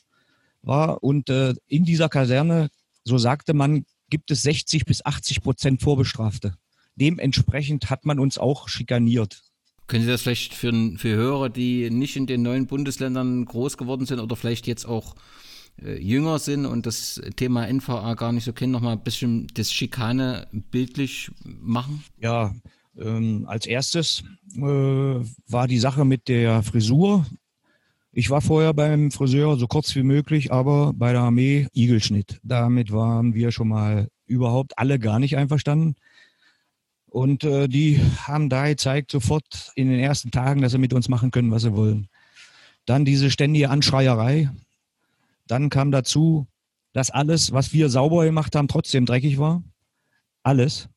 war. 0.62 1.02
Und 1.02 1.28
äh, 1.28 1.54
in 1.66 1.84
dieser 1.84 2.08
Kaserne, 2.08 2.70
so 3.04 3.18
sagte 3.18 3.52
man, 3.52 3.84
gibt 4.08 4.30
es 4.30 4.40
60 4.42 4.86
bis 4.86 5.04
80 5.04 5.42
Prozent 5.42 5.82
Vorbestrafte. 5.82 6.54
Dementsprechend 6.94 7.90
hat 7.90 8.06
man 8.06 8.18
uns 8.18 8.38
auch 8.38 8.68
schikaniert. 8.68 9.42
Können 9.90 10.04
Sie 10.04 10.10
das 10.10 10.22
vielleicht 10.22 10.54
für, 10.54 10.72
für 10.98 11.16
Hörer, 11.16 11.48
die 11.48 11.90
nicht 11.90 12.14
in 12.14 12.28
den 12.28 12.42
neuen 12.42 12.68
Bundesländern 12.68 13.44
groß 13.44 13.76
geworden 13.76 14.06
sind 14.06 14.20
oder 14.20 14.36
vielleicht 14.36 14.68
jetzt 14.68 14.84
auch 14.84 15.16
äh, 15.82 16.00
jünger 16.00 16.38
sind 16.38 16.64
und 16.64 16.86
das 16.86 17.20
Thema 17.34 17.66
NVA 17.66 18.14
gar 18.14 18.30
nicht 18.30 18.44
so 18.44 18.52
kennen, 18.52 18.70
noch 18.70 18.82
mal 18.82 18.92
ein 18.92 19.02
bisschen 19.02 19.48
das 19.54 19.72
Schikane 19.72 20.46
bildlich 20.52 21.32
machen? 21.42 22.04
Ja, 22.20 22.54
ähm, 22.96 23.46
als 23.48 23.66
erstes 23.66 24.22
äh, 24.54 24.60
war 24.60 25.66
die 25.66 25.80
Sache 25.80 26.04
mit 26.04 26.28
der 26.28 26.62
Frisur. 26.62 27.26
Ich 28.12 28.30
war 28.30 28.42
vorher 28.42 28.72
beim 28.72 29.10
Friseur 29.10 29.56
so 29.56 29.66
kurz 29.66 29.96
wie 29.96 30.04
möglich, 30.04 30.52
aber 30.52 30.92
bei 30.94 31.10
der 31.10 31.22
Armee 31.22 31.66
Igelschnitt. 31.72 32.38
Damit 32.44 32.92
waren 32.92 33.34
wir 33.34 33.50
schon 33.50 33.66
mal 33.66 34.06
überhaupt 34.26 34.78
alle 34.78 35.00
gar 35.00 35.18
nicht 35.18 35.36
einverstanden. 35.36 35.96
Und 37.10 37.42
äh, 37.42 37.68
die 37.68 38.00
haben 38.22 38.48
da 38.48 38.68
gezeigt 38.68 39.10
sofort 39.10 39.72
in 39.74 39.90
den 39.90 39.98
ersten 39.98 40.30
Tagen, 40.30 40.62
dass 40.62 40.72
sie 40.72 40.78
mit 40.78 40.92
uns 40.92 41.08
machen 41.08 41.32
können, 41.32 41.50
was 41.50 41.62
sie 41.62 41.74
wollen. 41.74 42.06
Dann 42.86 43.04
diese 43.04 43.30
ständige 43.30 43.68
Anschreierei. 43.68 44.48
Dann 45.48 45.70
kam 45.70 45.90
dazu, 45.90 46.46
dass 46.92 47.10
alles, 47.10 47.52
was 47.52 47.72
wir 47.72 47.88
sauber 47.88 48.24
gemacht 48.24 48.54
haben, 48.54 48.68
trotzdem 48.68 49.06
dreckig 49.06 49.38
war. 49.38 49.62
Alles. 50.44 50.88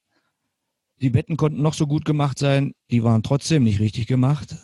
Die 1.01 1.09
Betten 1.09 1.35
konnten 1.35 1.63
noch 1.63 1.73
so 1.73 1.87
gut 1.87 2.05
gemacht 2.05 2.37
sein, 2.37 2.73
die 2.91 3.03
waren 3.03 3.23
trotzdem 3.23 3.63
nicht 3.63 3.79
richtig 3.79 4.05
gemacht. 4.05 4.55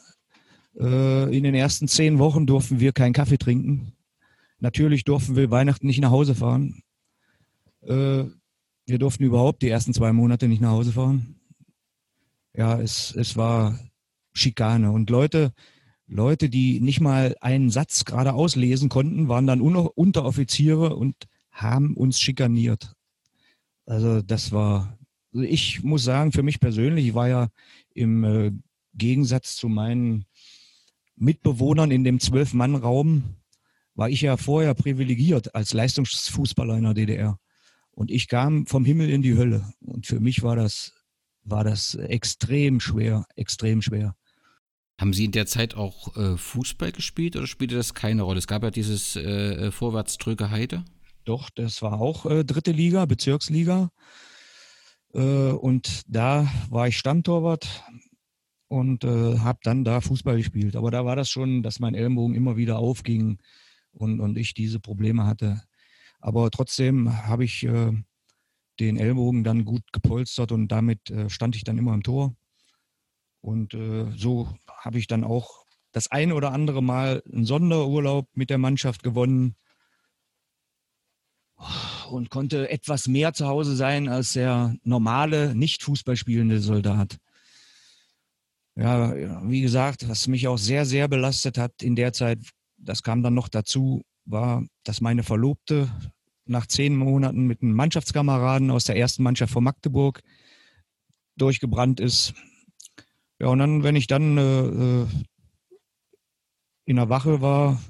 Äh, 0.79 1.35
in 1.35 1.43
den 1.43 1.55
ersten 1.55 1.87
zehn 1.87 2.19
Wochen 2.19 2.45
durften 2.45 2.79
wir 2.79 2.93
keinen 2.93 3.13
Kaffee 3.13 3.39
trinken. 3.39 3.93
Natürlich 4.59 5.03
durften 5.03 5.35
wir 5.35 5.49
Weihnachten 5.49 5.87
nicht 5.87 5.99
nach 5.99 6.11
Hause 6.11 6.35
fahren. 6.35 6.83
Äh, 7.81 8.25
wir 8.85 8.99
durften 8.99 9.23
überhaupt 9.23 9.63
die 9.63 9.69
ersten 9.69 9.93
zwei 9.95 10.13
Monate 10.13 10.47
nicht 10.47 10.61
nach 10.61 10.71
Hause 10.71 10.91
fahren. 10.91 11.38
Ja, 12.59 12.77
es, 12.77 13.15
es 13.15 13.37
war 13.37 13.79
Schikane. 14.33 14.91
Und 14.91 15.09
Leute, 15.09 15.53
Leute, 16.07 16.49
die 16.49 16.81
nicht 16.81 16.99
mal 16.99 17.37
einen 17.39 17.69
Satz 17.69 18.03
gerade 18.03 18.33
auslesen 18.33 18.89
konnten, 18.89 19.29
waren 19.29 19.47
dann 19.47 19.61
Unteroffiziere 19.61 20.97
und 20.97 21.15
haben 21.51 21.95
uns 21.95 22.19
schikaniert. 22.19 22.95
Also 23.85 24.21
das 24.21 24.51
war, 24.51 24.99
also 25.33 25.45
ich 25.45 25.83
muss 25.83 26.03
sagen, 26.03 26.33
für 26.33 26.43
mich 26.43 26.59
persönlich, 26.59 27.07
ich 27.07 27.13
war 27.13 27.29
ja 27.29 27.47
im 27.93 28.25
äh, 28.25 28.51
Gegensatz 28.93 29.55
zu 29.55 29.69
meinen 29.69 30.25
Mitbewohnern 31.15 31.91
in 31.91 32.03
dem 32.03 32.19
Zwölf-Mann-Raum, 32.19 33.23
war 33.95 34.09
ich 34.09 34.19
ja 34.19 34.35
vorher 34.35 34.73
privilegiert 34.73 35.55
als 35.55 35.71
Leistungsfußballer 35.71 36.77
in 36.77 36.83
der 36.83 36.93
DDR. 36.93 37.39
Und 37.91 38.11
ich 38.11 38.27
kam 38.27 38.65
vom 38.65 38.83
Himmel 38.83 39.09
in 39.09 39.21
die 39.21 39.37
Hölle. 39.37 39.71
Und 39.79 40.07
für 40.07 40.19
mich 40.19 40.43
war 40.43 40.57
das, 40.57 40.98
war 41.43 41.63
das 41.63 41.95
extrem 41.95 42.79
schwer, 42.79 43.25
extrem 43.35 43.81
schwer. 43.81 44.15
Haben 44.99 45.13
Sie 45.13 45.25
in 45.25 45.31
der 45.31 45.45
Zeit 45.45 45.75
auch 45.75 46.15
äh, 46.17 46.35
Fußball 46.35 46.91
gespielt 46.91 47.37
oder 47.37 47.47
spielte 47.47 47.75
das 47.75 47.93
keine 47.93 48.23
Rolle? 48.23 48.39
Es 48.39 48.47
gab 48.47 48.63
ja 48.63 48.71
dieses 48.71 49.15
äh, 49.15 49.21
äh 49.21 49.71
Vorwärtsdrücke 49.71 50.51
Heide. 50.51 50.83
Doch, 51.23 51.49
das 51.49 51.81
war 51.81 52.01
auch 52.01 52.25
äh, 52.25 52.43
dritte 52.43 52.71
Liga, 52.71 53.05
Bezirksliga. 53.05 53.91
Äh, 55.13 55.51
und 55.51 56.01
da 56.07 56.51
war 56.69 56.87
ich 56.87 56.97
Stammtorwart 56.97 57.83
und 58.67 59.03
äh, 59.03 59.39
habe 59.39 59.59
dann 59.63 59.83
da 59.83 60.01
Fußball 60.01 60.37
gespielt. 60.37 60.75
Aber 60.75 60.91
da 60.91 61.05
war 61.05 61.15
das 61.15 61.29
schon, 61.29 61.63
dass 61.63 61.79
mein 61.79 61.95
Ellenbogen 61.95 62.35
immer 62.35 62.57
wieder 62.57 62.77
aufging 62.79 63.39
und, 63.91 64.19
und 64.19 64.37
ich 64.37 64.53
diese 64.53 64.79
Probleme 64.79 65.25
hatte. 65.25 65.61
Aber 66.19 66.51
trotzdem 66.51 67.25
habe 67.25 67.45
ich 67.45 67.63
äh, 67.63 67.93
den 68.79 68.97
Ellbogen 68.97 69.43
dann 69.43 69.65
gut 69.65 69.83
gepolstert 69.91 70.51
und 70.51 70.69
damit 70.69 71.09
äh, 71.09 71.29
stand 71.29 71.55
ich 71.55 71.63
dann 71.63 71.77
immer 71.77 71.93
im 71.93 72.03
Tor. 72.03 72.35
Und 73.41 73.73
äh, 73.73 74.11
so 74.15 74.49
habe 74.67 74.99
ich 74.99 75.07
dann 75.07 75.23
auch 75.23 75.65
das 75.91 76.11
ein 76.11 76.31
oder 76.31 76.51
andere 76.51 76.83
Mal 76.83 77.23
einen 77.31 77.45
Sonderurlaub 77.45 78.27
mit 78.33 78.49
der 78.49 78.57
Mannschaft 78.57 79.03
gewonnen 79.03 79.55
und 82.09 82.29
konnte 82.29 82.69
etwas 82.69 83.07
mehr 83.07 83.33
zu 83.33 83.47
Hause 83.47 83.75
sein 83.75 84.07
als 84.07 84.33
der 84.33 84.75
normale, 84.83 85.55
nicht 85.55 85.83
Fußball 85.83 86.15
spielende 86.15 86.59
Soldat. 86.59 87.17
Ja, 88.75 89.13
wie 89.49 89.61
gesagt, 89.61 90.07
was 90.07 90.27
mich 90.27 90.47
auch 90.47 90.57
sehr, 90.57 90.85
sehr 90.85 91.07
belastet 91.07 91.57
hat 91.57 91.83
in 91.83 91.95
der 91.95 92.13
Zeit, 92.13 92.39
das 92.77 93.03
kam 93.03 93.23
dann 93.23 93.33
noch 93.33 93.49
dazu, 93.49 94.03
war, 94.25 94.63
dass 94.83 95.01
meine 95.01 95.23
Verlobte 95.23 95.89
nach 96.49 96.67
zehn 96.67 96.95
Monaten 96.95 97.45
mit 97.45 97.61
einem 97.61 97.73
Mannschaftskameraden 97.73 98.71
aus 98.71 98.85
der 98.85 98.97
ersten 98.97 99.23
Mannschaft 99.23 99.53
von 99.53 99.63
Magdeburg 99.63 100.21
durchgebrannt 101.37 101.99
ist. 101.99 102.33
Ja, 103.39 103.47
und 103.47 103.59
dann, 103.59 103.83
wenn 103.83 103.95
ich 103.95 104.07
dann 104.07 104.37
äh, 104.37 104.65
äh, 105.01 105.07
in 106.85 106.97
der 106.97 107.09
Wache 107.09 107.41
war, 107.41 107.81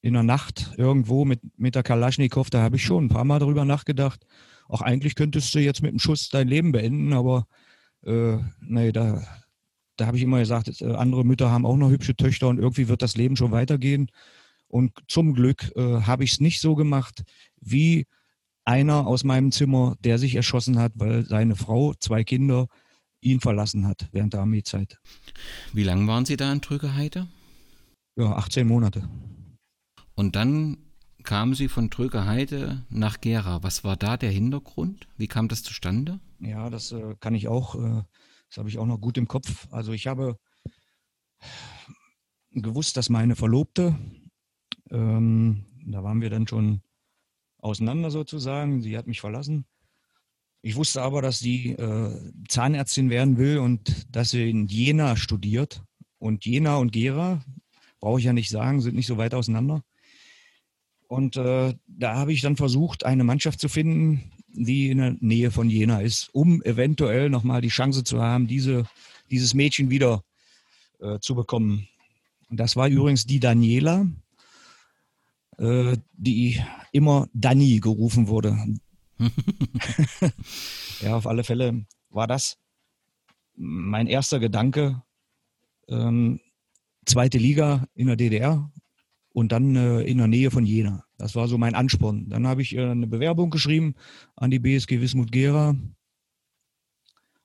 in 0.00 0.14
der 0.14 0.22
Nacht 0.22 0.72
irgendwo 0.76 1.24
mit, 1.24 1.40
mit 1.58 1.74
der 1.74 1.82
Kalaschnikow, 1.82 2.48
da 2.50 2.62
habe 2.62 2.76
ich 2.76 2.84
schon 2.84 3.04
ein 3.04 3.08
paar 3.08 3.24
Mal 3.24 3.38
darüber 3.38 3.64
nachgedacht. 3.64 4.24
Auch 4.68 4.80
eigentlich 4.80 5.14
könntest 5.14 5.54
du 5.54 5.60
jetzt 5.60 5.82
mit 5.82 5.90
einem 5.90 5.98
Schuss 5.98 6.28
dein 6.28 6.48
Leben 6.48 6.72
beenden, 6.72 7.12
aber 7.12 7.46
äh, 8.04 8.38
nee, 8.60 8.90
da, 8.92 9.22
da 9.96 10.06
habe 10.06 10.16
ich 10.16 10.22
immer 10.22 10.38
gesagt, 10.38 10.80
äh, 10.80 10.92
andere 10.92 11.24
Mütter 11.24 11.50
haben 11.50 11.66
auch 11.66 11.76
noch 11.76 11.90
hübsche 11.90 12.16
Töchter 12.16 12.48
und 12.48 12.58
irgendwie 12.58 12.88
wird 12.88 13.02
das 13.02 13.16
Leben 13.16 13.36
schon 13.36 13.52
weitergehen. 13.52 14.08
Und 14.72 14.92
zum 15.06 15.34
Glück 15.34 15.70
äh, 15.76 16.00
habe 16.00 16.24
ich 16.24 16.32
es 16.32 16.40
nicht 16.40 16.60
so 16.62 16.74
gemacht 16.74 17.24
wie 17.60 18.06
einer 18.64 19.06
aus 19.06 19.22
meinem 19.22 19.52
Zimmer, 19.52 19.96
der 20.00 20.18
sich 20.18 20.34
erschossen 20.34 20.78
hat, 20.78 20.92
weil 20.94 21.26
seine 21.26 21.56
Frau, 21.56 21.92
zwei 21.92 22.24
Kinder 22.24 22.68
ihn 23.20 23.40
verlassen 23.40 23.86
hat 23.86 24.08
während 24.12 24.32
der 24.32 24.40
Armeezeit. 24.40 24.98
Wie 25.74 25.82
lange 25.82 26.06
waren 26.06 26.24
Sie 26.24 26.38
da 26.38 26.50
in 26.50 26.62
Trügeheide? 26.62 27.28
Ja, 28.16 28.32
18 28.32 28.66
Monate. 28.66 29.06
Und 30.14 30.36
dann 30.36 30.78
kamen 31.22 31.54
Sie 31.54 31.68
von 31.68 31.90
Trügeheide 31.90 32.86
nach 32.88 33.20
Gera. 33.20 33.62
Was 33.62 33.84
war 33.84 33.98
da 33.98 34.16
der 34.16 34.30
Hintergrund? 34.30 35.06
Wie 35.18 35.28
kam 35.28 35.48
das 35.48 35.62
zustande? 35.62 36.18
Ja, 36.40 36.70
das 36.70 36.92
äh, 36.92 37.14
kann 37.20 37.34
ich 37.34 37.46
auch, 37.46 37.74
äh, 37.74 38.02
das 38.48 38.56
habe 38.56 38.70
ich 38.70 38.78
auch 38.78 38.86
noch 38.86 39.02
gut 39.02 39.18
im 39.18 39.28
Kopf. 39.28 39.68
Also 39.70 39.92
ich 39.92 40.06
habe 40.06 40.38
gewusst, 42.52 42.96
dass 42.96 43.10
meine 43.10 43.36
Verlobte, 43.36 43.98
ähm, 44.92 45.64
da 45.84 46.04
waren 46.04 46.20
wir 46.20 46.30
dann 46.30 46.46
schon 46.46 46.82
auseinander 47.58 48.10
sozusagen, 48.10 48.82
sie 48.82 48.96
hat 48.96 49.06
mich 49.06 49.20
verlassen 49.20 49.66
ich 50.64 50.76
wusste 50.76 51.02
aber, 51.02 51.22
dass 51.22 51.40
sie 51.40 51.72
äh, 51.72 52.32
Zahnärztin 52.48 53.10
werden 53.10 53.36
will 53.36 53.58
und 53.58 54.06
dass 54.14 54.30
sie 54.30 54.48
in 54.48 54.68
Jena 54.68 55.16
studiert. 55.16 55.82
Und 56.18 56.46
Jena 56.46 56.76
und 56.76 56.92
Gera, 56.92 57.42
brauche 57.98 58.20
ich 58.20 58.26
ja 58.26 58.32
nicht 58.32 58.48
sagen, 58.48 58.80
sind 58.80 58.94
nicht 58.94 59.08
so 59.08 59.18
weit 59.18 59.34
auseinander. 59.34 59.82
Und 61.08 61.36
äh, 61.36 61.74
da 61.88 62.14
habe 62.14 62.32
ich 62.32 62.42
dann 62.42 62.56
versucht, 62.56 63.04
eine 63.04 63.24
Mannschaft 63.24 63.58
zu 63.58 63.68
finden, 63.68 64.30
die 64.46 64.90
in 64.90 64.98
der 64.98 65.16
Nähe 65.18 65.50
von 65.50 65.68
Jena 65.68 66.00
ist, 66.00 66.28
um 66.32 66.62
eventuell 66.62 67.28
nochmal 67.28 67.60
die 67.60 67.68
Chance 67.68 68.04
zu 68.04 68.22
haben, 68.22 68.46
diese, 68.46 68.86
dieses 69.32 69.54
Mädchen 69.54 69.90
wieder 69.90 70.22
äh, 71.00 71.18
zu 71.18 71.34
bekommen. 71.34 71.88
Und 72.50 72.60
das 72.60 72.76
war 72.76 72.88
übrigens 72.88 73.26
die 73.26 73.40
Daniela, 73.40 74.06
äh, 75.62 75.96
die 76.12 76.60
immer 76.92 77.28
Dani 77.32 77.78
gerufen 77.80 78.28
wurde. 78.28 78.58
ja, 81.00 81.16
auf 81.16 81.26
alle 81.26 81.44
Fälle 81.44 81.86
war 82.10 82.26
das 82.26 82.58
mein 83.54 84.06
erster 84.06 84.40
Gedanke. 84.40 85.02
Ähm, 85.88 86.40
zweite 87.06 87.38
Liga 87.38 87.86
in 87.94 88.08
der 88.08 88.16
DDR 88.16 88.70
und 89.30 89.52
dann 89.52 89.76
äh, 89.76 90.02
in 90.02 90.18
der 90.18 90.26
Nähe 90.28 90.50
von 90.50 90.66
Jena. 90.66 91.04
Das 91.16 91.34
war 91.36 91.48
so 91.48 91.58
mein 91.58 91.74
Ansporn. 91.74 92.28
Dann 92.28 92.46
habe 92.46 92.62
ich 92.62 92.74
äh, 92.74 92.90
eine 92.90 93.06
Bewerbung 93.06 93.50
geschrieben 93.50 93.94
an 94.36 94.50
die 94.50 94.58
BSG 94.58 95.00
Wismut 95.00 95.30
Gera, 95.32 95.76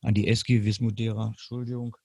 an 0.02 0.14
die 0.14 0.28
SG 0.28 0.64
Wismut 0.64 0.96
Gera, 0.96 1.28
Entschuldigung. 1.28 1.96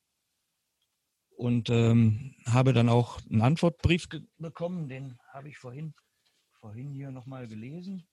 und 1.37 1.71
ähm, 1.71 2.35
habe 2.47 2.73
dann 2.73 2.89
auch 2.89 3.21
einen 3.31 3.43
Antwortbrief 3.43 4.09
bekommen. 4.39 4.89
Den 4.89 5.19
habe 5.33 5.49
ich 5.49 5.59
vorhin, 5.59 5.95
vorhin 6.63 6.93
hier 6.93 7.11
nochmal 7.11 7.49
gelesen. 7.49 8.05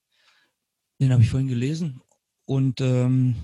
Den 0.99 1.11
habe 1.11 1.21
ich 1.21 1.29
vorhin 1.29 1.49
gelesen. 1.49 2.01
Und 2.45 2.81
ähm, 2.81 3.35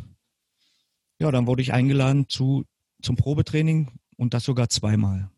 ja, 1.20 1.30
dann 1.30 1.46
wurde 1.46 1.62
ich 1.62 1.74
eingeladen 1.74 2.28
zu, 2.28 2.66
zum 3.04 3.16
Probetraining 3.16 3.92
und 4.18 4.34
das 4.34 4.46
sogar 4.46 4.68
zweimal. 4.68 5.30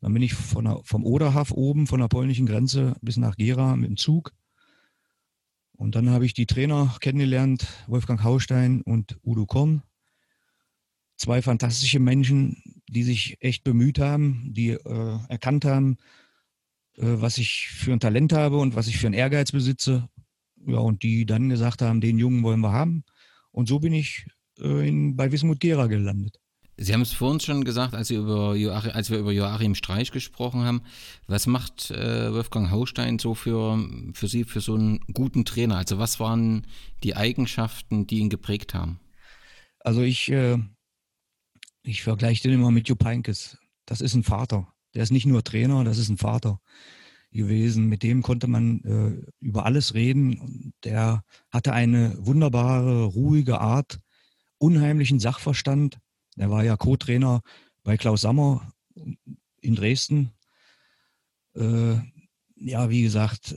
Dann 0.00 0.12
bin 0.12 0.22
ich 0.22 0.34
von 0.34 0.64
der, 0.64 0.80
vom 0.82 1.04
Oderhaf 1.04 1.52
oben 1.52 1.86
von 1.86 2.00
der 2.00 2.08
polnischen 2.08 2.46
Grenze 2.46 2.96
bis 3.00 3.16
nach 3.16 3.36
Gera 3.36 3.76
mit 3.76 3.90
dem 3.90 3.96
Zug. 3.96 4.34
Und 5.76 5.94
dann 5.94 6.10
habe 6.10 6.26
ich 6.26 6.34
die 6.34 6.46
Trainer 6.46 6.96
kennengelernt, 7.00 7.64
Wolfgang 7.86 8.24
Haustein 8.24 8.82
und 8.82 9.20
Udo 9.22 9.46
Korn. 9.46 9.84
Zwei 11.16 11.42
fantastische 11.42 12.00
Menschen, 12.00 12.82
die 12.88 13.04
sich 13.04 13.36
echt 13.38 13.62
bemüht 13.62 14.00
haben, 14.00 14.52
die 14.52 14.70
äh, 14.70 15.18
erkannt 15.28 15.64
haben, 15.64 15.96
was 16.96 17.38
ich 17.38 17.68
für 17.68 17.92
ein 17.92 18.00
Talent 18.00 18.32
habe 18.32 18.58
und 18.58 18.74
was 18.74 18.88
ich 18.88 18.98
für 18.98 19.06
einen 19.06 19.14
Ehrgeiz 19.14 19.52
besitze. 19.52 20.08
Ja, 20.66 20.78
und 20.78 21.02
die 21.02 21.26
dann 21.26 21.48
gesagt 21.48 21.82
haben, 21.82 22.00
den 22.00 22.18
Jungen 22.18 22.42
wollen 22.42 22.60
wir 22.60 22.72
haben. 22.72 23.04
Und 23.52 23.68
so 23.68 23.78
bin 23.78 23.92
ich 23.92 24.26
äh, 24.58 24.88
in, 24.88 25.16
bei 25.16 25.30
Wismut 25.30 25.60
Gera 25.60 25.86
gelandet. 25.86 26.40
Sie 26.78 26.92
haben 26.92 27.00
es 27.00 27.12
vorhin 27.12 27.40
schon 27.40 27.64
gesagt, 27.64 27.94
als, 27.94 28.10
über 28.10 28.54
Joachim, 28.54 28.90
als 28.92 29.10
wir 29.10 29.18
über 29.18 29.32
Joachim 29.32 29.74
Streich 29.74 30.12
gesprochen 30.12 30.62
haben. 30.64 30.82
Was 31.26 31.46
macht 31.46 31.90
äh, 31.90 32.32
Wolfgang 32.32 32.70
Haustein 32.70 33.18
so 33.18 33.34
für, 33.34 33.82
für 34.12 34.28
Sie, 34.28 34.44
für 34.44 34.60
so 34.60 34.74
einen 34.74 35.00
guten 35.14 35.46
Trainer? 35.46 35.78
Also 35.78 35.98
was 35.98 36.20
waren 36.20 36.66
die 37.02 37.16
Eigenschaften, 37.16 38.06
die 38.06 38.18
ihn 38.18 38.28
geprägt 38.28 38.74
haben? 38.74 39.00
Also 39.80 40.02
ich, 40.02 40.30
äh, 40.30 40.58
ich 41.82 42.02
vergleiche 42.02 42.42
den 42.42 42.52
immer 42.52 42.70
mit 42.70 42.88
Jupp 42.88 43.04
Heynckes. 43.04 43.56
Das 43.86 44.02
ist 44.02 44.14
ein 44.14 44.24
Vater. 44.24 44.68
Der 44.96 45.04
ist 45.04 45.12
nicht 45.12 45.26
nur 45.26 45.44
Trainer, 45.44 45.84
das 45.84 45.98
ist 45.98 46.08
ein 46.08 46.18
Vater 46.18 46.58
gewesen. 47.30 47.86
Mit 47.88 48.02
dem 48.02 48.22
konnte 48.22 48.48
man 48.48 48.80
äh, 48.80 49.30
über 49.38 49.64
alles 49.66 49.94
reden. 49.94 50.72
Der 50.82 51.22
hatte 51.50 51.72
eine 51.72 52.16
wunderbare, 52.18 53.04
ruhige 53.04 53.60
Art, 53.60 54.00
unheimlichen 54.58 55.20
Sachverstand 55.20 55.98
er 56.36 56.50
war 56.50 56.64
ja 56.64 56.76
Co-Trainer 56.76 57.40
bei 57.82 57.96
Klaus 57.96 58.20
Sammer 58.20 58.72
in 59.60 59.74
Dresden. 59.74 60.32
Äh, 61.54 61.96
ja, 62.56 62.90
wie 62.90 63.02
gesagt, 63.02 63.56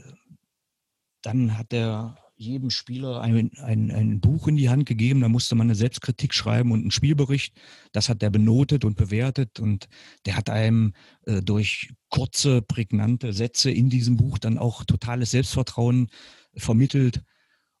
dann 1.22 1.58
hat 1.58 1.72
er 1.72 2.16
jedem 2.40 2.70
Spieler 2.70 3.20
ein, 3.20 3.52
ein, 3.58 3.90
ein 3.90 4.20
Buch 4.20 4.48
in 4.48 4.56
die 4.56 4.70
Hand 4.70 4.86
gegeben, 4.86 5.20
da 5.20 5.28
musste 5.28 5.54
man 5.54 5.66
eine 5.66 5.74
Selbstkritik 5.74 6.32
schreiben 6.32 6.72
und 6.72 6.80
einen 6.80 6.90
Spielbericht. 6.90 7.54
Das 7.92 8.08
hat 8.08 8.22
er 8.22 8.30
benotet 8.30 8.84
und 8.86 8.96
bewertet 8.96 9.60
und 9.60 9.88
der 10.24 10.36
hat 10.36 10.48
einem 10.48 10.94
äh, 11.26 11.42
durch 11.42 11.92
kurze, 12.08 12.62
prägnante 12.62 13.34
Sätze 13.34 13.70
in 13.70 13.90
diesem 13.90 14.16
Buch 14.16 14.38
dann 14.38 14.56
auch 14.56 14.84
totales 14.84 15.32
Selbstvertrauen 15.32 16.08
vermittelt. 16.56 17.22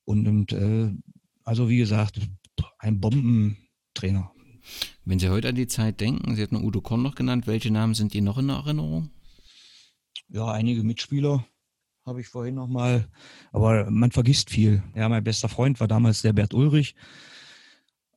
Und, 0.04 0.28
und 0.28 0.52
äh, 0.52 0.92
also 1.42 1.70
wie 1.70 1.78
gesagt, 1.78 2.20
ein 2.78 3.00
Bombentrainer. 3.00 4.30
Wenn 5.06 5.18
Sie 5.18 5.30
heute 5.30 5.48
an 5.48 5.54
die 5.54 5.68
Zeit 5.68 6.00
denken, 6.00 6.36
Sie 6.36 6.42
hatten 6.42 6.56
Udo 6.56 6.82
Korn 6.82 7.02
noch 7.02 7.14
genannt, 7.14 7.46
welche 7.46 7.70
Namen 7.70 7.94
sind 7.94 8.14
Ihnen 8.14 8.26
noch 8.26 8.36
in 8.36 8.50
Erinnerung? 8.50 9.10
Ja, 10.28 10.52
einige 10.52 10.84
Mitspieler 10.84 11.46
habe 12.06 12.20
ich 12.20 12.28
vorhin 12.28 12.54
noch 12.54 12.68
mal, 12.68 13.08
aber 13.52 13.90
man 13.90 14.10
vergisst 14.10 14.50
viel. 14.50 14.82
Ja, 14.94 15.08
mein 15.08 15.24
bester 15.24 15.48
Freund 15.48 15.80
war 15.80 15.88
damals 15.88 16.22
der 16.22 16.32
Bert 16.32 16.54
Ulrich, 16.54 16.94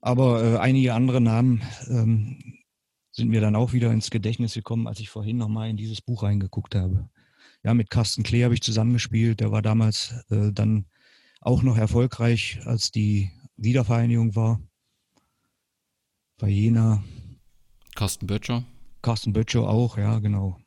aber 0.01 0.43
äh, 0.43 0.57
einige 0.57 0.93
andere 0.93 1.21
Namen 1.21 1.61
ähm, 1.89 2.39
sind 3.11 3.29
mir 3.29 3.41
dann 3.41 3.55
auch 3.55 3.73
wieder 3.73 3.91
ins 3.91 4.09
Gedächtnis 4.09 4.53
gekommen, 4.53 4.87
als 4.87 4.99
ich 4.99 5.09
vorhin 5.09 5.37
noch 5.37 5.49
mal 5.49 5.69
in 5.69 5.77
dieses 5.77 6.01
Buch 6.01 6.23
reingeguckt 6.23 6.75
habe. 6.75 7.09
Ja, 7.63 7.73
mit 7.73 7.89
Carsten 7.89 8.23
Klee 8.23 8.43
habe 8.43 8.53
ich 8.53 8.61
zusammengespielt. 8.61 9.39
Der 9.39 9.51
war 9.51 9.61
damals 9.61 10.13
äh, 10.29 10.51
dann 10.51 10.85
auch 11.39 11.63
noch 11.63 11.77
erfolgreich, 11.77 12.59
als 12.65 12.91
die 12.91 13.31
Wiedervereinigung 13.55 14.35
war 14.35 14.59
bei 16.37 16.49
Jena. 16.49 17.03
Carsten 17.95 18.27
Böttcher. 18.27 18.65
Carsten 19.01 19.33
Böttcher 19.33 19.69
auch, 19.69 19.97
ja, 19.97 20.19
genau. 20.19 20.57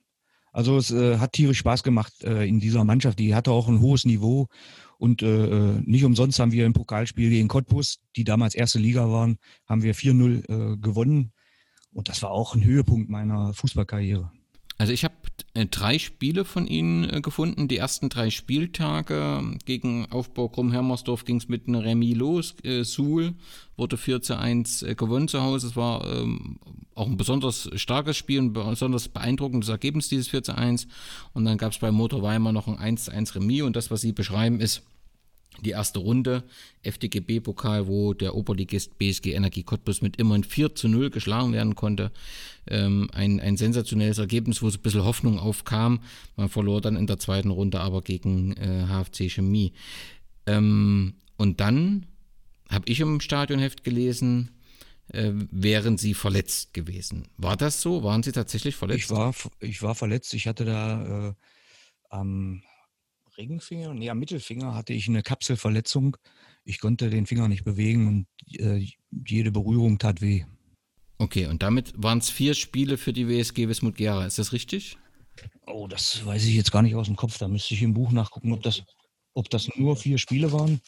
Also 0.57 0.79
es 0.79 0.91
äh, 0.91 1.19
hat 1.19 1.35
tierisch 1.35 1.59
Spaß 1.59 1.83
gemacht 1.83 2.25
äh, 2.25 2.49
in 2.49 2.61
dieser 2.61 2.83
Mannschaft. 2.83 3.19
Die 3.19 3.35
hatte 3.35 3.51
auch 3.51 3.69
ein 3.69 3.83
hohes 3.83 4.07
Niveau 4.07 4.49
und 4.97 5.21
äh, 5.21 5.49
äh 5.49 5.83
nicht 5.85 6.03
umsonst 6.03 6.39
haben 6.39 6.51
wir 6.51 6.65
im 6.65 6.73
Pokalspiel 6.73 7.29
gegen 7.29 7.47
Cottbus, 7.47 7.99
die 8.17 8.25
damals 8.25 8.55
erste 8.55 8.79
Liga 8.79 9.11
waren, 9.11 9.37
haben 9.67 9.83
wir 9.83 9.95
4-0 9.95 10.49
äh, 10.49 10.77
gewonnen. 10.79 11.33
Und 11.93 12.09
das 12.09 12.23
war 12.23 12.31
auch 12.31 12.55
ein 12.55 12.65
Höhepunkt 12.65 13.11
meiner 13.11 13.53
Fußballkarriere. 13.53 14.33
Also 14.79 14.93
ich 14.93 15.05
habe 15.05 15.15
äh, 15.55 15.67
drei 15.67 15.99
Spiele 15.99 16.45
von 16.45 16.67
ihnen 16.67 17.09
äh, 17.09 17.21
gefunden. 17.21 17.69
Die 17.69 17.79
ersten 17.79 18.09
drei 18.09 18.31
Spieltage 18.31 19.43
gegen 19.65 20.07
Aufbau 20.11 20.49
Krumm-Hermersdorf 20.49 21.25
ging 21.25 21.37
es 21.37 21.49
mit 21.49 21.67
einem 21.67 21.81
Remis 21.81 22.17
los. 22.17 22.55
Äh, 22.63 22.85
Suhl 22.85 23.35
wurde 23.77 23.97
4 23.97 24.21
zu 24.21 24.39
1 24.39 24.83
äh, 24.83 24.95
gewonnen 24.95 25.29
zu 25.29 25.43
Hause. 25.43 25.69
Es 25.69 25.77
war 25.77 26.05
ähm, 26.07 26.59
auch 26.95 27.07
ein 27.07 27.17
besonders 27.17 27.71
starkes 27.77 28.17
Spiel, 28.17 28.41
ein 28.41 28.53
besonders 28.53 29.09
beeindruckendes 29.09 29.71
Ergebnis, 29.71 30.09
dieses 30.09 30.29
4 30.29 30.43
zu 30.43 30.57
1. 30.57 30.89
Und 31.33 31.47
dann 31.47 31.57
gab 31.57 31.73
es 31.73 31.79
bei 31.79 31.91
Motor 31.91 32.23
Weimar 32.23 32.53
noch 32.53 32.69
ein 32.69 32.79
1 32.79 33.05
zu 33.05 33.13
1 33.13 33.35
Remis. 33.35 33.63
Und 33.63 33.77
das, 33.77 33.91
was 33.91 34.03
Sie 34.03 34.13
beschreiben, 34.13 34.61
ist 34.61 34.83
die 35.65 35.71
erste 35.71 35.99
Runde, 35.99 36.45
FDGB-Pokal, 36.83 37.87
wo 37.87 38.15
der 38.15 38.35
Oberligist 38.35 38.99
BSG 38.99 39.33
Energie 39.33 39.63
Cottbus 39.63 40.03
mit 40.03 40.17
immerhin 40.17 40.45
4 40.45 40.75
zu 40.75 40.89
0 40.89 41.11
geschlagen 41.11 41.53
werden 41.53 41.75
konnte. 41.75 42.13
Ähm, 42.69 43.09
ein, 43.13 43.41
ein 43.41 43.57
sensationelles 43.57 44.19
Ergebnis, 44.19 44.63
wo 44.63 44.71
so 44.71 44.79
ein 44.79 44.83
bisschen 44.83 45.05
Hoffnung 45.05 45.39
aufkam. 45.39 46.01
Man 46.37 46.49
verlor 46.49 46.81
dann 46.81 46.97
in 46.97 47.07
der 47.07 47.19
zweiten 47.19 47.51
Runde 47.51 47.81
aber 47.81 48.03
gegen 48.03 48.57
äh, 48.57 48.87
HFC 48.87 49.31
Chemie. 49.31 49.73
Ähm, 50.47 51.15
und 51.37 51.61
dann 51.61 52.07
habe 52.71 52.89
ich 52.89 53.01
im 53.01 53.21
Stadionheft 53.21 53.85
gelesen, 53.85 54.51
äh, 55.09 55.33
wären 55.51 55.99
Sie 55.99 56.15
verletzt 56.15 56.75
gewesen. 56.75 57.29
War 57.37 57.57
das 57.57 57.81
so? 57.81 58.03
Waren 58.03 58.23
Sie 58.23 58.33
tatsächlich 58.33 58.75
verletzt? 58.75 59.05
Ich 59.05 59.11
war, 59.11 59.35
ich 59.61 59.83
war 59.83 59.95
verletzt. 59.95 60.35
Ich 60.35 60.47
hatte 60.47 60.65
da 60.65 61.29
äh, 61.29 61.35
am 62.11 62.63
Ringfinger, 63.37 63.95
nee, 63.95 64.11
am 64.11 64.19
Mittelfinger 64.19 64.75
hatte 64.75 64.93
ich 64.93 65.09
eine 65.09 65.23
Kapselverletzung. 65.23 66.17
Ich 66.65 66.81
konnte 66.81 67.11
den 67.11 67.27
Finger 67.27 67.49
nicht 67.49 67.65
bewegen 67.65 68.09
und 68.09 68.61
äh, 68.61 68.87
jede 69.11 69.53
Berührung 69.53 69.99
tat 69.99 70.21
weh. 70.21 70.45
Okay, 71.19 71.47
und 71.47 71.63
damit 71.63 71.93
waren 71.97 72.19
es 72.19 72.31
vier 72.31 72.55
Spiele 72.55 72.99
für 72.99 73.13
die 73.13 73.29
WSG 73.29 73.69
Wismut 73.69 73.97
Gera. 73.97 74.27
Ist 74.27 74.39
das 74.39 74.53
richtig? 74.53 74.99
Oh, 75.67 75.87
das 75.87 76.25
weiß 76.25 76.45
ich 76.45 76.55
jetzt 76.55 76.73
gar 76.73 76.83
nicht 76.83 76.95
aus 76.95 77.07
dem 77.07 77.17
Kopf. 77.17 77.39
Da 77.39 77.49
müsste 77.49 77.75
ich 77.75 77.83
im 77.83 77.95
Buch 77.95 78.13
nachgucken, 78.13 78.53
ob 78.53 78.63
das, 78.63 78.83
ob 79.35 79.49
das 79.51 79.69
nur 79.77 79.97
vier 79.97 80.19
Spiele 80.19 80.53
waren. 80.53 80.81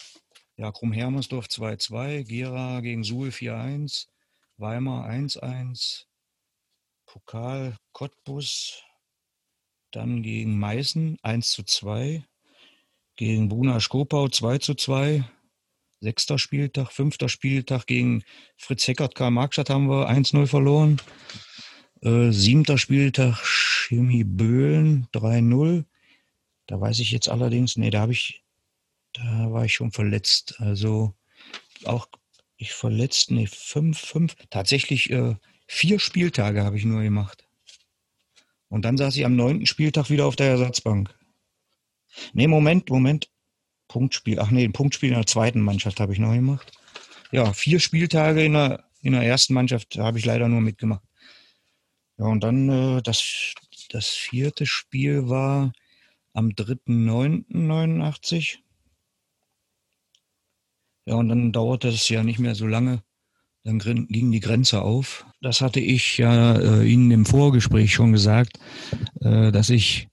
Ja, 0.57 0.73
Krumm-Hermersdorf 0.73 1.47
2-2, 1.47 2.25
Gera 2.25 2.81
gegen 2.81 3.05
Suhl 3.05 3.29
4-1, 3.29 4.09
Weimar 4.57 5.09
1-1, 5.09 6.07
Pokal 7.07 7.77
Cottbus, 7.93 8.83
dann 9.93 10.23
gegen 10.23 10.59
Meißen 10.59 11.19
1 11.23 11.63
2, 11.65 12.25
gegen 13.19 13.49
Bruna 13.49 13.81
Skopau 13.81 14.29
2 14.29 14.59
zu 14.59 14.75
2. 14.75 15.25
Sechster 16.01 16.39
Spieltag, 16.39 16.93
fünfter 16.93 17.29
Spieltag 17.29 17.87
gegen 17.87 18.23
Fritz 18.57 18.87
Heckert 18.87 19.17
Karl 19.17 19.33
Markstadt 19.33 19.69
haben 19.69 19.91
wir 19.91 20.09
1-0 20.09 20.47
verloren. 20.47 21.03
Äh, 22.01 22.31
siebter 22.31 22.79
Spieltag 22.79 23.37
Chemie 23.45 24.23
Böhlen 24.23 25.09
3-0. 25.13 25.85
Da 26.69 26.81
weiß 26.81 27.01
ich 27.01 27.11
jetzt 27.11 27.29
allerdings, 27.29 27.77
nee, 27.77 27.91
da 27.91 28.03
habe 28.03 28.13
ich, 28.13 28.45
da 29.15 29.51
war 29.51 29.65
ich 29.65 29.75
schon 29.75 29.91
verletzt. 29.91 30.55
Also 30.59 31.13
auch 31.85 32.07
ich 32.57 32.73
verletzt, 32.73 33.33
nee, 33.33 33.49
fünf, 33.49 33.99
fünf, 33.99 34.37
tatsächlich 34.49 35.11
äh, 35.11 35.35
vier 35.67 35.99
Spieltage 35.99 36.63
habe 36.63 36.77
ich 36.77 36.85
nur 36.85 37.03
gemacht. 37.03 37.49
Und 38.69 38.85
dann 38.85 38.97
saß 38.97 39.17
ich 39.17 39.25
am 39.25 39.35
neunten 39.35 39.67
Spieltag 39.67 40.09
wieder 40.09 40.27
auf 40.27 40.37
der 40.37 40.51
Ersatzbank. 40.51 41.18
Nee, 42.33 42.47
Moment, 42.47 42.91
Moment. 42.91 43.29
Punktspiel. 43.89 44.39
Ach 44.39 44.51
nee, 44.51 44.65
ein 44.65 44.73
Punktspiel 44.73 45.11
in 45.11 45.17
der 45.17 45.27
zweiten 45.27 45.61
Mannschaft 45.61 46.01
habe 46.01 46.13
ich 46.13 46.19
noch 46.19 46.33
gemacht. 46.33 46.73
Ja, 47.33 47.53
vier 47.53 47.81
Spieltage 47.81 48.45
in 48.45 48.53
der, 48.53 48.85
in 49.01 49.13
der 49.13 49.23
ersten 49.23 49.55
Mannschaft 49.55 49.99
habe 49.99 50.19
ich 50.19 50.25
leider 50.25 50.49
nur 50.49 50.61
mitgemacht. 50.61 51.03
Ja, 52.19 52.27
und 52.27 52.43
dann 52.43 52.69
äh, 52.69 53.03
das, 53.03 53.55
das 53.91 54.09
vierte 54.09 54.67
Spiel 54.67 55.29
war 55.29 55.73
am 56.33 56.51
3.9.89. 56.51 58.59
Ja, 61.07 61.15
und 61.15 61.29
dann 61.29 61.53
dauerte 61.53 61.89
es 61.89 62.09
ja 62.09 62.23
nicht 62.23 62.39
mehr 62.39 62.55
so 62.55 62.67
lange. 62.67 63.03
Dann 63.65 63.79
ging 63.79 64.31
die 64.31 64.41
Grenze 64.41 64.83
auf. 64.83 65.27
Das 65.41 65.61
hatte 65.61 65.81
ich 65.81 66.19
ja 66.19 66.57
äh, 66.57 66.85
Ihnen 66.85 67.11
im 67.11 67.27
Vorgespräch 67.27 67.93
schon 67.93 68.13
gesagt, 68.13 68.59
äh, 69.21 69.53
dass 69.53 69.71
ich 69.71 70.09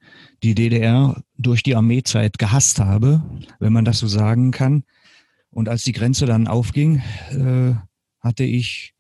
die 0.46 0.54
DDR 0.54 1.24
durch 1.40 1.64
die 1.64 1.76
Armeezeit 1.76 2.38
gehasst 2.38 2.80
habe, 2.80 3.24
wenn 3.60 3.74
man 3.74 3.84
das 3.84 3.98
so 3.98 4.08
sagen 4.08 4.52
kann. 4.52 4.84
Und 5.50 5.70
als 5.70 5.84
die 5.84 5.92
Grenze 5.92 6.28
dann 6.28 6.48
aufging, 6.48 7.02
äh, 7.32 7.74
hatte 8.20 8.44
ich 8.44 8.94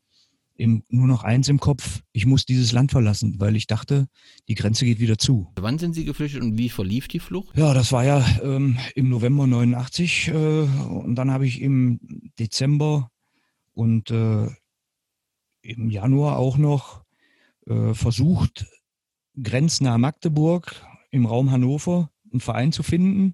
im, 0.55 0.83
nur 0.89 1.05
noch 1.05 1.23
eins 1.23 1.47
im 1.47 1.59
Kopf, 1.59 2.01
ich 2.13 2.25
muss 2.25 2.45
dieses 2.45 2.71
Land 2.71 2.91
verlassen, 2.91 3.35
weil 3.39 3.55
ich 3.55 3.67
dachte, 3.67 4.07
die 4.47 4.55
Grenze 4.55 4.85
geht 4.85 4.99
wieder 4.99 5.19
zu. 5.19 5.51
Wann 5.57 5.77
sind 5.77 5.93
Sie 5.93 6.05
geflüchtet 6.05 6.41
und 6.41 6.57
wie 6.57 6.69
verlief 6.69 7.07
die 7.07 7.19
Flucht? 7.19 7.55
Ja, 7.55 7.75
das 7.75 7.91
war 7.91 8.03
ja 8.03 8.25
ähm, 8.41 8.79
im 8.95 9.09
November 9.09 9.45
89 9.45 10.29
äh, 10.29 10.33
und 10.33 11.15
dann 11.15 11.29
habe 11.29 11.45
ich 11.45 11.61
im 11.61 11.99
Dezember 12.39 13.11
und 13.73 14.09
äh, 14.09 14.47
im 15.61 15.91
Januar 15.91 16.37
auch 16.37 16.57
noch 16.57 17.03
äh, 17.67 17.93
versucht, 17.93 18.65
grenznah 19.39 19.99
Magdeburg 19.99 20.81
im 21.11 21.25
Raum 21.25 21.51
Hannover 21.51 22.09
einen 22.31 22.39
Verein 22.39 22.71
zu 22.71 22.83
finden. 22.83 23.33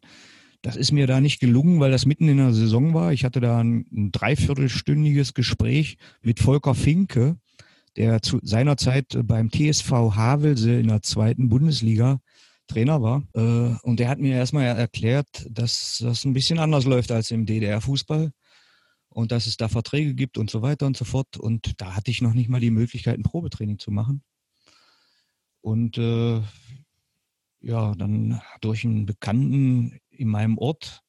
Das 0.62 0.76
ist 0.76 0.92
mir 0.92 1.08
da 1.08 1.22
nicht 1.22 1.40
gelungen, 1.40 1.80
weil 1.80 1.92
das 1.92 2.06
mitten 2.06 2.30
in 2.30 2.38
der 2.38 2.54
Saison 2.54 2.94
war. 2.94 3.14
Ich 3.14 3.26
hatte 3.26 3.42
da 3.42 3.60
ein, 3.60 3.86
ein 3.92 4.12
dreiviertelstündiges 4.12 5.34
Gespräch 5.34 5.98
mit 6.22 6.40
Volker 6.40 6.76
Finke, 6.76 7.38
der 7.96 8.22
zu 8.22 8.40
seiner 8.44 8.78
Zeit 8.78 9.18
beim 9.24 9.52
TSV 9.52 9.92
Havelse 9.92 10.80
in 10.80 10.88
der 10.88 11.02
zweiten 11.02 11.50
Bundesliga 11.50 12.20
Trainer 12.68 13.02
war. 13.02 13.24
Äh, 13.34 13.76
und 13.84 14.00
der 14.00 14.10
hat 14.10 14.20
mir 14.20 14.36
erstmal 14.36 14.66
erklärt, 14.66 15.28
dass 15.50 16.00
das 16.02 16.26
ein 16.26 16.34
bisschen 16.34 16.60
anders 16.60 16.86
läuft 16.86 17.12
als 17.12 17.32
im 17.32 17.46
DDR-Fußball 17.46 18.32
und 19.10 19.32
dass 19.32 19.48
es 19.48 19.58
da 19.58 19.68
Verträge 19.68 20.16
gibt 20.16 20.38
und 20.38 20.50
so 20.50 20.62
weiter 20.62 20.86
und 20.86 20.96
so 20.96 21.06
fort. 21.06 21.38
Und 21.38 21.82
da 21.82 21.96
hatte 21.96 22.12
ich 22.12 22.22
noch 22.22 22.34
nicht 22.34 22.50
mal 22.50 22.62
die 22.62 22.72
Möglichkeit, 22.72 23.18
ein 23.18 23.24
Probetraining 23.24 23.80
zu 23.80 23.92
machen. 23.92 24.24
Und 25.62 25.98
äh, 25.98 26.42
ja, 27.62 27.94
dann 27.96 28.42
durch 28.60 28.84
einen 28.84 29.06
Bekannten 29.06 30.00
in 30.10 30.28
meinem 30.28 30.58
Ort, 30.58 31.02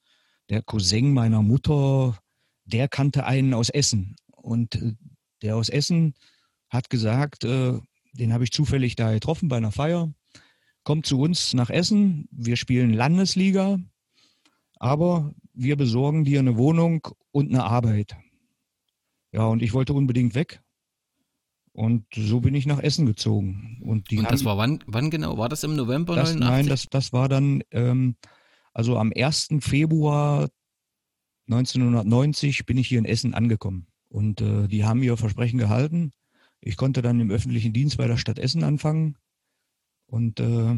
der 0.49 0.63
Cousin 0.63 1.13
meiner 1.13 1.43
Mutter, 1.43 2.19
der 2.65 2.89
kannte 2.89 3.25
einen 3.25 3.55
aus 3.55 3.71
Essen. 3.71 4.17
Und 4.37 4.75
äh, 4.77 4.95
der 5.43 5.57
aus 5.57 5.69
Essen 5.69 6.15
hat 6.69 6.91
gesagt, 6.91 7.45
äh, 7.45 7.79
den 8.13 8.33
habe 8.33 8.45
ich 8.45 8.53
zufällig 8.53 8.97
da 8.97 9.13
getroffen 9.13 9.49
bei 9.49 9.57
einer 9.57 9.73
Feier. 9.73 10.13
Kommt 10.85 11.07
zu 11.07 11.21
uns 11.21 11.55
nach 11.55 11.71
Essen, 11.71 12.29
wir 12.31 12.57
spielen 12.57 12.93
Landesliga, 12.93 13.79
aber 14.77 15.33
wir 15.55 15.77
besorgen 15.77 16.25
dir 16.25 16.41
eine 16.41 16.57
Wohnung 16.57 17.07
und 17.31 17.51
eine 17.51 17.65
Arbeit. 17.65 18.17
Ja, 19.31 19.47
und 19.47 19.63
ich 19.63 19.73
wollte 19.73 19.95
unbedingt 19.95 20.35
weg. 20.35 20.61
Und 21.73 22.05
so 22.15 22.41
bin 22.41 22.55
ich 22.55 22.67
nach 22.67 22.81
Essen 22.81 23.07
gezogen. 23.07 23.79
Und, 23.83 24.11
die 24.11 24.19
und 24.19 24.31
das 24.31 24.45
war 24.45 24.59
wann, 24.59 24.85
wann 24.87 25.11
genau? 25.11 25.39
War 25.39 25.49
das 25.49 25.65
im 25.65 25.75
November 25.75 26.15
das, 26.15 26.35
89? 26.35 26.51
Nein, 26.51 26.67
das, 26.67 26.87
das 26.91 27.13
war 27.13 27.29
dann, 27.29 27.63
ähm, 27.71 28.17
also 28.75 28.99
am 28.99 29.11
1. 29.15 29.49
Februar 29.61 30.51
1990 31.49 32.67
bin 32.67 32.77
ich 32.77 32.89
hier 32.89 32.99
in 32.99 33.07
Essen 33.07 33.35
angekommen. 33.35 33.87
Und 34.09 34.43
äh, 34.43 34.69
die 34.69 34.85
haben 34.85 35.03
ihr 35.03 35.17
Versprechen 35.17 35.59
gehalten. 35.59 36.13
Ich 36.61 36.77
konnte 36.77 37.01
dann 37.01 37.21
im 37.21 37.31
öffentlichen 37.31 37.73
Dienst 37.73 37.97
bei 37.97 38.07
der 38.07 38.19
Stadt 38.19 38.39
Essen 38.39 38.65
anfangen. 38.65 39.17
Und 40.07 40.41
äh, 40.41 40.73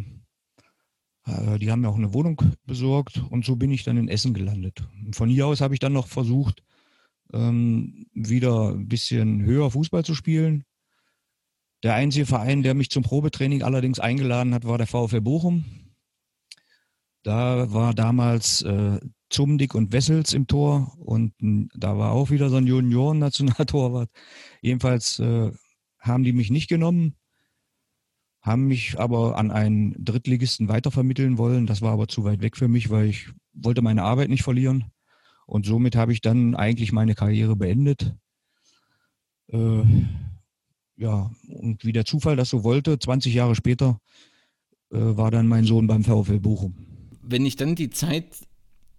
äh 1.27 1.59
die 1.59 1.73
haben 1.73 1.81
mir 1.81 1.89
auch 1.89 1.97
eine 1.97 2.15
Wohnung 2.15 2.41
besorgt. 2.67 3.21
Und 3.31 3.45
so 3.45 3.57
bin 3.57 3.73
ich 3.73 3.83
dann 3.83 3.97
in 3.97 4.09
Essen 4.09 4.33
gelandet. 4.33 4.89
Von 5.13 5.29
hier 5.29 5.49
aus 5.49 5.61
habe 5.61 5.75
ich 5.75 5.81
dann 5.81 5.93
noch 5.93 6.07
versucht, 6.07 6.63
ähm, 7.33 8.07
wieder 8.15 8.71
ein 8.71 8.87
bisschen 8.87 9.43
höher 9.43 9.73
Fußball 9.73 10.05
zu 10.05 10.15
spielen. 10.15 10.65
Der 11.85 11.95
einzige 11.95 12.25
Verein, 12.25 12.63
der 12.63 12.73
mich 12.73 12.89
zum 12.89 13.03
Probetraining 13.03 13.63
allerdings 13.63 14.01
eingeladen 14.01 14.55
hat, 14.55 14.65
war 14.65 14.79
der 14.79 14.87
VfL 14.87 15.21
Bochum. 15.21 15.67
Da 17.23 17.71
war 17.75 17.93
damals 17.93 18.63
äh, 18.63 19.01
Zumdick 19.29 19.75
und 19.75 19.93
Wessels 19.93 20.33
im 20.33 20.47
Tor 20.47 20.97
und 20.99 21.35
äh, 21.43 21.69
da 21.77 21.99
war 21.99 22.13
auch 22.13 22.31
wieder 22.31 22.49
so 22.49 22.57
ein 22.57 22.67
Junioren-Nationaltorwart. 22.67 24.09
Jedenfalls 24.63 25.19
äh, 25.19 25.53
haben 25.99 26.25
die 26.25 26.33
mich 26.33 26.51
nicht 26.51 26.69
genommen, 26.69 27.17
haben 28.41 28.67
mich 28.67 28.99
aber 28.99 29.37
an 29.37 29.51
einen 29.51 29.95
Drittligisten 30.03 30.69
weitervermitteln 30.69 31.37
wollen. 31.37 31.67
Das 31.67 31.83
war 31.83 31.93
aber 31.93 32.09
zu 32.09 32.25
weit 32.25 32.41
weg 32.41 32.57
für 32.57 32.69
mich, 32.69 32.89
weil 32.89 33.07
ich 33.07 33.29
wollte 33.53 33.83
meine 33.83 34.05
Arbeit 34.05 34.31
nicht 34.31 34.43
verlieren. 34.43 34.91
Und 35.47 35.67
somit 35.67 35.97
habe 35.97 36.15
ich 36.15 36.23
dann 36.23 36.55
eigentlich 36.55 36.93
meine 36.93 37.15
Karriere 37.15 37.57
beendet. 37.57 38.17
Äh, 39.49 39.83
ja, 40.97 41.31
und 41.49 41.85
wie 41.85 41.93
der 41.93 42.05
Zufall 42.05 42.37
das 42.37 42.51
so 42.51 42.65
wollte, 42.65 42.99
20 42.99 43.35
Jahre 43.35 43.55
später 43.55 44.01
äh, 44.91 44.99
war 44.99 45.31
dann 45.31 45.47
mein 45.49 45.65
Sohn 45.65 45.87
beim 45.87 46.05
VfL 46.05 46.41
Bochum. 46.41 46.75
Wenn 47.23 47.47
ich 47.47 47.57
dann 47.57 47.75
die 47.75 47.91
Zeit 47.91 48.27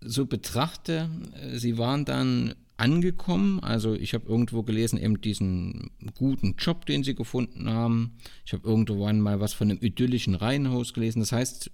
so 0.02 0.26
betrachte, 0.26 1.10
äh, 1.42 1.58
Sie 1.58 1.78
waren 1.78 2.06
dann 2.06 2.56
angekommen, 2.78 3.62
also 3.62 3.94
ich 3.94 4.14
habe 4.14 4.28
irgendwo 4.28 4.64
gelesen, 4.64 5.00
eben 5.00 5.22
diesen 5.22 5.92
guten 6.16 6.56
Job, 6.58 6.86
den 6.86 7.04
Sie 7.04 7.16
gefunden 7.16 7.70
haben. 7.70 8.18
Ich 8.46 8.52
habe 8.52 8.68
irgendwann 8.68 9.22
mal 9.22 9.40
was 9.40 9.54
von 9.54 9.70
einem 9.70 9.80
idyllischen 9.82 10.36
Reihenhaus 10.36 10.94
gelesen. 10.94 11.20
Das 11.20 11.32
heißt, 11.32 11.72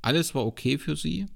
alles 0.00 0.34
war 0.34 0.46
okay 0.46 0.78
für 0.78 0.96
Sie. 0.96 1.26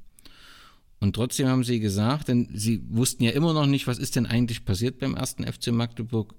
Und 1.01 1.15
trotzdem 1.15 1.49
haben 1.49 1.65
Sie 1.65 1.81
gesagt, 1.81 2.29
denn 2.29 2.49
Sie 2.55 2.83
wussten 2.89 3.25
ja 3.25 3.33
immer 3.33 3.53
noch 3.53 3.67
nicht, 3.67 3.87
was 3.87 3.99
ist 3.99 4.17
denn 4.17 4.25
eigentlich 4.25 4.65
passiert 4.65 4.99
beim 4.99 5.15
ersten 5.15 5.45
FC 5.45 5.73
Magdeburg 5.73 6.35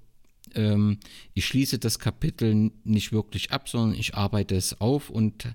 ähm, 0.54 0.98
ich 1.32 1.46
schließe 1.46 1.78
das 1.78 1.98
Kapitel 1.98 2.72
nicht 2.84 3.12
wirklich 3.12 3.52
ab, 3.52 3.68
sondern 3.68 3.98
ich 3.98 4.14
arbeite 4.14 4.56
es 4.56 4.80
auf 4.80 5.10
und 5.10 5.54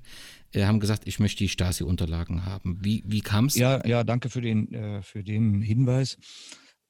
äh, 0.53 0.65
haben 0.65 0.79
gesagt, 0.79 1.07
ich 1.07 1.19
möchte 1.19 1.43
die 1.43 1.49
Stasi-Unterlagen 1.49 2.45
haben. 2.45 2.77
Wie, 2.81 3.03
wie 3.05 3.21
kam 3.21 3.45
es? 3.45 3.55
Ja, 3.55 3.85
ja, 3.85 4.03
danke 4.03 4.29
für 4.29 4.41
den, 4.41 4.73
äh, 4.73 5.01
für 5.01 5.23
den 5.23 5.61
Hinweis. 5.61 6.17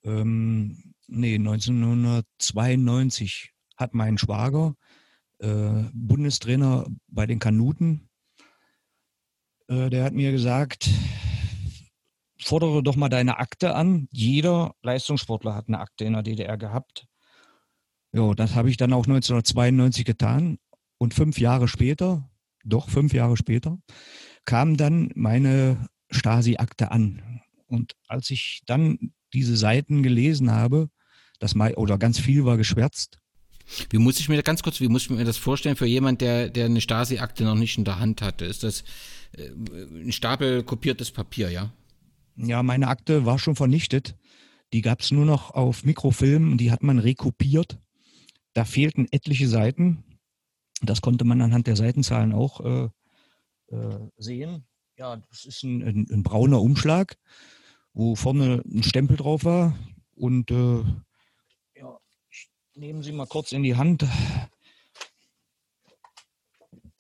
Ähm, 0.03 0.93
nee, 1.07 1.35
1992 1.35 3.51
hat 3.75 3.93
mein 3.93 4.17
Schwager, 4.17 4.75
äh, 5.39 5.83
Bundestrainer 5.93 6.87
bei 7.07 7.25
den 7.25 7.39
Kanuten, 7.39 8.09
äh, 9.69 9.89
der 9.89 10.03
hat 10.03 10.13
mir 10.13 10.31
gesagt, 10.31 10.89
fordere 12.41 12.81
doch 12.81 12.95
mal 12.95 13.09
deine 13.09 13.37
Akte 13.37 13.75
an. 13.75 14.07
Jeder 14.11 14.73
Leistungssportler 14.81 15.55
hat 15.55 15.67
eine 15.67 15.79
Akte 15.79 16.05
in 16.05 16.13
der 16.13 16.23
DDR 16.23 16.57
gehabt. 16.57 17.05
Ja, 18.11 18.33
das 18.33 18.55
habe 18.55 18.69
ich 18.69 18.77
dann 18.77 18.93
auch 18.93 19.05
1992 19.05 20.05
getan. 20.05 20.57
Und 20.97 21.13
fünf 21.13 21.39
Jahre 21.39 21.67
später, 21.67 22.29
doch 22.65 22.89
fünf 22.89 23.13
Jahre 23.13 23.37
später, 23.37 23.77
kam 24.45 24.75
dann 24.75 25.11
meine 25.15 25.87
Stasi-Akte 26.11 26.91
an. 26.91 27.41
Und 27.67 27.93
als 28.07 28.29
ich 28.31 28.61
dann 28.65 29.13
diese 29.33 29.55
Seiten 29.55 30.03
gelesen 30.03 30.51
habe, 30.51 30.89
das 31.39 31.55
mal, 31.55 31.73
oder 31.75 31.97
ganz 31.97 32.19
viel 32.19 32.45
war 32.45 32.57
geschwärzt. 32.57 33.19
Wie 33.91 33.99
muss 33.99 34.19
ich 34.19 34.27
mir 34.27 34.41
ganz 34.41 34.63
kurz, 34.63 34.81
wie 34.81 34.87
muss 34.87 35.03
ich 35.03 35.09
mir 35.11 35.23
das 35.23 35.37
vorstellen 35.37 35.75
für 35.75 35.85
jemand, 35.85 36.21
der, 36.21 36.49
der 36.49 36.65
eine 36.65 36.81
Stasi-Akte 36.81 37.43
noch 37.43 37.55
nicht 37.55 37.77
in 37.77 37.85
der 37.85 37.99
Hand 37.99 38.21
hatte? 38.21 38.45
Ist 38.45 38.63
das 38.63 38.83
äh, 39.37 39.49
ein 39.49 40.11
Stapel 40.11 40.63
kopiertes 40.63 41.11
Papier, 41.11 41.49
ja? 41.49 41.71
Ja, 42.35 42.63
meine 42.63 42.87
Akte 42.87 43.25
war 43.25 43.37
schon 43.37 43.55
vernichtet. 43.55 44.15
Die 44.73 44.81
gab 44.81 45.01
es 45.01 45.11
nur 45.11 45.25
noch 45.25 45.51
auf 45.51 45.83
Mikrofilm 45.83 46.57
die 46.57 46.71
hat 46.71 46.83
man 46.83 46.99
rekopiert. 46.99 47.79
Da 48.53 48.65
fehlten 48.65 49.07
etliche 49.11 49.47
Seiten. 49.47 50.03
Das 50.81 51.01
konnte 51.01 51.25
man 51.25 51.41
anhand 51.41 51.67
der 51.67 51.75
Seitenzahlen 51.75 52.33
auch 52.33 52.61
äh, 52.61 52.89
äh, 53.75 53.99
sehen. 54.17 54.65
Ja, 54.97 55.17
das 55.17 55.45
ist 55.45 55.61
ein, 55.63 55.83
ein, 55.83 56.07
ein, 56.11 56.23
brauner 56.23 56.59
Umschlag, 56.61 57.17
wo 57.93 58.15
vorne 58.15 58.63
ein 58.65 58.81
Stempel 58.83 59.17
drauf 59.17 59.45
war. 59.45 59.77
Und 60.15 60.49
äh, 60.51 60.83
ja, 61.75 61.99
ich 62.29 62.49
nehme 62.75 63.03
sie 63.03 63.11
mal 63.11 63.27
kurz 63.27 63.51
in 63.51 63.63
die 63.63 63.75
Hand. 63.75 64.05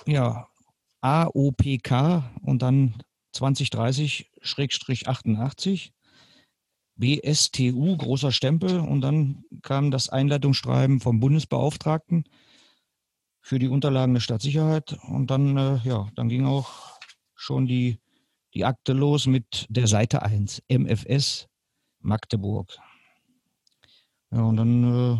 Ja, 0.05 0.47
AOPK 1.01 2.23
und 2.41 2.61
dann 2.61 3.01
2030-88. 3.35 5.91
BSTU, 6.99 7.95
großer 7.95 8.31
Stempel, 8.31 8.79
und 8.79 9.01
dann 9.01 9.43
kam 9.61 9.89
das 9.89 10.09
Einleitungsschreiben 10.09 10.99
vom 10.99 11.19
Bundesbeauftragten 11.19 12.25
für 13.41 13.57
die 13.57 13.69
Unterlagen 13.69 14.13
der 14.13 14.21
Staatssicherheit. 14.21 14.97
Und 15.07 15.31
dann, 15.31 15.57
äh, 15.57 15.77
ja, 15.83 16.09
dann 16.15 16.29
ging 16.29 16.45
auch 16.45 16.99
schon 17.35 17.67
die, 17.67 17.99
die 18.53 18.65
Akte 18.65 18.93
los 18.93 19.27
mit 19.27 19.65
der 19.69 19.87
Seite 19.87 20.23
1, 20.23 20.63
MFS 20.67 21.47
Magdeburg. 22.01 22.77
Ja, 24.31 24.41
und 24.41 24.57
dann 24.57 24.83
äh, 24.83 25.17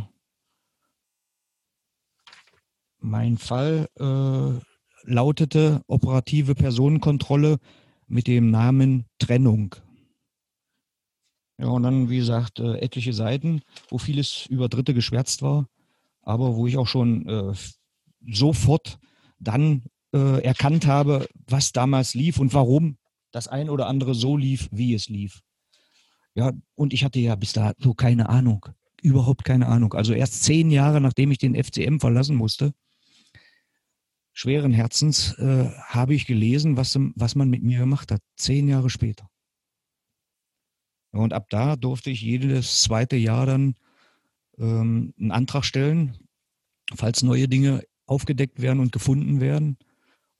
mein 2.99 3.37
Fall 3.37 3.87
äh, 3.95 4.59
lautete 5.09 5.81
operative 5.87 6.55
Personenkontrolle 6.55 7.57
mit 8.07 8.27
dem 8.27 8.51
Namen 8.51 9.05
Trennung. 9.17 9.75
Ja, 11.59 11.67
und 11.67 11.83
dann, 11.83 12.09
wie 12.09 12.17
gesagt, 12.17 12.59
äh, 12.59 12.77
etliche 12.77 13.11
Seiten, 13.11 13.61
wo 13.89 13.97
vieles 13.97 14.45
über 14.45 14.69
Dritte 14.69 14.93
geschwärzt 14.93 15.41
war, 15.41 15.67
aber 16.21 16.55
wo 16.55 16.65
ich 16.67 16.77
auch 16.77 16.87
schon 16.87 17.27
äh, 17.27 17.53
sofort 18.31 18.97
dann 19.39 19.83
äh, 20.13 20.41
erkannt 20.41 20.87
habe, 20.87 21.27
was 21.47 21.73
damals 21.73 22.13
lief 22.13 22.39
und 22.39 22.53
warum 22.53 22.97
das 23.31 23.49
ein 23.49 23.69
oder 23.69 23.87
andere 23.87 24.15
so 24.15 24.37
lief, 24.37 24.69
wie 24.71 24.93
es 24.93 25.09
lief. 25.09 25.41
Ja, 26.33 26.53
und 26.75 26.93
ich 26.93 27.03
hatte 27.03 27.19
ja 27.19 27.35
bis 27.35 27.53
dato 27.53 27.93
keine 27.93 28.29
Ahnung. 28.29 28.65
überhaupt 29.01 29.43
keine 29.43 29.67
Ahnung. 29.67 29.93
Also 29.93 30.13
erst 30.13 30.43
zehn 30.43 30.71
Jahre, 30.71 31.01
nachdem 31.01 31.31
ich 31.31 31.37
den 31.39 31.55
FCM 31.61 31.99
verlassen 31.99 32.35
musste, 32.35 32.73
schweren 34.33 34.71
Herzens, 34.71 35.33
äh, 35.39 35.69
habe 35.87 36.13
ich 36.13 36.25
gelesen, 36.25 36.77
was, 36.77 36.97
was 37.15 37.35
man 37.35 37.49
mit 37.49 37.63
mir 37.63 37.79
gemacht 37.79 38.11
hat. 38.11 38.21
Zehn 38.37 38.67
Jahre 38.69 38.89
später. 38.89 39.29
Und 41.11 41.33
ab 41.33 41.47
da 41.49 41.75
durfte 41.75 42.09
ich 42.11 42.21
jedes 42.21 42.81
zweite 42.81 43.15
Jahr 43.15 43.45
dann 43.45 43.75
ähm, 44.57 45.13
einen 45.19 45.31
Antrag 45.31 45.65
stellen, 45.65 46.17
falls 46.95 47.23
neue 47.23 47.47
Dinge 47.47 47.83
aufgedeckt 48.05 48.61
werden 48.61 48.79
und 48.79 48.91
gefunden 48.91 49.39
werden. 49.39 49.77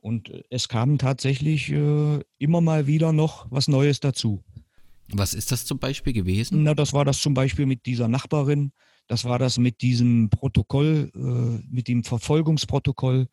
Und 0.02 0.32
es 0.50 0.70
kam 0.70 0.98
tatsächlich 0.98 1.72
äh, 1.72 2.20
immer 2.38 2.62
mal 2.62 2.88
wieder 2.88 3.12
noch 3.12 3.48
was 3.50 3.68
Neues 3.68 4.00
dazu. 4.00 4.44
Was 5.12 5.34
ist 5.34 5.52
das 5.52 5.66
zum 5.66 5.80
Beispiel 5.80 6.14
gewesen? 6.14 6.64
Na, 6.64 6.74
das 6.74 6.94
war 6.94 7.04
das 7.04 7.20
zum 7.20 7.34
Beispiel 7.34 7.66
mit 7.66 7.86
dieser 7.86 8.08
Nachbarin. 8.08 8.72
Das 9.08 9.26
war 9.26 9.40
das 9.40 9.58
mit 9.58 9.82
diesem 9.82 10.30
Protokoll, 10.30 11.12
äh, 11.16 11.66
mit 11.68 11.88
dem 11.88 12.04
Verfolgungsprotokoll. 12.04 13.28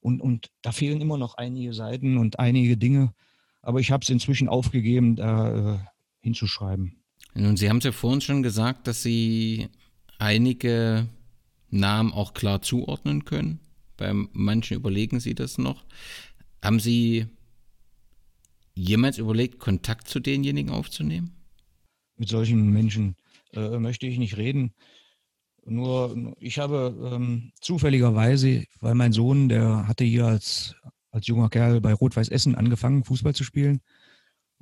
Und, 0.00 0.20
und 0.20 0.50
da 0.62 0.72
fehlen 0.72 1.00
immer 1.00 1.16
noch 1.16 1.34
einige 1.36 1.72
Seiten 1.72 2.18
und 2.18 2.40
einige 2.40 2.76
Dinge. 2.76 3.14
Aber 3.62 3.78
ich 3.78 3.92
habe 3.92 4.02
es 4.02 4.10
inzwischen 4.10 4.48
aufgegeben, 4.48 5.14
da 5.14 5.74
äh, 5.74 5.78
hinzuschreiben. 6.22 7.02
Nun, 7.34 7.56
Sie 7.56 7.68
haben 7.68 7.78
es 7.78 7.84
ja 7.84 7.92
vorhin 7.92 8.20
schon 8.20 8.42
gesagt, 8.42 8.86
dass 8.86 9.02
Sie 9.02 9.68
einige 10.18 11.08
Namen 11.70 12.12
auch 12.12 12.34
klar 12.34 12.62
zuordnen 12.62 13.24
können. 13.24 13.60
Bei 13.96 14.12
manchen 14.12 14.76
überlegen 14.76 15.20
Sie 15.20 15.34
das 15.34 15.58
noch. 15.58 15.84
Haben 16.62 16.80
Sie 16.80 17.26
jemals 18.74 19.18
überlegt, 19.18 19.58
Kontakt 19.58 20.08
zu 20.08 20.20
denjenigen 20.20 20.70
aufzunehmen? 20.70 21.32
Mit 22.16 22.28
solchen 22.28 22.70
Menschen 22.70 23.16
äh, 23.52 23.78
möchte 23.78 24.06
ich 24.06 24.18
nicht 24.18 24.36
reden. 24.36 24.74
Nur 25.64 26.34
ich 26.40 26.58
habe 26.58 27.12
ähm, 27.12 27.52
zufälligerweise, 27.60 28.64
weil 28.80 28.94
mein 28.94 29.12
Sohn, 29.12 29.48
der 29.48 29.86
hatte 29.86 30.04
hier 30.04 30.26
als, 30.26 30.74
als 31.10 31.26
junger 31.26 31.48
Kerl 31.50 31.80
bei 31.80 31.94
Rot-Weiß 31.94 32.28
Essen 32.28 32.54
angefangen, 32.54 33.04
Fußball 33.04 33.34
zu 33.34 33.44
spielen. 33.44 33.80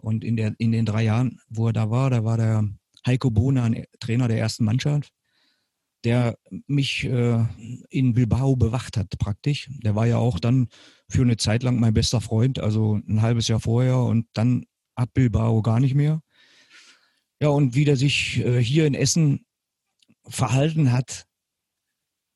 Und 0.00 0.24
in, 0.24 0.36
der, 0.36 0.54
in 0.58 0.72
den 0.72 0.86
drei 0.86 1.04
Jahren, 1.04 1.40
wo 1.48 1.68
er 1.68 1.72
da 1.72 1.90
war, 1.90 2.10
da 2.10 2.24
war 2.24 2.36
der 2.36 2.68
Heiko 3.06 3.30
Bohner 3.30 3.70
Trainer 4.00 4.28
der 4.28 4.38
ersten 4.38 4.64
Mannschaft, 4.64 5.12
der 6.04 6.38
mich 6.66 7.04
äh, 7.04 7.44
in 7.90 8.14
Bilbao 8.14 8.56
bewacht 8.56 8.96
hat 8.96 9.18
praktisch. 9.18 9.68
Der 9.82 9.94
war 9.94 10.06
ja 10.06 10.16
auch 10.16 10.38
dann 10.38 10.68
für 11.08 11.22
eine 11.22 11.36
Zeit 11.36 11.62
lang 11.62 11.78
mein 11.78 11.94
bester 11.94 12.20
Freund, 12.20 12.58
also 12.58 13.00
ein 13.06 13.22
halbes 13.22 13.48
Jahr 13.48 13.60
vorher 13.60 13.98
und 13.98 14.26
dann 14.32 14.64
ab 14.94 15.10
Bilbao 15.14 15.62
gar 15.62 15.80
nicht 15.80 15.94
mehr. 15.94 16.22
Ja, 17.40 17.48
und 17.48 17.74
wie 17.74 17.84
der 17.84 17.96
sich 17.96 18.38
äh, 18.38 18.62
hier 18.62 18.86
in 18.86 18.94
Essen 18.94 19.46
verhalten 20.26 20.92
hat, 20.92 21.26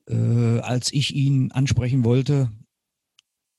äh, 0.08 0.58
als 0.60 0.92
ich 0.92 1.14
ihn 1.14 1.52
ansprechen 1.52 2.04
wollte, 2.04 2.50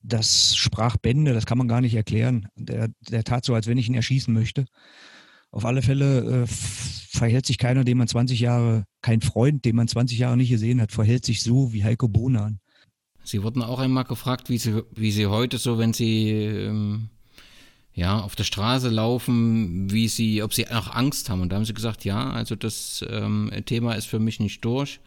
das 0.05 0.55
sprach 0.55 0.97
Bände, 0.97 1.33
das 1.33 1.45
kann 1.45 1.57
man 1.57 1.67
gar 1.67 1.81
nicht 1.81 1.95
erklären. 1.95 2.47
Der, 2.55 2.89
der 3.09 3.23
tat 3.23 3.45
so, 3.45 3.53
als 3.53 3.67
wenn 3.67 3.77
ich 3.77 3.87
ihn 3.87 3.95
erschießen 3.95 4.33
möchte. 4.33 4.65
Auf 5.51 5.65
alle 5.65 5.81
Fälle 5.81 6.43
äh, 6.43 6.47
verhält 6.47 7.45
sich 7.45 7.57
keiner, 7.57 7.83
den 7.83 7.97
man 7.97 8.07
20 8.07 8.39
Jahre, 8.39 8.85
kein 9.01 9.21
Freund, 9.21 9.65
den 9.65 9.75
man 9.75 9.87
20 9.87 10.17
Jahre 10.17 10.37
nicht 10.37 10.49
gesehen 10.49 10.81
hat, 10.81 10.91
verhält 10.91 11.25
sich 11.25 11.41
so 11.41 11.73
wie 11.73 11.83
Heiko 11.83 12.07
Bohnan. 12.07 12.59
Sie 13.23 13.41
wurden 13.41 13.63
auch 13.63 13.79
einmal 13.79 14.03
gefragt, 14.03 14.49
wie 14.49 14.57
Sie, 14.57 14.83
wie 14.93 15.11
Sie 15.11 15.27
heute 15.27 15.57
so, 15.57 15.79
wenn 15.79 15.93
Sie 15.93 16.29
ähm, 16.29 17.09
ja, 17.93 18.19
auf 18.19 18.35
der 18.35 18.43
Straße 18.43 18.89
laufen, 18.89 19.91
wie 19.91 20.07
Sie, 20.07 20.43
ob 20.43 20.53
Sie 20.53 20.67
auch 20.67 20.93
Angst 20.93 21.29
haben. 21.29 21.41
Und 21.41 21.49
da 21.49 21.55
haben 21.55 21.65
Sie 21.65 21.73
gesagt, 21.73 22.05
ja, 22.05 22.29
also 22.31 22.55
das 22.55 23.03
ähm, 23.09 23.51
Thema 23.65 23.93
ist 23.93 24.05
für 24.05 24.19
mich 24.19 24.39
nicht 24.39 24.63
durch 24.63 24.99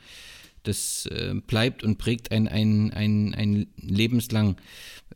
das 0.69 1.07
äh, 1.07 1.35
bleibt 1.47 1.83
und 1.83 1.99
prägt 1.99 2.31
ein, 2.31 2.47
ein, 2.47 2.93
ein, 2.93 3.35
ein 3.35 3.67
lebenslang. 3.77 4.57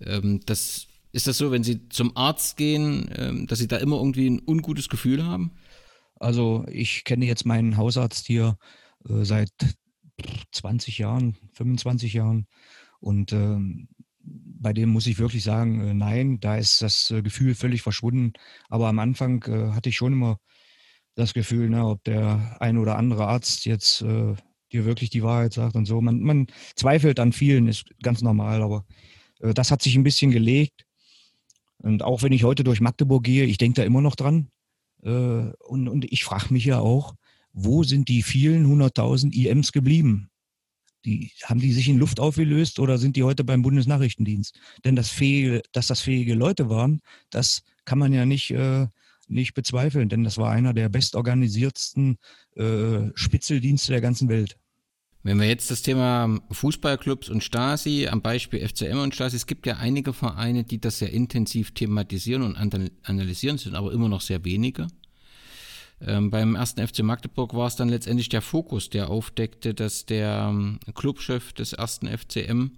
Ähm, 0.01 0.41
das, 0.47 0.89
ist 1.13 1.27
das 1.27 1.37
so, 1.37 1.53
wenn 1.53 1.63
Sie 1.63 1.89
zum 1.91 2.17
Arzt 2.17 2.57
gehen, 2.57 3.11
ähm, 3.15 3.47
dass 3.47 3.59
Sie 3.59 3.69
da 3.69 3.77
immer 3.77 3.97
irgendwie 3.97 4.29
ein 4.29 4.43
ungutes 4.45 4.89
Gefühl 4.89 5.25
haben? 5.25 5.53
Also 6.19 6.65
ich 6.71 7.05
kenne 7.05 7.27
jetzt 7.27 7.45
meinen 7.45 7.77
Hausarzt 7.77 8.27
hier 8.27 8.57
äh, 9.09 9.25
seit 9.25 9.51
20 10.53 10.99
Jahren, 10.99 11.37
25 11.53 12.15
Jahren 12.15 12.47
und 13.01 13.33
ähm, 13.33 13.89
bei 14.25 14.73
dem 14.73 14.91
muss 14.91 15.07
ich 15.07 15.19
wirklich 15.19 15.43
sagen, 15.43 15.81
äh, 15.81 15.95
nein, 15.95 16.41
da 16.41 16.57
ist 16.57 16.81
das 16.81 17.11
äh, 17.11 17.23
Gefühl 17.23 17.55
völlig 17.55 17.83
verschwunden. 17.83 18.33
Aber 18.69 18.89
am 18.89 18.99
Anfang 18.99 19.43
äh, 19.45 19.73
hatte 19.73 19.89
ich 19.89 19.97
schon 19.97 20.13
immer 20.13 20.39
das 21.15 21.35
Gefühl, 21.35 21.69
ne, 21.69 21.85
ob 21.85 22.05
der 22.05 22.57
ein 22.61 22.79
oder 22.79 22.97
andere 22.97 23.27
Arzt 23.27 23.67
jetzt 23.67 24.03
äh, 24.03 24.35
dir 24.73 24.85
wirklich 24.85 25.11
die 25.11 25.23
Wahrheit 25.23 25.53
sagt 25.53 25.77
und 25.77 25.87
so. 25.87 26.01
Man, 26.01 26.21
man 26.21 26.47
zweifelt 26.75 27.21
an 27.21 27.33
vielen, 27.33 27.69
ist 27.69 27.87
ganz 28.03 28.23
normal, 28.23 28.63
aber 28.63 28.85
äh, 29.41 29.55
das 29.55 29.71
hat 29.71 29.83
sich 29.83 29.97
ein 29.97 30.05
bisschen 30.05 30.31
gelegt. 30.31 30.85
Und 31.79 32.03
auch 32.03 32.23
wenn 32.23 32.33
ich 32.33 32.45
heute 32.45 32.65
durch 32.65 32.81
Magdeburg 32.81 33.25
gehe, 33.25 33.45
ich 33.45 33.59
denke 33.59 33.81
da 33.81 33.87
immer 33.87 34.01
noch 34.01 34.17
dran. 34.17 34.49
Äh, 35.03 35.11
und, 35.11 35.89
und 35.89 36.11
ich 36.11 36.25
frage 36.25 36.53
mich 36.53 36.65
ja 36.65 36.79
auch, 36.79 37.15
wo 37.53 37.83
sind 37.83 38.09
die 38.09 38.23
vielen 38.23 38.67
hunderttausend 38.67 39.35
IMs 39.35 39.73
geblieben? 39.73 40.31
Die, 41.05 41.33
haben 41.43 41.61
die 41.61 41.73
sich 41.73 41.89
in 41.89 41.99
Luft 41.99 42.21
aufgelöst 42.21 42.79
oder 42.79 42.97
sind 42.97 43.17
die 43.17 43.25
heute 43.25 43.43
beim 43.43 43.63
Bundesnachrichtendienst? 43.63 44.59
Denn 44.85 44.95
das 44.95 45.11
fähige, 45.11 45.63
dass 45.73 45.89
das 45.89 46.01
fähige 46.01 46.35
Leute 46.35 46.71
waren, 46.71 47.01
das 47.31 47.63
kann 47.85 47.99
man 47.99 48.13
ja 48.13 48.25
nicht 48.25 48.53
äh, 48.53 48.87
nicht 49.29 49.55
bezweifeln, 49.55 50.09
denn 50.09 50.25
das 50.25 50.39
war 50.39 50.51
einer 50.51 50.75
der 50.75 50.89
bestorganisiertsten 50.89 52.19
äh, 52.57 53.11
Spitzeldienste 53.15 53.93
der 53.93 54.01
ganzen 54.01 54.29
Welt. 54.29 54.59
Wenn 55.25 55.39
wir 55.39 55.47
jetzt 55.47 55.71
das 55.71 55.83
Thema 55.83 56.41
Fußballclubs 56.51 57.29
und 57.29 57.45
Stasi 57.45 58.09
am 58.09 58.23
Beispiel 58.23 58.67
FCM 58.67 58.99
und 58.99 59.15
Stasi, 59.15 59.37
es 59.37 59.47
gibt 59.47 59.67
ja 59.67 59.77
einige 59.77 60.13
Vereine, 60.13 60.65
die 60.65 60.81
das 60.81 60.99
sehr 60.99 61.13
intensiv 61.13 61.73
thematisieren 61.73 62.43
und 62.43 62.57
analysieren, 63.05 63.57
sind 63.57 63.77
aber 63.77 63.93
immer 63.93 64.09
noch 64.09 64.21
sehr 64.21 64.45
wenige. 64.45 64.89
Ähm, 66.01 66.31
beim 66.31 66.57
ersten 66.57 66.85
FC 66.87 67.05
Magdeburg 67.05 67.55
war 67.55 67.69
es 67.69 67.77
dann 67.77 67.89
letztendlich 67.89 68.29
der 68.31 68.43
Fokus, 68.43 68.91
der 68.91 69.11
aufdeckte, 69.11 69.75
dass 69.75 70.07
der 70.07 70.49
ähm, 70.51 70.81
Clubchef 70.95 71.53
des 71.53 71.73
ersten 71.73 72.09
FCM, 72.09 72.73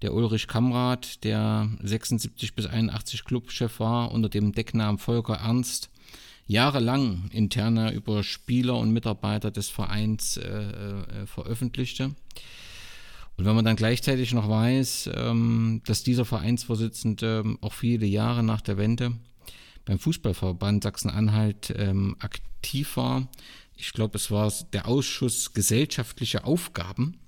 der 0.00 0.14
Ulrich 0.14 0.48
Kamrat, 0.48 1.22
der 1.22 1.68
76 1.82 2.54
bis 2.54 2.64
81 2.64 3.24
Clubchef 3.24 3.78
war, 3.78 4.10
unter 4.10 4.30
dem 4.30 4.52
Decknamen 4.52 4.96
Volker 4.96 5.34
Ernst, 5.34 5.90
jahrelang 6.46 7.28
interner 7.30 7.92
über 7.92 8.22
Spieler 8.22 8.76
und 8.76 8.92
Mitarbeiter 8.92 9.50
des 9.50 9.68
Vereins 9.68 10.36
äh, 10.36 10.48
äh, 10.48 11.26
veröffentlichte. 11.26 12.14
Und 13.36 13.46
wenn 13.46 13.56
man 13.56 13.64
dann 13.64 13.76
gleichzeitig 13.76 14.32
noch 14.32 14.48
weiß, 14.48 15.10
ähm, 15.14 15.82
dass 15.86 16.04
dieser 16.04 16.24
Vereinsvorsitzende 16.24 17.42
ähm, 17.44 17.58
auch 17.60 17.72
viele 17.72 18.06
Jahre 18.06 18.42
nach 18.42 18.60
der 18.60 18.76
Wende 18.76 19.12
beim 19.84 19.98
Fußballverband 19.98 20.84
Sachsen-Anhalt 20.84 21.74
ähm, 21.76 22.16
aktiv 22.20 22.96
war, 22.96 23.28
ich 23.76 23.92
glaube, 23.92 24.16
es 24.16 24.30
war 24.30 24.52
der 24.72 24.86
Ausschuss 24.86 25.52
gesellschaftliche 25.52 26.44
Aufgaben. 26.44 27.18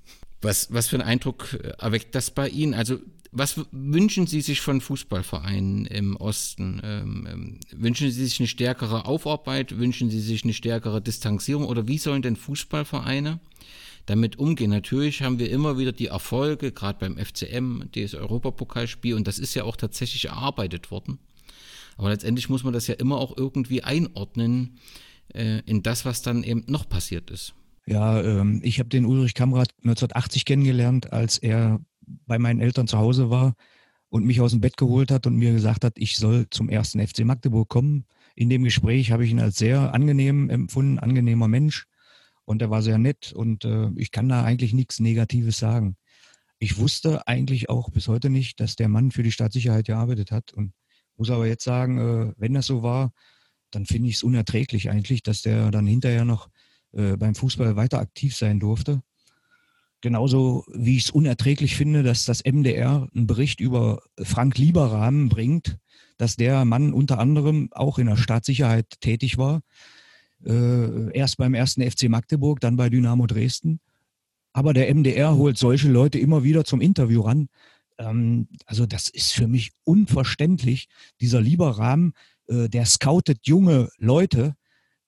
Was, 0.42 0.72
was 0.72 0.88
für 0.88 0.96
einen 0.96 1.08
Eindruck 1.08 1.54
äh, 1.54 1.72
erweckt 1.78 2.14
das 2.14 2.30
bei 2.30 2.48
Ihnen? 2.48 2.74
Also 2.74 2.98
was 3.38 3.60
wünschen 3.70 4.26
Sie 4.26 4.40
sich 4.40 4.60
von 4.60 4.80
Fußballvereinen 4.80 5.84
im 5.86 6.16
Osten? 6.16 6.80
Ähm, 6.82 7.28
ähm, 7.30 7.60
wünschen 7.72 8.10
Sie 8.10 8.24
sich 8.24 8.40
eine 8.40 8.48
stärkere 8.48 9.04
Aufarbeit? 9.04 9.78
Wünschen 9.78 10.08
Sie 10.08 10.20
sich 10.20 10.44
eine 10.44 10.54
stärkere 10.54 11.02
Distanzierung? 11.02 11.66
Oder 11.66 11.86
wie 11.86 11.98
sollen 11.98 12.22
denn 12.22 12.36
Fußballvereine 12.36 13.40
damit 14.06 14.38
umgehen? 14.38 14.70
Natürlich 14.70 15.22
haben 15.22 15.38
wir 15.38 15.50
immer 15.50 15.76
wieder 15.78 15.92
die 15.92 16.06
Erfolge, 16.06 16.72
gerade 16.72 16.98
beim 16.98 17.18
FCM, 17.18 17.82
das 17.94 18.14
Europapokalspiel, 18.14 19.14
und 19.14 19.28
das 19.28 19.38
ist 19.38 19.54
ja 19.54 19.64
auch 19.64 19.76
tatsächlich 19.76 20.26
erarbeitet 20.26 20.90
worden. 20.90 21.18
Aber 21.98 22.08
letztendlich 22.08 22.48
muss 22.48 22.64
man 22.64 22.72
das 22.72 22.86
ja 22.86 22.94
immer 22.94 23.18
auch 23.18 23.36
irgendwie 23.36 23.82
einordnen 23.82 24.78
äh, 25.34 25.60
in 25.66 25.82
das, 25.82 26.04
was 26.04 26.22
dann 26.22 26.42
eben 26.42 26.64
noch 26.68 26.88
passiert 26.88 27.30
ist. 27.30 27.54
Ja, 27.86 28.20
ähm, 28.20 28.60
ich 28.64 28.78
habe 28.78 28.88
den 28.88 29.04
Ulrich 29.04 29.34
Kamrat 29.34 29.68
1980 29.84 30.44
kennengelernt, 30.44 31.12
als 31.12 31.38
er 31.38 31.80
bei 32.06 32.38
meinen 32.38 32.60
Eltern 32.60 32.86
zu 32.86 32.98
Hause 32.98 33.30
war 33.30 33.54
und 34.08 34.24
mich 34.24 34.40
aus 34.40 34.52
dem 34.52 34.60
Bett 34.60 34.76
geholt 34.76 35.10
hat 35.10 35.26
und 35.26 35.36
mir 35.36 35.52
gesagt 35.52 35.84
hat, 35.84 35.94
ich 35.96 36.16
soll 36.16 36.46
zum 36.50 36.68
ersten 36.68 37.04
FC 37.04 37.24
Magdeburg 37.24 37.68
kommen. 37.68 38.06
In 38.34 38.48
dem 38.48 38.64
Gespräch 38.64 39.10
habe 39.10 39.24
ich 39.24 39.30
ihn 39.30 39.40
als 39.40 39.56
sehr 39.56 39.94
angenehm 39.94 40.50
empfunden, 40.50 40.98
angenehmer 40.98 41.48
Mensch 41.48 41.86
und 42.44 42.62
er 42.62 42.70
war 42.70 42.82
sehr 42.82 42.98
nett 42.98 43.32
und 43.32 43.64
äh, 43.64 43.90
ich 43.96 44.10
kann 44.10 44.28
da 44.28 44.44
eigentlich 44.44 44.72
nichts 44.72 45.00
Negatives 45.00 45.58
sagen. 45.58 45.96
Ich 46.58 46.78
wusste 46.78 47.26
eigentlich 47.26 47.68
auch 47.68 47.90
bis 47.90 48.08
heute 48.08 48.30
nicht, 48.30 48.60
dass 48.60 48.76
der 48.76 48.88
Mann 48.88 49.10
für 49.10 49.22
die 49.22 49.32
Staatssicherheit 49.32 49.86
gearbeitet 49.86 50.30
hat 50.30 50.52
und 50.52 50.72
muss 51.16 51.30
aber 51.30 51.46
jetzt 51.46 51.64
sagen, 51.64 51.98
äh, 51.98 52.32
wenn 52.36 52.54
das 52.54 52.66
so 52.66 52.82
war, 52.82 53.12
dann 53.70 53.84
finde 53.84 54.08
ich 54.08 54.16
es 54.16 54.22
unerträglich 54.22 54.90
eigentlich, 54.90 55.22
dass 55.22 55.42
der 55.42 55.70
dann 55.70 55.86
hinterher 55.86 56.24
noch 56.24 56.48
äh, 56.92 57.16
beim 57.16 57.34
Fußball 57.34 57.76
weiter 57.76 57.98
aktiv 57.98 58.36
sein 58.36 58.60
durfte. 58.60 59.02
Genauso 60.02 60.64
wie 60.72 60.96
ich 60.96 61.04
es 61.04 61.10
unerträglich 61.10 61.76
finde, 61.76 62.02
dass 62.02 62.24
das 62.24 62.44
MDR 62.44 63.08
einen 63.14 63.26
Bericht 63.26 63.60
über 63.60 64.02
Frank 64.18 64.58
Lieberrahmen 64.58 65.28
bringt, 65.28 65.78
dass 66.18 66.36
der 66.36 66.64
Mann 66.64 66.92
unter 66.92 67.18
anderem 67.18 67.68
auch 67.72 67.98
in 67.98 68.06
der 68.06 68.16
Staatssicherheit 68.16 69.00
tätig 69.00 69.38
war. 69.38 69.62
Äh, 70.44 71.12
erst 71.16 71.38
beim 71.38 71.54
ersten 71.54 71.82
FC 71.82 72.08
Magdeburg, 72.08 72.60
dann 72.60 72.76
bei 72.76 72.90
Dynamo 72.90 73.26
Dresden. 73.26 73.80
Aber 74.52 74.72
der 74.72 74.94
MDR 74.94 75.36
holt 75.36 75.58
solche 75.58 75.88
Leute 75.88 76.18
immer 76.18 76.44
wieder 76.44 76.64
zum 76.64 76.80
Interview 76.80 77.22
ran. 77.22 77.48
Ähm, 77.98 78.48
also 78.66 78.86
das 78.86 79.08
ist 79.08 79.32
für 79.32 79.48
mich 79.48 79.72
unverständlich. 79.84 80.88
Dieser 81.20 81.40
lieber 81.40 81.78
Rahmen, 81.78 82.12
äh, 82.48 82.68
der 82.68 82.86
scoutet 82.86 83.46
junge 83.46 83.90
Leute. 83.98 84.54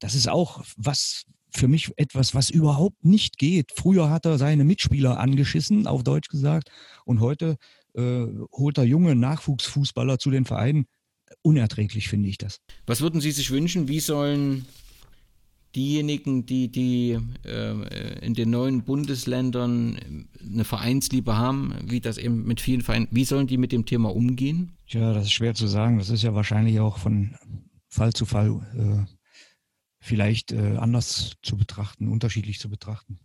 Das 0.00 0.14
ist 0.14 0.28
auch 0.28 0.64
was 0.76 1.24
für 1.50 1.68
mich 1.68 1.90
etwas, 1.96 2.34
was 2.34 2.50
überhaupt 2.50 3.04
nicht 3.04 3.38
geht. 3.38 3.72
Früher 3.74 4.10
hat 4.10 4.26
er 4.26 4.38
seine 4.38 4.64
Mitspieler 4.64 5.18
angeschissen, 5.18 5.86
auf 5.86 6.02
Deutsch 6.02 6.28
gesagt, 6.28 6.70
und 7.04 7.20
heute 7.20 7.56
äh, 7.94 8.26
holt 8.52 8.78
er 8.78 8.84
junge 8.84 9.14
Nachwuchsfußballer 9.14 10.18
zu 10.18 10.30
den 10.30 10.44
Vereinen. 10.44 10.86
Unerträglich 11.42 12.08
finde 12.08 12.28
ich 12.28 12.38
das. 12.38 12.60
Was 12.86 13.00
würden 13.00 13.20
Sie 13.20 13.30
sich 13.30 13.50
wünschen? 13.50 13.88
Wie 13.88 14.00
sollen 14.00 14.66
diejenigen, 15.74 16.46
die, 16.46 16.68
die 16.68 17.18
äh, 17.44 18.24
in 18.24 18.34
den 18.34 18.50
neuen 18.50 18.82
Bundesländern 18.84 20.26
eine 20.40 20.64
Vereinsliebe 20.64 21.36
haben, 21.36 21.74
wie 21.84 22.00
das 22.00 22.18
eben 22.18 22.44
mit 22.44 22.60
vielen 22.60 22.80
Vereinen, 22.80 23.08
wie 23.10 23.24
sollen 23.24 23.46
die 23.46 23.58
mit 23.58 23.72
dem 23.72 23.84
Thema 23.84 24.14
umgehen? 24.14 24.72
Ja, 24.86 25.12
das 25.12 25.24
ist 25.24 25.32
schwer 25.32 25.54
zu 25.54 25.66
sagen. 25.66 25.98
Das 25.98 26.10
ist 26.10 26.22
ja 26.22 26.34
wahrscheinlich 26.34 26.80
auch 26.80 26.98
von 26.98 27.34
Fall 27.88 28.12
zu 28.12 28.26
Fall 28.26 28.60
äh, 28.74 29.17
vielleicht 30.00 30.52
äh, 30.52 30.76
anders 30.76 31.36
zu 31.42 31.56
betrachten, 31.56 32.08
unterschiedlich 32.08 32.58
zu 32.58 32.68
betrachten. 32.68 33.18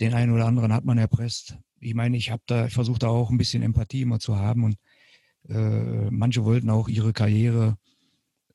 Den 0.00 0.14
einen 0.14 0.32
oder 0.32 0.46
anderen 0.46 0.72
hat 0.72 0.84
man 0.84 0.98
erpresst. 0.98 1.58
Ich 1.80 1.94
meine, 1.94 2.16
ich 2.16 2.30
habe 2.30 2.42
da, 2.46 2.66
ich 2.66 2.74
versuche 2.74 2.98
da 2.98 3.08
auch 3.08 3.30
ein 3.30 3.38
bisschen 3.38 3.62
Empathie 3.62 4.02
immer 4.02 4.18
zu 4.18 4.36
haben 4.36 4.64
und 4.64 4.76
äh, 5.48 6.10
manche 6.10 6.44
wollten 6.44 6.70
auch 6.70 6.88
ihre 6.88 7.12
Karriere 7.12 7.76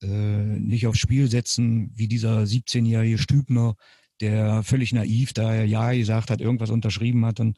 äh, 0.01 0.07
nicht 0.07 0.87
aufs 0.87 0.99
Spiel 0.99 1.29
setzen, 1.29 1.91
wie 1.95 2.07
dieser 2.07 2.39
17-jährige 2.41 3.17
Stübner, 3.17 3.75
der 4.19 4.63
völlig 4.63 4.93
naiv 4.93 5.33
da 5.33 5.63
Ja 5.63 5.93
gesagt 5.93 6.31
hat, 6.31 6.41
irgendwas 6.41 6.69
unterschrieben 6.69 7.25
hat 7.25 7.39
und, 7.39 7.57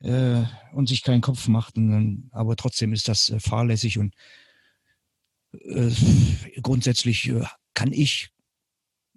äh, 0.00 0.44
und 0.72 0.88
sich 0.88 1.02
keinen 1.02 1.20
Kopf 1.20 1.48
macht. 1.48 1.76
Und 1.76 1.90
dann, 1.90 2.28
aber 2.32 2.56
trotzdem 2.56 2.92
ist 2.92 3.08
das 3.08 3.30
äh, 3.30 3.40
fahrlässig 3.40 3.98
und 3.98 4.14
äh, 5.52 5.90
grundsätzlich 6.62 7.28
äh, 7.28 7.44
kann 7.76 7.92
ich 7.92 8.30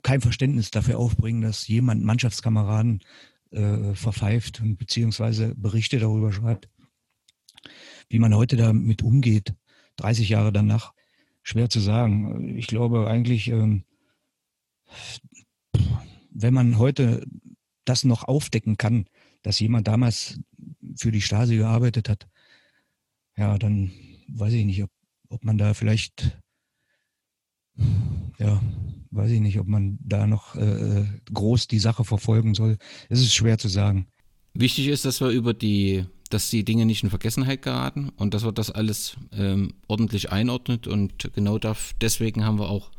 kein 0.04 0.22
Verständnis 0.22 0.70
dafür 0.70 1.00
aufbringen, 1.00 1.42
dass 1.42 1.68
jemand 1.68 2.04
Mannschaftskameraden 2.04 3.00
äh, 3.52 3.96
verpfeift 3.96 4.60
und 4.62 4.78
beziehungsweise 4.78 5.56
Berichte 5.56 5.98
darüber 5.98 6.32
schreibt. 6.32 6.70
Wie 8.10 8.20
man 8.20 8.36
heute 8.36 8.58
damit 8.58 9.02
umgeht, 9.02 9.56
30 9.96 10.30
Jahre 10.30 10.52
danach, 10.52 10.94
schwer 11.42 11.70
zu 11.70 11.80
sagen. 11.80 12.58
Ich 12.58 12.68
glaube 12.68 13.08
eigentlich, 13.08 13.48
ähm, 13.48 13.86
wenn 16.30 16.54
man 16.54 16.78
heute 16.78 17.26
das 17.86 18.04
noch 18.04 18.26
aufdecken 18.26 18.78
kann, 18.78 19.06
dass 19.42 19.60
jemand 19.60 19.88
damals 19.88 20.40
für 20.96 21.12
die 21.12 21.22
Stasi 21.22 21.56
gearbeitet 21.56 22.10
hat, 22.10 22.28
ja, 23.38 23.58
dann 23.58 23.92
weiß 24.28 24.54
ich 24.54 24.66
nicht, 24.66 24.84
ob, 24.84 24.92
ob 25.30 25.46
man 25.46 25.58
da 25.58 25.74
vielleicht, 25.74 26.38
ja, 28.38 28.62
weiß 29.12 29.32
ich 29.32 29.40
nicht, 29.40 29.60
ob 29.60 29.68
man 29.68 30.00
da 30.02 30.28
noch 30.28 30.56
äh, 30.56 31.06
groß 31.34 31.68
die 31.68 31.80
Sache 31.80 32.04
verfolgen 32.04 32.54
soll. 32.54 32.78
Es 33.10 33.20
ist 33.20 33.34
schwer 33.34 33.58
zu 33.58 33.68
sagen. 33.68 34.08
Wichtig 34.54 34.88
ist, 34.88 35.06
dass 35.06 35.22
wir 35.22 35.30
über 35.30 35.54
die 35.54 36.06
dass 36.30 36.50
die 36.50 36.64
Dinge 36.64 36.86
nicht 36.86 37.04
in 37.04 37.10
Vergessenheit 37.10 37.64
geraten 37.64 38.10
und 38.16 38.34
dass 38.34 38.46
wir 38.46 38.52
das 38.52 38.70
alles 38.70 39.18
ähm, 39.34 39.74
ordentlich 39.88 40.32
einordnet 40.32 40.88
und 40.88 41.34
genau 41.34 41.58
darf, 41.58 41.94
deswegen 42.00 42.46
haben 42.46 42.60
wir 42.60 42.70
auch 42.70 42.92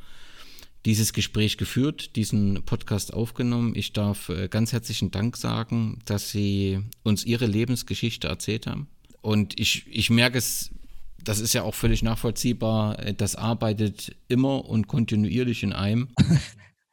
dieses 0.85 1.13
Gespräch 1.13 1.57
geführt, 1.57 2.17
diesen 2.17 2.65
Podcast 2.65 3.13
aufgenommen. 3.13 3.75
Ich 3.77 3.93
darf 3.93 4.31
äh, 4.31 4.49
ganz 4.49 4.73
herzlichen 4.73 5.11
Dank 5.11 5.37
sagen, 5.37 6.01
dass 6.07 6.31
Sie 6.31 6.81
uns 7.03 7.25
Ihre 7.25 7.47
Lebensgeschichte 7.47 8.29
erzählt 8.29 8.67
haben. 8.67 8.89
Und 9.21 9.61
ich, 9.61 9.87
ich 9.87 10.11
merke 10.11 10.39
es, 10.39 10.71
das 11.25 11.41
ist 11.41 11.53
ja 11.53 11.63
auch 11.63 11.75
völlig 11.75 12.03
nachvollziehbar, 12.03 12.99
äh, 12.99 13.15
das 13.15 13.37
arbeitet 13.37 14.17
immer 14.29 14.65
und 14.65 14.89
kontinuierlich 14.89 15.63
in 15.63 15.73
einem. 15.73 16.09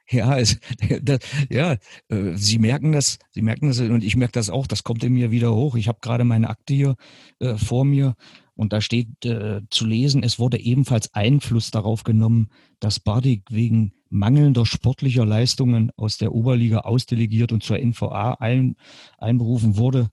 Ja, 0.09 0.38
es, 0.38 0.57
das, 1.01 1.19
ja, 1.49 1.73
äh, 2.07 2.34
Sie 2.36 2.59
merken 2.59 2.93
das, 2.93 3.19
Sie 3.32 3.41
merken 3.41 3.67
das 3.67 3.80
und 3.80 4.03
ich 4.03 4.15
merke 4.15 4.32
das 4.34 4.49
auch, 4.49 4.65
das 4.65 4.84
kommt 4.84 5.03
in 5.03 5.13
mir 5.13 5.32
wieder 5.32 5.53
hoch. 5.53 5.75
Ich 5.75 5.89
habe 5.89 5.99
gerade 6.01 6.23
meine 6.23 6.49
Akte 6.49 6.73
hier 6.73 6.95
äh, 7.39 7.57
vor 7.57 7.84
mir 7.84 8.15
und 8.55 8.73
da 8.73 8.82
steht 8.82 9.25
äh, 9.25 9.61
zu 9.69 9.86
lesen, 9.86 10.23
es 10.23 10.39
wurde 10.39 10.59
ebenfalls 10.59 11.13
Einfluss 11.13 11.71
darauf 11.71 12.03
genommen, 12.03 12.47
dass 12.80 12.99
Bardik 12.99 13.43
wegen 13.49 13.91
mangelnder 14.09 14.65
sportlicher 14.65 15.25
Leistungen 15.25 15.91
aus 15.97 16.17
der 16.17 16.34
Oberliga 16.34 16.80
ausdelegiert 16.80 17.51
und 17.51 17.61
zur 17.61 17.78
NVA 17.78 18.38
ein, 18.39 18.75
einberufen 19.17 19.78
wurde. 19.78 20.09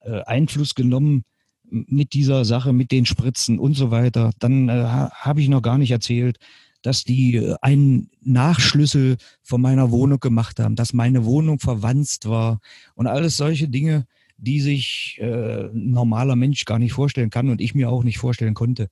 Äh, 0.00 0.22
Einfluss 0.22 0.74
genommen 0.74 1.24
mit 1.70 2.14
dieser 2.14 2.44
Sache, 2.44 2.72
mit 2.72 2.92
den 2.92 3.06
Spritzen 3.06 3.58
und 3.58 3.74
so 3.74 3.90
weiter. 3.90 4.30
Dann 4.38 4.68
äh, 4.68 4.84
habe 4.84 5.40
ich 5.40 5.48
noch 5.48 5.62
gar 5.62 5.78
nicht 5.78 5.90
erzählt, 5.90 6.38
dass 6.82 7.04
die 7.04 7.36
äh, 7.36 7.56
einen 7.60 8.10
Nachschlüssel 8.22 9.16
von 9.42 9.60
meiner 9.60 9.90
Wohnung 9.90 10.20
gemacht 10.20 10.60
haben, 10.60 10.76
dass 10.76 10.92
meine 10.92 11.24
Wohnung 11.24 11.58
verwanzt 11.58 12.28
war 12.28 12.60
und 12.94 13.06
alles 13.06 13.36
solche 13.36 13.68
Dinge, 13.68 14.06
die 14.38 14.60
sich 14.60 15.18
äh, 15.20 15.64
ein 15.64 15.90
normaler 15.90 16.36
Mensch 16.36 16.64
gar 16.64 16.78
nicht 16.78 16.92
vorstellen 16.92 17.30
kann 17.30 17.48
und 17.48 17.60
ich 17.60 17.74
mir 17.74 17.90
auch 17.90 18.04
nicht 18.04 18.18
vorstellen 18.18 18.54
konnte. 18.54 18.88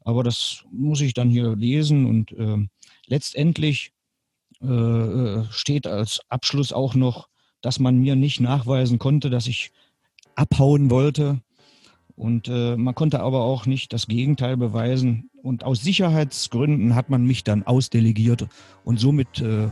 Aber 0.00 0.22
das 0.22 0.64
muss 0.70 1.00
ich 1.00 1.14
dann 1.14 1.30
hier 1.30 1.54
lesen 1.56 2.06
und 2.06 2.32
äh, 2.32 2.66
letztendlich 3.06 3.92
äh, 4.60 5.44
steht 5.50 5.86
als 5.86 6.20
Abschluss 6.28 6.72
auch 6.72 6.94
noch, 6.94 7.28
dass 7.60 7.78
man 7.78 7.98
mir 7.98 8.16
nicht 8.16 8.40
nachweisen 8.40 8.98
konnte, 8.98 9.30
dass 9.30 9.46
ich 9.46 9.70
abhauen 10.34 10.90
wollte, 10.90 11.40
und 12.18 12.48
äh, 12.48 12.76
man 12.76 12.96
konnte 12.96 13.20
aber 13.20 13.42
auch 13.42 13.64
nicht 13.66 13.92
das 13.92 14.08
Gegenteil 14.08 14.56
beweisen. 14.56 15.30
Und 15.40 15.62
aus 15.62 15.82
Sicherheitsgründen 15.82 16.96
hat 16.96 17.10
man 17.10 17.24
mich 17.24 17.44
dann 17.44 17.62
ausdelegiert 17.62 18.48
und 18.82 18.98
somit 18.98 19.40
äh, 19.40 19.68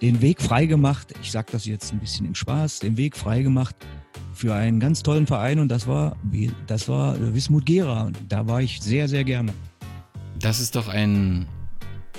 den 0.00 0.22
Weg 0.22 0.40
freigemacht. 0.40 1.12
Ich 1.20 1.32
sage 1.32 1.48
das 1.50 1.66
jetzt 1.66 1.92
ein 1.92 1.98
bisschen 1.98 2.26
im 2.26 2.36
Spaß, 2.36 2.78
den 2.78 2.96
Weg 2.96 3.16
freigemacht 3.16 3.74
für 4.32 4.54
einen 4.54 4.78
ganz 4.78 5.02
tollen 5.02 5.26
Verein 5.26 5.58
und 5.58 5.68
das 5.68 5.88
war, 5.88 6.16
das 6.68 6.88
war 6.88 7.16
Wismut 7.34 7.66
Gera. 7.66 8.12
Da 8.28 8.46
war 8.46 8.62
ich 8.62 8.80
sehr, 8.80 9.08
sehr 9.08 9.24
gerne. 9.24 9.52
Das 10.38 10.60
ist 10.60 10.76
doch 10.76 10.86
ein 10.88 11.48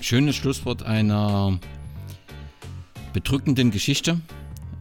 schönes 0.02 0.36
Schlusswort 0.36 0.84
einer 0.84 1.60
bedrückenden 3.14 3.72
Geschichte. 3.72 4.20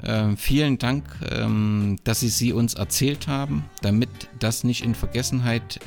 Äh, 0.03 0.37
vielen 0.37 0.79
Dank, 0.79 1.05
ähm, 1.31 1.99
dass 2.05 2.21
Sie 2.21 2.29
sie 2.29 2.53
uns 2.53 2.75
erzählt 2.75 3.29
haben, 3.29 3.65
damit 3.83 4.09
das 4.39 4.65
nicht 4.65 4.85
in 4.85 4.95
Vergessenheit 4.95 5.81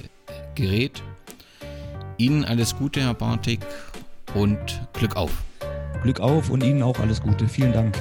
gerät. 0.55 1.03
Ihnen 2.17 2.45
alles 2.45 2.75
Gute, 2.75 3.01
Herr 3.01 3.13
Bartik, 3.13 3.59
und 4.33 4.57
Glück 4.93 5.15
auf. 5.15 5.31
Glück 6.03 6.19
auf 6.19 6.49
und 6.49 6.63
Ihnen 6.63 6.83
auch 6.83 6.99
alles 6.99 7.21
Gute. 7.21 7.47
Vielen 7.47 7.73
Dank. 7.73 7.97